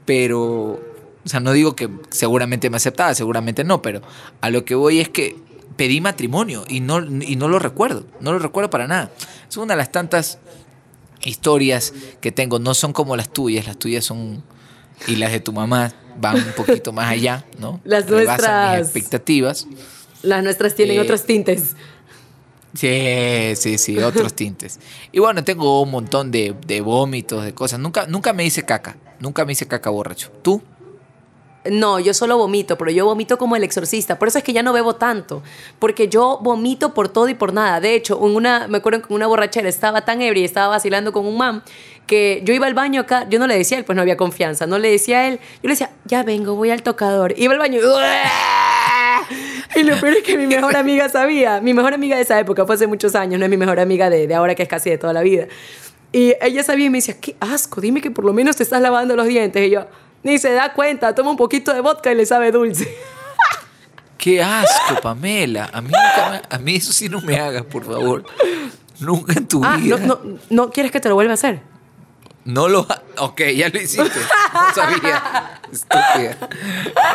pero, 0.07 0.41
o 0.43 1.27
sea, 1.27 1.41
no 1.41 1.53
digo 1.53 1.77
que 1.77 1.91
seguramente 2.09 2.71
me 2.71 2.79
aceptaba, 2.79 3.15
seguramente 3.15 3.63
no, 3.63 3.83
pero 3.83 4.01
a 4.41 4.49
lo 4.49 4.65
que 4.65 4.75
voy 4.75 5.01
es 5.01 5.11
que 5.11 5.37
pedí 5.77 6.01
matrimonio 6.01 6.65
y 6.71 6.81
no, 6.81 7.05
y 7.05 7.37
no 7.37 7.49
lo 7.49 7.59
recuerdo, 7.59 8.07
no 8.21 8.33
lo 8.33 8.39
recuerdo 8.39 8.71
para 8.71 8.87
nada. 8.87 9.11
Es 9.47 9.59
una 9.59 9.75
de 9.75 9.79
las 9.79 9.93
tantas 9.93 10.39
historias 11.23 11.93
que 12.23 12.33
tengo, 12.33 12.59
no 12.59 12.73
son 12.73 12.95
como 12.95 13.15
las 13.15 13.31
tuyas, 13.31 13.67
las 13.67 13.77
tuyas 13.79 14.07
son, 14.07 14.43
y 15.07 15.17
las 15.17 15.33
de 15.33 15.41
tu 15.41 15.53
mamá 15.53 15.93
van 16.19 16.37
un 16.37 16.53
poquito 16.57 16.93
más 16.95 17.11
allá, 17.11 17.45
¿no? 17.59 17.79
Las 17.85 18.07
Rebasan 18.09 18.27
nuestras- 18.27 18.79
mis 18.79 18.87
expectativas. 18.87 19.67
Las 20.23 20.43
nuestras 20.43 20.75
tienen 20.75 20.97
Eh, 20.97 21.01
otros 21.01 21.25
tintes. 21.25 21.77
Sí, 22.75 23.53
sí, 23.57 23.79
sí, 23.79 23.99
otros 23.99 24.35
tintes. 24.35 24.81
Y 25.13 25.21
bueno, 25.21 25.45
tengo 25.45 25.81
un 25.81 25.91
montón 25.91 26.31
de, 26.31 26.55
de 26.67 26.81
vómitos, 26.81 27.45
de 27.45 27.55
cosas. 27.55 27.79
Nunca, 27.79 28.07
nunca 28.07 28.33
me 28.33 28.45
hice 28.45 28.65
caca. 28.65 28.97
Nunca 29.21 29.45
me 29.45 29.53
hice 29.53 29.67
caca 29.67 29.91
borracho. 29.91 30.31
¿Tú? 30.43 30.61
No, 31.71 31.99
yo 31.99 32.13
solo 32.13 32.37
vomito, 32.37 32.77
pero 32.77 32.91
yo 32.91 33.07
vomito 33.07 33.39
como 33.39 33.57
el 33.57 33.65
exorcista. 33.65 34.19
Por 34.19 34.29
eso 34.29 34.39
es 34.39 34.45
que 34.45 34.53
ya 34.53 34.63
no 34.63 34.73
bebo 34.73 34.97
tanto. 34.97 35.43
Porque 35.79 36.09
yo 36.09 36.39
vomito 36.43 36.93
por 36.93 37.09
todo 37.09 37.29
y 37.29 37.35
por 37.35 37.55
nada. 37.55 37.81
De 37.81 37.95
hecho, 37.95 38.19
en 38.23 38.37
una, 38.37 38.69
me 38.69 38.79
acuerdo 38.79 39.03
que 39.03 39.15
una 39.15 39.27
borrachera 39.27 39.69
estaba 39.69 40.05
tan 40.05 40.21
ebria 40.21 40.43
y 40.43 40.45
estaba 40.45 40.69
vacilando 40.69 41.13
con 41.13 41.27
un 41.27 41.39
man 41.39 41.63
que 42.07 42.43
yo 42.45 42.53
iba 42.53 42.67
al 42.67 42.75
baño 42.75 43.01
acá. 43.01 43.27
Yo 43.31 43.39
no 43.39 43.47
le 43.47 43.57
decía 43.57 43.79
a 43.79 43.81
él, 43.81 43.87
pues 43.87 43.97
no 43.97 44.03
había 44.03 44.17
confianza. 44.17 44.67
No 44.67 44.79
le 44.79 44.91
decía 44.91 45.21
a 45.21 45.29
él. 45.29 45.41
Yo 45.63 45.69
le 45.69 45.71
decía, 45.71 45.91
ya 46.05 46.23
vengo, 46.23 46.55
voy 46.55 46.71
al 46.71 46.83
tocador. 46.83 47.33
Iba 47.39 47.55
al 47.55 47.59
baño. 47.59 47.81
Y 49.77 49.83
lo 49.83 49.99
peor 50.01 50.15
es 50.19 50.23
que 50.23 50.37
mi 50.37 50.47
mejor 50.47 50.77
amiga 50.77 51.09
sabía. 51.09 51.61
Mi 51.61 51.75
mejor 51.75 51.95
amiga 51.95 52.17
de 52.17 52.23
esa 52.23 52.39
época 52.39 52.65
fue 52.67 52.75
hace 52.77 52.87
muchos 52.87 53.15
años, 53.15 53.39
no 53.39 53.45
es 53.45 53.51
mi 53.51 53.57
mejor 53.57 53.81
amiga 53.81 54.09
de, 54.11 54.27
de 54.27 54.35
ahora 54.35 54.55
que 54.55 54.63
es 54.63 54.69
casi 54.69 54.91
de 54.91 54.99
toda 54.99 55.13
la 55.13 55.23
vida. 55.23 55.47
Y 56.13 56.35
ella 56.41 56.63
sabía 56.63 56.87
y 56.87 56.91
me 56.91 56.99
decía, 56.99 57.17
qué 57.21 57.35
asco, 57.41 57.81
dime 57.81 58.01
que 58.01 58.11
por 58.11 58.25
lo 58.25 58.33
menos 58.33 58.57
te 58.57 58.63
estás 58.63 58.81
lavando 58.81 59.17
los 59.17 59.27
dientes. 59.27 59.67
Y 59.67 59.71
yo, 59.71 59.87
ni 60.23 60.39
se 60.39 60.53
da 60.53 60.73
cuenta, 60.73 61.15
toma 61.15 61.31
un 61.31 61.37
poquito 61.37 61.73
de 61.75 61.81
vodka 61.81 62.13
y 62.13 62.15
le 62.15 62.25
sabe 62.27 62.53
dulce. 62.53 62.89
Qué 64.19 64.43
asco, 64.43 65.01
Pamela. 65.03 65.69
A 65.73 65.81
mí, 65.83 65.89
nunca 65.89 66.31
me- 66.31 66.57
a 66.57 66.59
mí 66.59 66.77
eso 66.77 66.93
sí 66.93 67.09
no 67.09 67.21
me 67.21 67.39
hagas, 67.39 67.65
por 67.65 67.85
favor. 67.85 68.25
Nunca 69.01 69.33
en 69.35 69.47
tu 69.47 69.61
Ah, 69.65 69.77
vida. 69.77 69.99
no, 69.99 70.21
no, 70.25 70.39
¿no 70.51 70.71
quieres 70.71 70.93
que 70.93 71.01
te 71.01 71.09
lo 71.09 71.15
vuelva 71.17 71.33
a 71.33 71.35
hacer? 71.35 71.61
No 72.45 72.69
lo 72.69 72.87
Ok, 73.19 73.41
ya 73.57 73.69
lo 73.71 73.81
hiciste. 73.81 74.21
No 74.55 74.75
sabía. 74.75 75.61
Estúpida. 75.73 76.37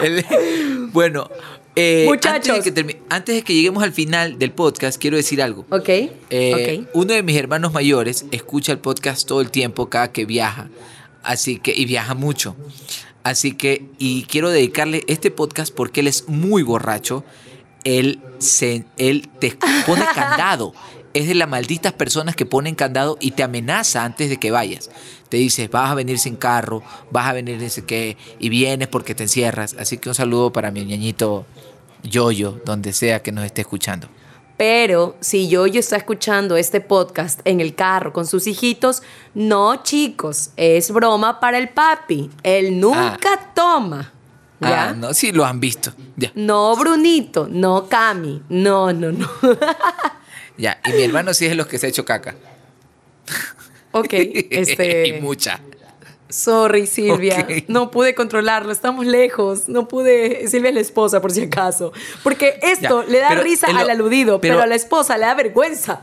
El- 0.02 0.90
Bueno, 0.92 1.30
eh, 1.76 2.06
Muchachos. 2.08 2.50
Antes 2.58 2.66
de, 2.66 2.74
que 2.74 2.82
termi- 2.84 2.98
antes 3.10 3.36
de 3.36 3.42
que 3.44 3.54
lleguemos 3.54 3.84
al 3.84 3.92
final 3.94 4.38
del 4.40 4.52
podcast, 4.52 5.00
quiero 5.00 5.18
decir 5.18 5.42
algo. 5.42 5.66
Ok. 5.70 5.90
Eh, 5.90 6.82
ok. 6.86 6.90
Uno 6.96 7.14
de 7.14 7.24
mis 7.24 7.36
hermanos 7.38 7.74
mayores 7.74 8.26
escucha 8.32 8.72
el 8.72 8.80
podcast 8.80 9.28
todo 9.28 9.42
el 9.42 9.52
tiempo, 9.52 9.90
cada 9.90 10.12
que 10.12 10.26
viaja. 10.26 10.70
Así 11.24 11.58
que, 11.60 11.74
y 11.76 11.86
viaja 11.86 12.16
mucho. 12.16 12.56
Así 13.24 13.54
que, 13.54 13.86
y 13.98 14.24
quiero 14.24 14.50
dedicarle 14.50 15.04
este 15.08 15.32
podcast 15.32 15.74
porque 15.74 16.00
él 16.00 16.08
es 16.08 16.28
muy 16.28 16.64
borracho. 16.64 17.24
Él, 17.84 18.20
se, 18.40 18.86
él 18.98 19.30
te 19.40 19.58
pone 19.86 20.04
candado. 20.16 20.74
Es 21.14 21.28
de 21.28 21.34
las 21.34 21.50
malditas 21.50 21.92
personas 21.94 22.36
que 22.36 22.46
ponen 22.46 22.76
candado 22.76 23.18
y 23.20 23.32
te 23.32 23.42
amenaza 23.44 24.04
antes 24.06 24.30
de 24.30 24.38
que 24.38 24.52
vayas. 24.52 24.92
Te 25.28 25.38
dice, 25.38 25.68
vas 25.68 25.92
a 25.92 25.96
venir 25.96 26.20
sin 26.20 26.36
carro, 26.36 26.84
vas 27.12 27.28
a 27.28 27.34
venir 27.34 27.62
ese 27.64 27.84
qué, 27.84 28.16
y 28.40 28.50
vienes 28.50 28.88
porque 28.88 29.16
te 29.16 29.24
encierras. 29.24 29.76
Así 29.80 29.98
que 29.98 30.10
un 30.10 30.16
saludo 30.16 30.52
para 30.54 30.70
mi 30.72 30.86
ñañito 30.86 31.46
Yoyo, 32.04 32.62
donde 32.66 32.94
sea 32.94 33.22
que 33.22 33.32
nos 33.32 33.46
esté 33.46 33.62
escuchando. 33.62 34.10
Pero 34.58 35.16
si 35.22 35.48
Yoyo 35.48 35.80
está 35.80 35.96
escuchando 35.96 36.58
este 36.58 36.82
podcast 36.82 37.40
en 37.46 37.62
el 37.62 37.76
carro 37.76 38.12
con 38.12 38.28
sus 38.28 38.46
hijitos, 38.46 39.02
no, 39.34 39.84
chicos, 39.84 40.52
es 40.58 40.92
broma 40.92 41.40
para 41.40 41.58
el 41.58 41.70
papi. 41.70 42.30
Él 42.44 42.80
nunca 42.80 43.54
toma. 43.56 44.12
¿Ya? 44.60 44.90
Ah, 44.90 44.94
no, 44.94 45.14
sí 45.14 45.32
lo 45.32 45.46
han 45.46 45.62
visto. 45.62 45.94
Ya. 46.18 46.34
No, 46.36 46.76
Brunito, 46.76 47.48
no, 47.50 47.88
Cami. 47.88 48.44
No, 48.50 48.92
no, 48.92 49.12
no. 49.12 49.30
Ya, 50.58 50.78
y 50.86 50.92
mi 50.92 51.04
hermano 51.04 51.34
sí 51.34 51.46
es 51.46 51.52
de 51.52 51.56
los 51.56 51.68
que 51.68 51.78
se 51.78 51.86
ha 51.86 51.90
hecho 51.90 52.04
caca. 52.04 52.36
ok, 53.94 54.08
este. 54.12 55.08
y 55.08 55.22
mucha. 55.22 55.62
Sorry, 56.30 56.86
Silvia. 56.88 57.48
No 57.68 57.90
pude 57.92 58.14
controlarlo. 58.14 58.72
Estamos 58.72 59.06
lejos. 59.06 59.68
No 59.68 59.88
pude. 59.88 60.48
Silvia 60.48 60.70
es 60.70 60.76
la 60.76 60.82
esposa, 60.82 61.22
por 61.22 61.32
si 61.32 61.42
acaso. 61.42 61.92
Porque 62.24 62.60
esto 62.62 63.04
Ya, 63.04 63.12
le 63.12 63.20
da 63.20 63.30
risa 63.32 63.72
lo- 63.72 63.80
al 63.80 63.90
aludido, 63.90 64.40
pero, 64.40 64.54
pero- 64.56 64.64
a 64.64 64.68
la 64.68 64.76
esposa 64.76 65.18
le 65.18 65.26
da 65.26 65.34
vergüenza. 65.34 66.02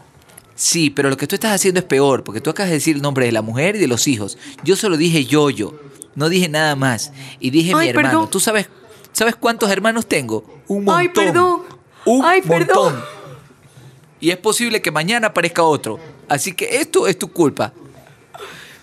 Sí, 0.57 0.91
pero 0.91 1.11
lo 1.11 1.17
que 1.17 1.27
tú 1.27 1.35
estás 1.37 1.53
haciendo 1.55 1.81
es 1.81 1.87
peor, 1.87 2.25
porque 2.25 2.41
tú 2.41 2.51
acabas 2.51 2.71
de 2.71 2.77
decir 2.77 2.97
el 2.97 3.03
nombre 3.03 3.27
de 3.27 3.33
la 3.33 3.43
mujer 3.43 3.77
y 3.77 3.79
de 3.79 3.87
los 3.89 4.09
hijos. 4.09 4.37
Yo 4.65 4.75
solo 4.75 4.97
dije 4.97 5.25
yo-yo, 5.27 5.75
no 6.15 6.29
dije 6.31 6.49
nada 6.49 6.75
más. 6.77 7.13
Y 7.41 7.51
dije 7.51 7.73
Ay, 7.77 7.85
mi 7.85 7.89
hermano. 7.91 8.09
perdón. 8.09 8.31
¿Tú 8.31 8.41
sabes, 8.41 8.69
sabes 9.13 9.37
cuántos 9.37 9.71
hermanos 9.71 10.07
tengo? 10.07 10.45
Un 10.67 10.85
montón. 10.85 11.01
Ay, 11.01 11.09
perdón. 11.11 11.63
Un 12.07 12.25
Ay, 12.25 12.41
montón. 12.41 12.67
perdón. 12.95 13.05
Y 14.19 14.31
es 14.31 14.39
posible 14.39 14.81
que 14.81 14.91
mañana 14.91 15.29
aparezca 15.29 15.63
otro. 15.63 16.01
Así 16.29 16.53
que 16.53 16.79
esto 16.79 17.07
es 17.07 17.19
tu 17.19 17.29
culpa. 17.31 17.73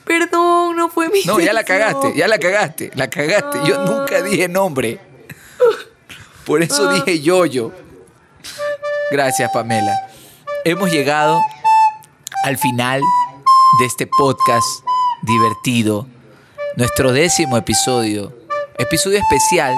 Perdón, 0.05 0.75
no 0.75 0.89
fue 0.89 1.09
mi 1.09 1.23
No, 1.25 1.39
ya 1.39 1.53
la 1.53 1.63
cagaste, 1.63 2.13
ya 2.15 2.27
la 2.27 2.37
cagaste, 2.37 2.91
la 2.95 3.09
cagaste. 3.09 3.59
Yo 3.65 3.85
nunca 3.85 4.21
dije 4.21 4.47
nombre. 4.47 4.99
Por 6.45 6.61
eso 6.61 6.89
Ah. 6.89 6.93
dije 6.93 7.21
yo-yo. 7.21 7.71
Gracias, 9.11 9.49
Pamela. 9.51 10.09
Hemos 10.65 10.91
llegado 10.91 11.41
al 12.43 12.57
final 12.57 13.01
de 13.79 13.85
este 13.85 14.07
podcast 14.07 14.67
divertido. 15.21 16.07
Nuestro 16.75 17.11
décimo 17.13 17.55
episodio. 17.57 18.33
Episodio 18.77 19.19
especial, 19.19 19.75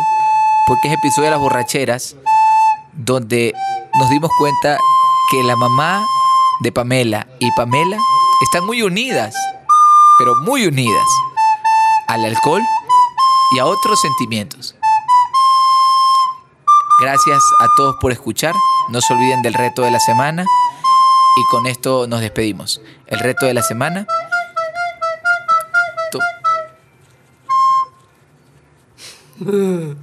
porque 0.68 0.88
es 0.88 0.94
episodio 0.96 1.26
de 1.26 1.32
las 1.32 1.40
borracheras, 1.40 2.16
donde 2.94 3.54
nos 4.00 4.10
dimos 4.10 4.32
cuenta 4.40 4.80
que 5.30 5.44
la 5.44 5.56
mamá 5.56 6.06
de 6.62 6.72
Pamela 6.72 7.28
y 7.40 7.52
Pamela 7.52 7.98
están 8.44 8.66
muy 8.66 8.82
unidas 8.82 9.36
pero 10.18 10.36
muy 10.36 10.66
unidas 10.68 11.06
al 12.08 12.24
alcohol 12.26 12.62
y 13.56 13.60
a 13.60 13.66
otros 13.66 14.00
sentimientos. 14.02 14.76
Gracias 17.02 17.44
a 17.60 17.68
todos 17.76 17.96
por 18.00 18.12
escuchar. 18.12 18.54
No 18.90 19.02
se 19.02 19.14
olviden 19.14 19.42
del 19.42 19.54
reto 19.54 19.82
de 19.82 19.92
la 19.92 20.00
semana. 20.00 20.46
Y 21.38 21.44
con 21.52 21.66
esto 21.68 22.08
nos 22.08 22.22
despedimos. 22.22 22.82
El 23.08 23.20
reto 23.20 23.46
de 23.46 23.54
la 23.54 23.62
semana. 23.64 24.08
Tu- 26.12 26.20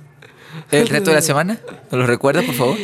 El 0.70 0.88
reto 0.88 1.10
de 1.10 1.16
la 1.16 1.22
semana. 1.22 1.58
¿Nos 1.90 2.00
lo 2.00 2.06
recuerdas, 2.06 2.44
por 2.44 2.54
favor? 2.54 2.76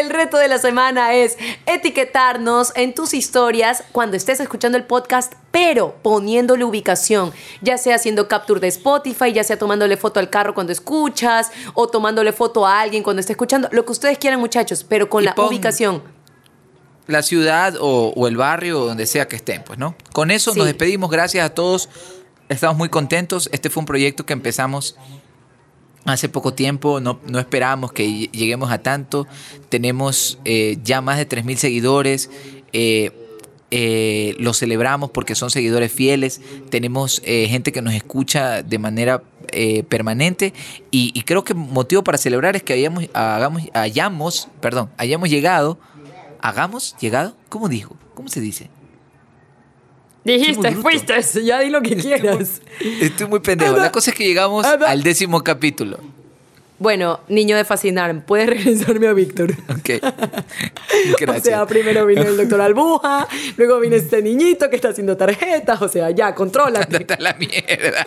El 0.00 0.10
reto 0.10 0.38
de 0.38 0.48
la 0.48 0.58
semana 0.58 1.14
es 1.14 1.36
etiquetarnos 1.66 2.72
en 2.74 2.94
tus 2.94 3.14
historias 3.14 3.84
cuando 3.92 4.16
estés 4.16 4.40
escuchando 4.40 4.76
el 4.76 4.84
podcast, 4.84 5.34
pero 5.52 5.94
poniéndole 6.02 6.64
ubicación, 6.64 7.32
ya 7.60 7.78
sea 7.78 7.94
haciendo 7.96 8.26
capture 8.26 8.58
de 8.60 8.66
Spotify, 8.68 9.32
ya 9.32 9.44
sea 9.44 9.56
tomándole 9.56 9.96
foto 9.96 10.18
al 10.18 10.30
carro 10.30 10.52
cuando 10.52 10.72
escuchas 10.72 11.52
o 11.74 11.86
tomándole 11.88 12.32
foto 12.32 12.66
a 12.66 12.80
alguien 12.80 13.04
cuando 13.04 13.20
esté 13.20 13.34
escuchando, 13.34 13.68
lo 13.70 13.84
que 13.84 13.92
ustedes 13.92 14.18
quieran 14.18 14.40
muchachos, 14.40 14.82
pero 14.88 15.08
con 15.08 15.22
Y 15.22 15.26
la 15.26 15.34
ubicación. 15.36 16.02
la 17.06 17.22
ciudad 17.22 17.76
o, 17.80 18.12
o 18.16 18.26
el 18.26 18.36
barrio 18.36 18.80
o 18.82 18.86
donde 18.86 19.06
sea 19.06 19.28
que 19.28 19.36
estén, 19.36 19.62
pues, 19.62 19.78
¿no? 19.78 19.94
Con 20.12 20.32
eso 20.32 20.52
Sí. 20.52 20.58
nos 20.58 20.66
despedimos, 20.66 21.08
gracias 21.10 21.46
a 21.46 21.50
todos. 21.54 21.88
Estamos 22.48 22.76
muy 22.76 22.88
contentos. 22.88 23.48
Este 23.52 23.70
fue 23.70 23.80
un 23.82 23.86
proyecto 23.86 24.26
que 24.26 24.32
empezamos 24.32 24.96
hace 26.12 26.28
poco 26.28 26.52
tiempo, 26.54 27.00
no, 27.00 27.20
no 27.26 27.38
esperábamos 27.38 27.92
que 27.92 28.06
ll- 28.06 28.30
lleguemos 28.32 28.70
a 28.70 28.78
tanto. 28.78 29.26
Tenemos 29.68 30.38
eh, 30.44 30.78
ya 30.82 31.00
más 31.00 31.18
de 31.18 31.28
3.000 31.28 31.56
seguidores. 31.56 32.30
eh, 32.72 33.12
eh, 33.76 34.36
lo 34.38 34.54
celebramos 34.54 35.10
porque 35.10 35.34
son 35.34 35.50
seguidores 35.50 35.90
fieles. 35.90 36.40
Tenemos 36.70 37.20
eh, 37.24 37.48
gente 37.48 37.72
que 37.72 37.82
nos 37.82 37.92
escucha 37.94 38.62
de 38.62 38.78
manera 38.78 39.24
eh, 39.50 39.82
permanente. 39.82 40.54
Y, 40.92 41.10
y 41.12 41.22
creo 41.22 41.42
que 41.42 41.54
motivo 41.54 42.04
para 42.04 42.16
celebrar 42.18 42.54
es 42.54 42.62
que 42.62 42.72
hayamos, 42.74 43.06
hagamos, 43.14 43.62
hayamos, 43.72 44.48
perdón, 44.60 44.90
hayamos 44.96 45.28
llegado. 45.28 45.78
¿Hagamos 46.40 46.94
llegado? 47.00 47.34
¿Cómo 47.48 47.68
dijo? 47.68 47.96
¿Cómo 48.14 48.28
se 48.28 48.40
dice? 48.40 48.68
Dijiste, 50.24 50.72
fuiste. 50.72 51.14
Ya 51.44 51.60
di 51.60 51.70
lo 51.70 51.82
que 51.82 51.96
quieras. 51.96 52.62
Estoy 52.80 53.28
muy 53.28 53.40
pendejo. 53.40 53.76
La 53.76 53.92
cosa 53.92 54.10
es 54.10 54.16
que 54.16 54.24
llegamos 54.24 54.64
al 54.66 55.02
décimo 55.02 55.44
capítulo. 55.44 55.98
Bueno, 56.78 57.20
niño 57.28 57.56
de 57.56 57.64
fascinar, 57.64 58.26
puedes 58.26 58.48
regresarme 58.48 59.06
a 59.06 59.12
Víctor. 59.12 59.54
Ok. 59.68 60.02
O 61.06 61.16
Gracias. 61.18 61.44
sea, 61.44 61.66
primero 61.66 62.06
vino 62.06 62.22
el 62.22 62.36
doctor 62.36 62.60
Albuja, 62.60 63.26
luego 63.56 63.80
vino 63.80 63.96
este 63.96 64.22
niñito 64.22 64.70
que 64.70 64.76
está 64.76 64.90
haciendo 64.90 65.16
tarjetas, 65.16 65.80
o 65.82 65.88
sea, 65.88 66.10
ya, 66.10 66.34
contrólate. 66.34 66.96
Ándate 66.96 67.14
a 67.14 67.20
la 67.20 67.34
mierda. 67.34 68.06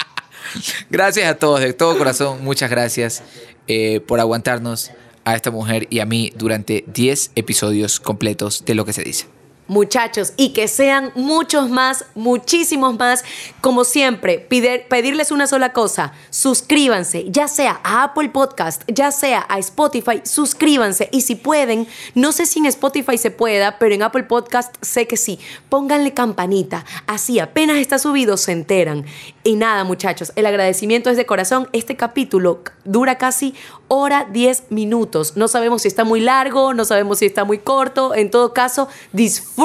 Gracias 0.90 1.28
a 1.28 1.34
todos, 1.36 1.60
de 1.60 1.72
todo 1.72 1.96
corazón, 1.96 2.42
muchas 2.42 2.70
gracias 2.70 3.22
eh, 3.68 4.00
por 4.00 4.18
aguantarnos 4.20 4.90
a 5.24 5.36
esta 5.36 5.50
mujer 5.50 5.86
y 5.90 6.00
a 6.00 6.06
mí 6.06 6.32
durante 6.36 6.84
10 6.88 7.32
episodios 7.36 8.00
completos 8.00 8.64
de 8.64 8.74
lo 8.74 8.84
que 8.84 8.92
se 8.92 9.02
dice. 9.02 9.26
Muchachos, 9.70 10.32
y 10.36 10.52
que 10.52 10.66
sean 10.66 11.12
muchos 11.14 11.70
más, 11.70 12.04
muchísimos 12.16 12.98
más. 12.98 13.22
Como 13.60 13.84
siempre, 13.84 14.40
pedirles 14.40 15.30
una 15.30 15.46
sola 15.46 15.72
cosa, 15.72 16.12
suscríbanse, 16.30 17.26
ya 17.30 17.46
sea 17.46 17.80
a 17.84 18.02
Apple 18.02 18.30
Podcast, 18.30 18.82
ya 18.88 19.12
sea 19.12 19.46
a 19.48 19.60
Spotify, 19.60 20.22
suscríbanse. 20.24 21.08
Y 21.12 21.20
si 21.20 21.36
pueden, 21.36 21.86
no 22.16 22.32
sé 22.32 22.46
si 22.46 22.58
en 22.58 22.66
Spotify 22.66 23.16
se 23.16 23.30
pueda, 23.30 23.78
pero 23.78 23.94
en 23.94 24.02
Apple 24.02 24.24
Podcast 24.24 24.74
sé 24.80 25.06
que 25.06 25.16
sí. 25.16 25.38
Pónganle 25.68 26.14
campanita, 26.14 26.84
así 27.06 27.38
apenas 27.38 27.76
está 27.78 28.00
subido 28.00 28.36
se 28.38 28.50
enteran. 28.50 29.06
Y 29.44 29.54
nada, 29.54 29.84
muchachos, 29.84 30.32
el 30.34 30.46
agradecimiento 30.46 31.10
es 31.10 31.16
de 31.16 31.26
corazón. 31.26 31.68
Este 31.72 31.96
capítulo 31.96 32.64
dura 32.84 33.18
casi 33.18 33.54
hora 33.88 34.26
10 34.30 34.64
minutos. 34.70 35.36
No 35.36 35.48
sabemos 35.48 35.82
si 35.82 35.88
está 35.88 36.04
muy 36.04 36.20
largo, 36.20 36.74
no 36.74 36.84
sabemos 36.84 37.18
si 37.18 37.26
está 37.26 37.44
muy 37.44 37.58
corto. 37.58 38.14
En 38.14 38.30
todo 38.30 38.52
caso, 38.52 38.88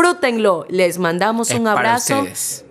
disfrútenlo. 0.02 0.66
Les 0.70 0.98
mandamos 1.00 1.50
Es 1.52 1.58
un 1.58 1.64
para 1.66 1.74
abrazo. 1.74 2.20
ustedes. 2.20 2.66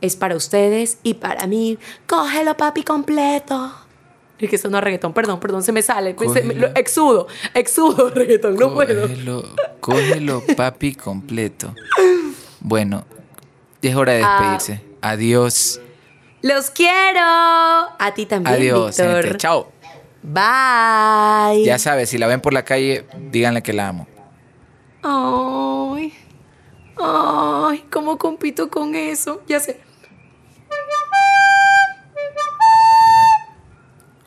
Es 0.00 0.16
para 0.16 0.34
ustedes 0.36 0.98
y 1.02 1.14
para 1.14 1.46
mí. 1.46 1.78
Cógelo, 2.06 2.56
papi, 2.56 2.82
completo. 2.84 3.72
Es 4.38 4.48
que 4.48 4.56
eso 4.56 4.70
no 4.70 4.78
es 4.78 4.84
reggaetón, 4.84 5.12
perdón, 5.12 5.38
perdón, 5.38 5.62
se 5.62 5.70
me 5.72 5.82
sale. 5.82 6.12
Se 6.18 6.24
me- 6.42 6.54
Cógelo. 6.54 6.68
lo- 6.68 6.74
exudo, 6.76 7.26
exudo 7.52 8.08
reggaetón, 8.10 8.56
no 8.56 8.72
puedo. 8.72 9.02
Cógelo, 9.02 9.44
cógelo, 9.80 10.42
papi, 10.56 10.94
completo. 10.94 11.74
Bueno, 12.60 13.04
es 13.82 13.94
hora 13.94 14.14
de 14.14 14.22
Ah. 14.24 14.38
despedirse. 14.56 14.82
Adiós. 15.02 15.80
Los 16.40 16.70
quiero. 16.70 17.20
A 17.20 18.12
ti 18.14 18.24
también, 18.24 18.54
Adiós, 18.56 18.96
Víctor. 18.96 19.22
gente. 19.24 19.38
Chao. 19.38 19.70
Bye. 20.22 21.64
Ya 21.64 21.78
sabes, 21.78 22.08
si 22.08 22.16
la 22.16 22.26
ven 22.26 22.40
por 22.40 22.54
la 22.54 22.64
calle, 22.64 23.04
díganle 23.30 23.62
que 23.62 23.74
la 23.74 23.88
amo. 23.88 24.06
Ay. 25.02 26.14
Ay, 27.02 27.84
¿cómo 27.90 28.18
compito 28.18 28.68
con 28.68 28.94
eso? 28.94 29.42
Ya 29.48 29.60
sé. 29.60 29.80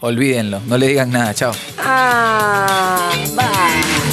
olvídenlo, 0.03 0.59
no 0.67 0.77
le 0.77 0.87
digan 0.87 1.11
nada, 1.11 1.33
chao. 1.33 1.53
Ah, 1.77 3.09
bye. 3.35 4.12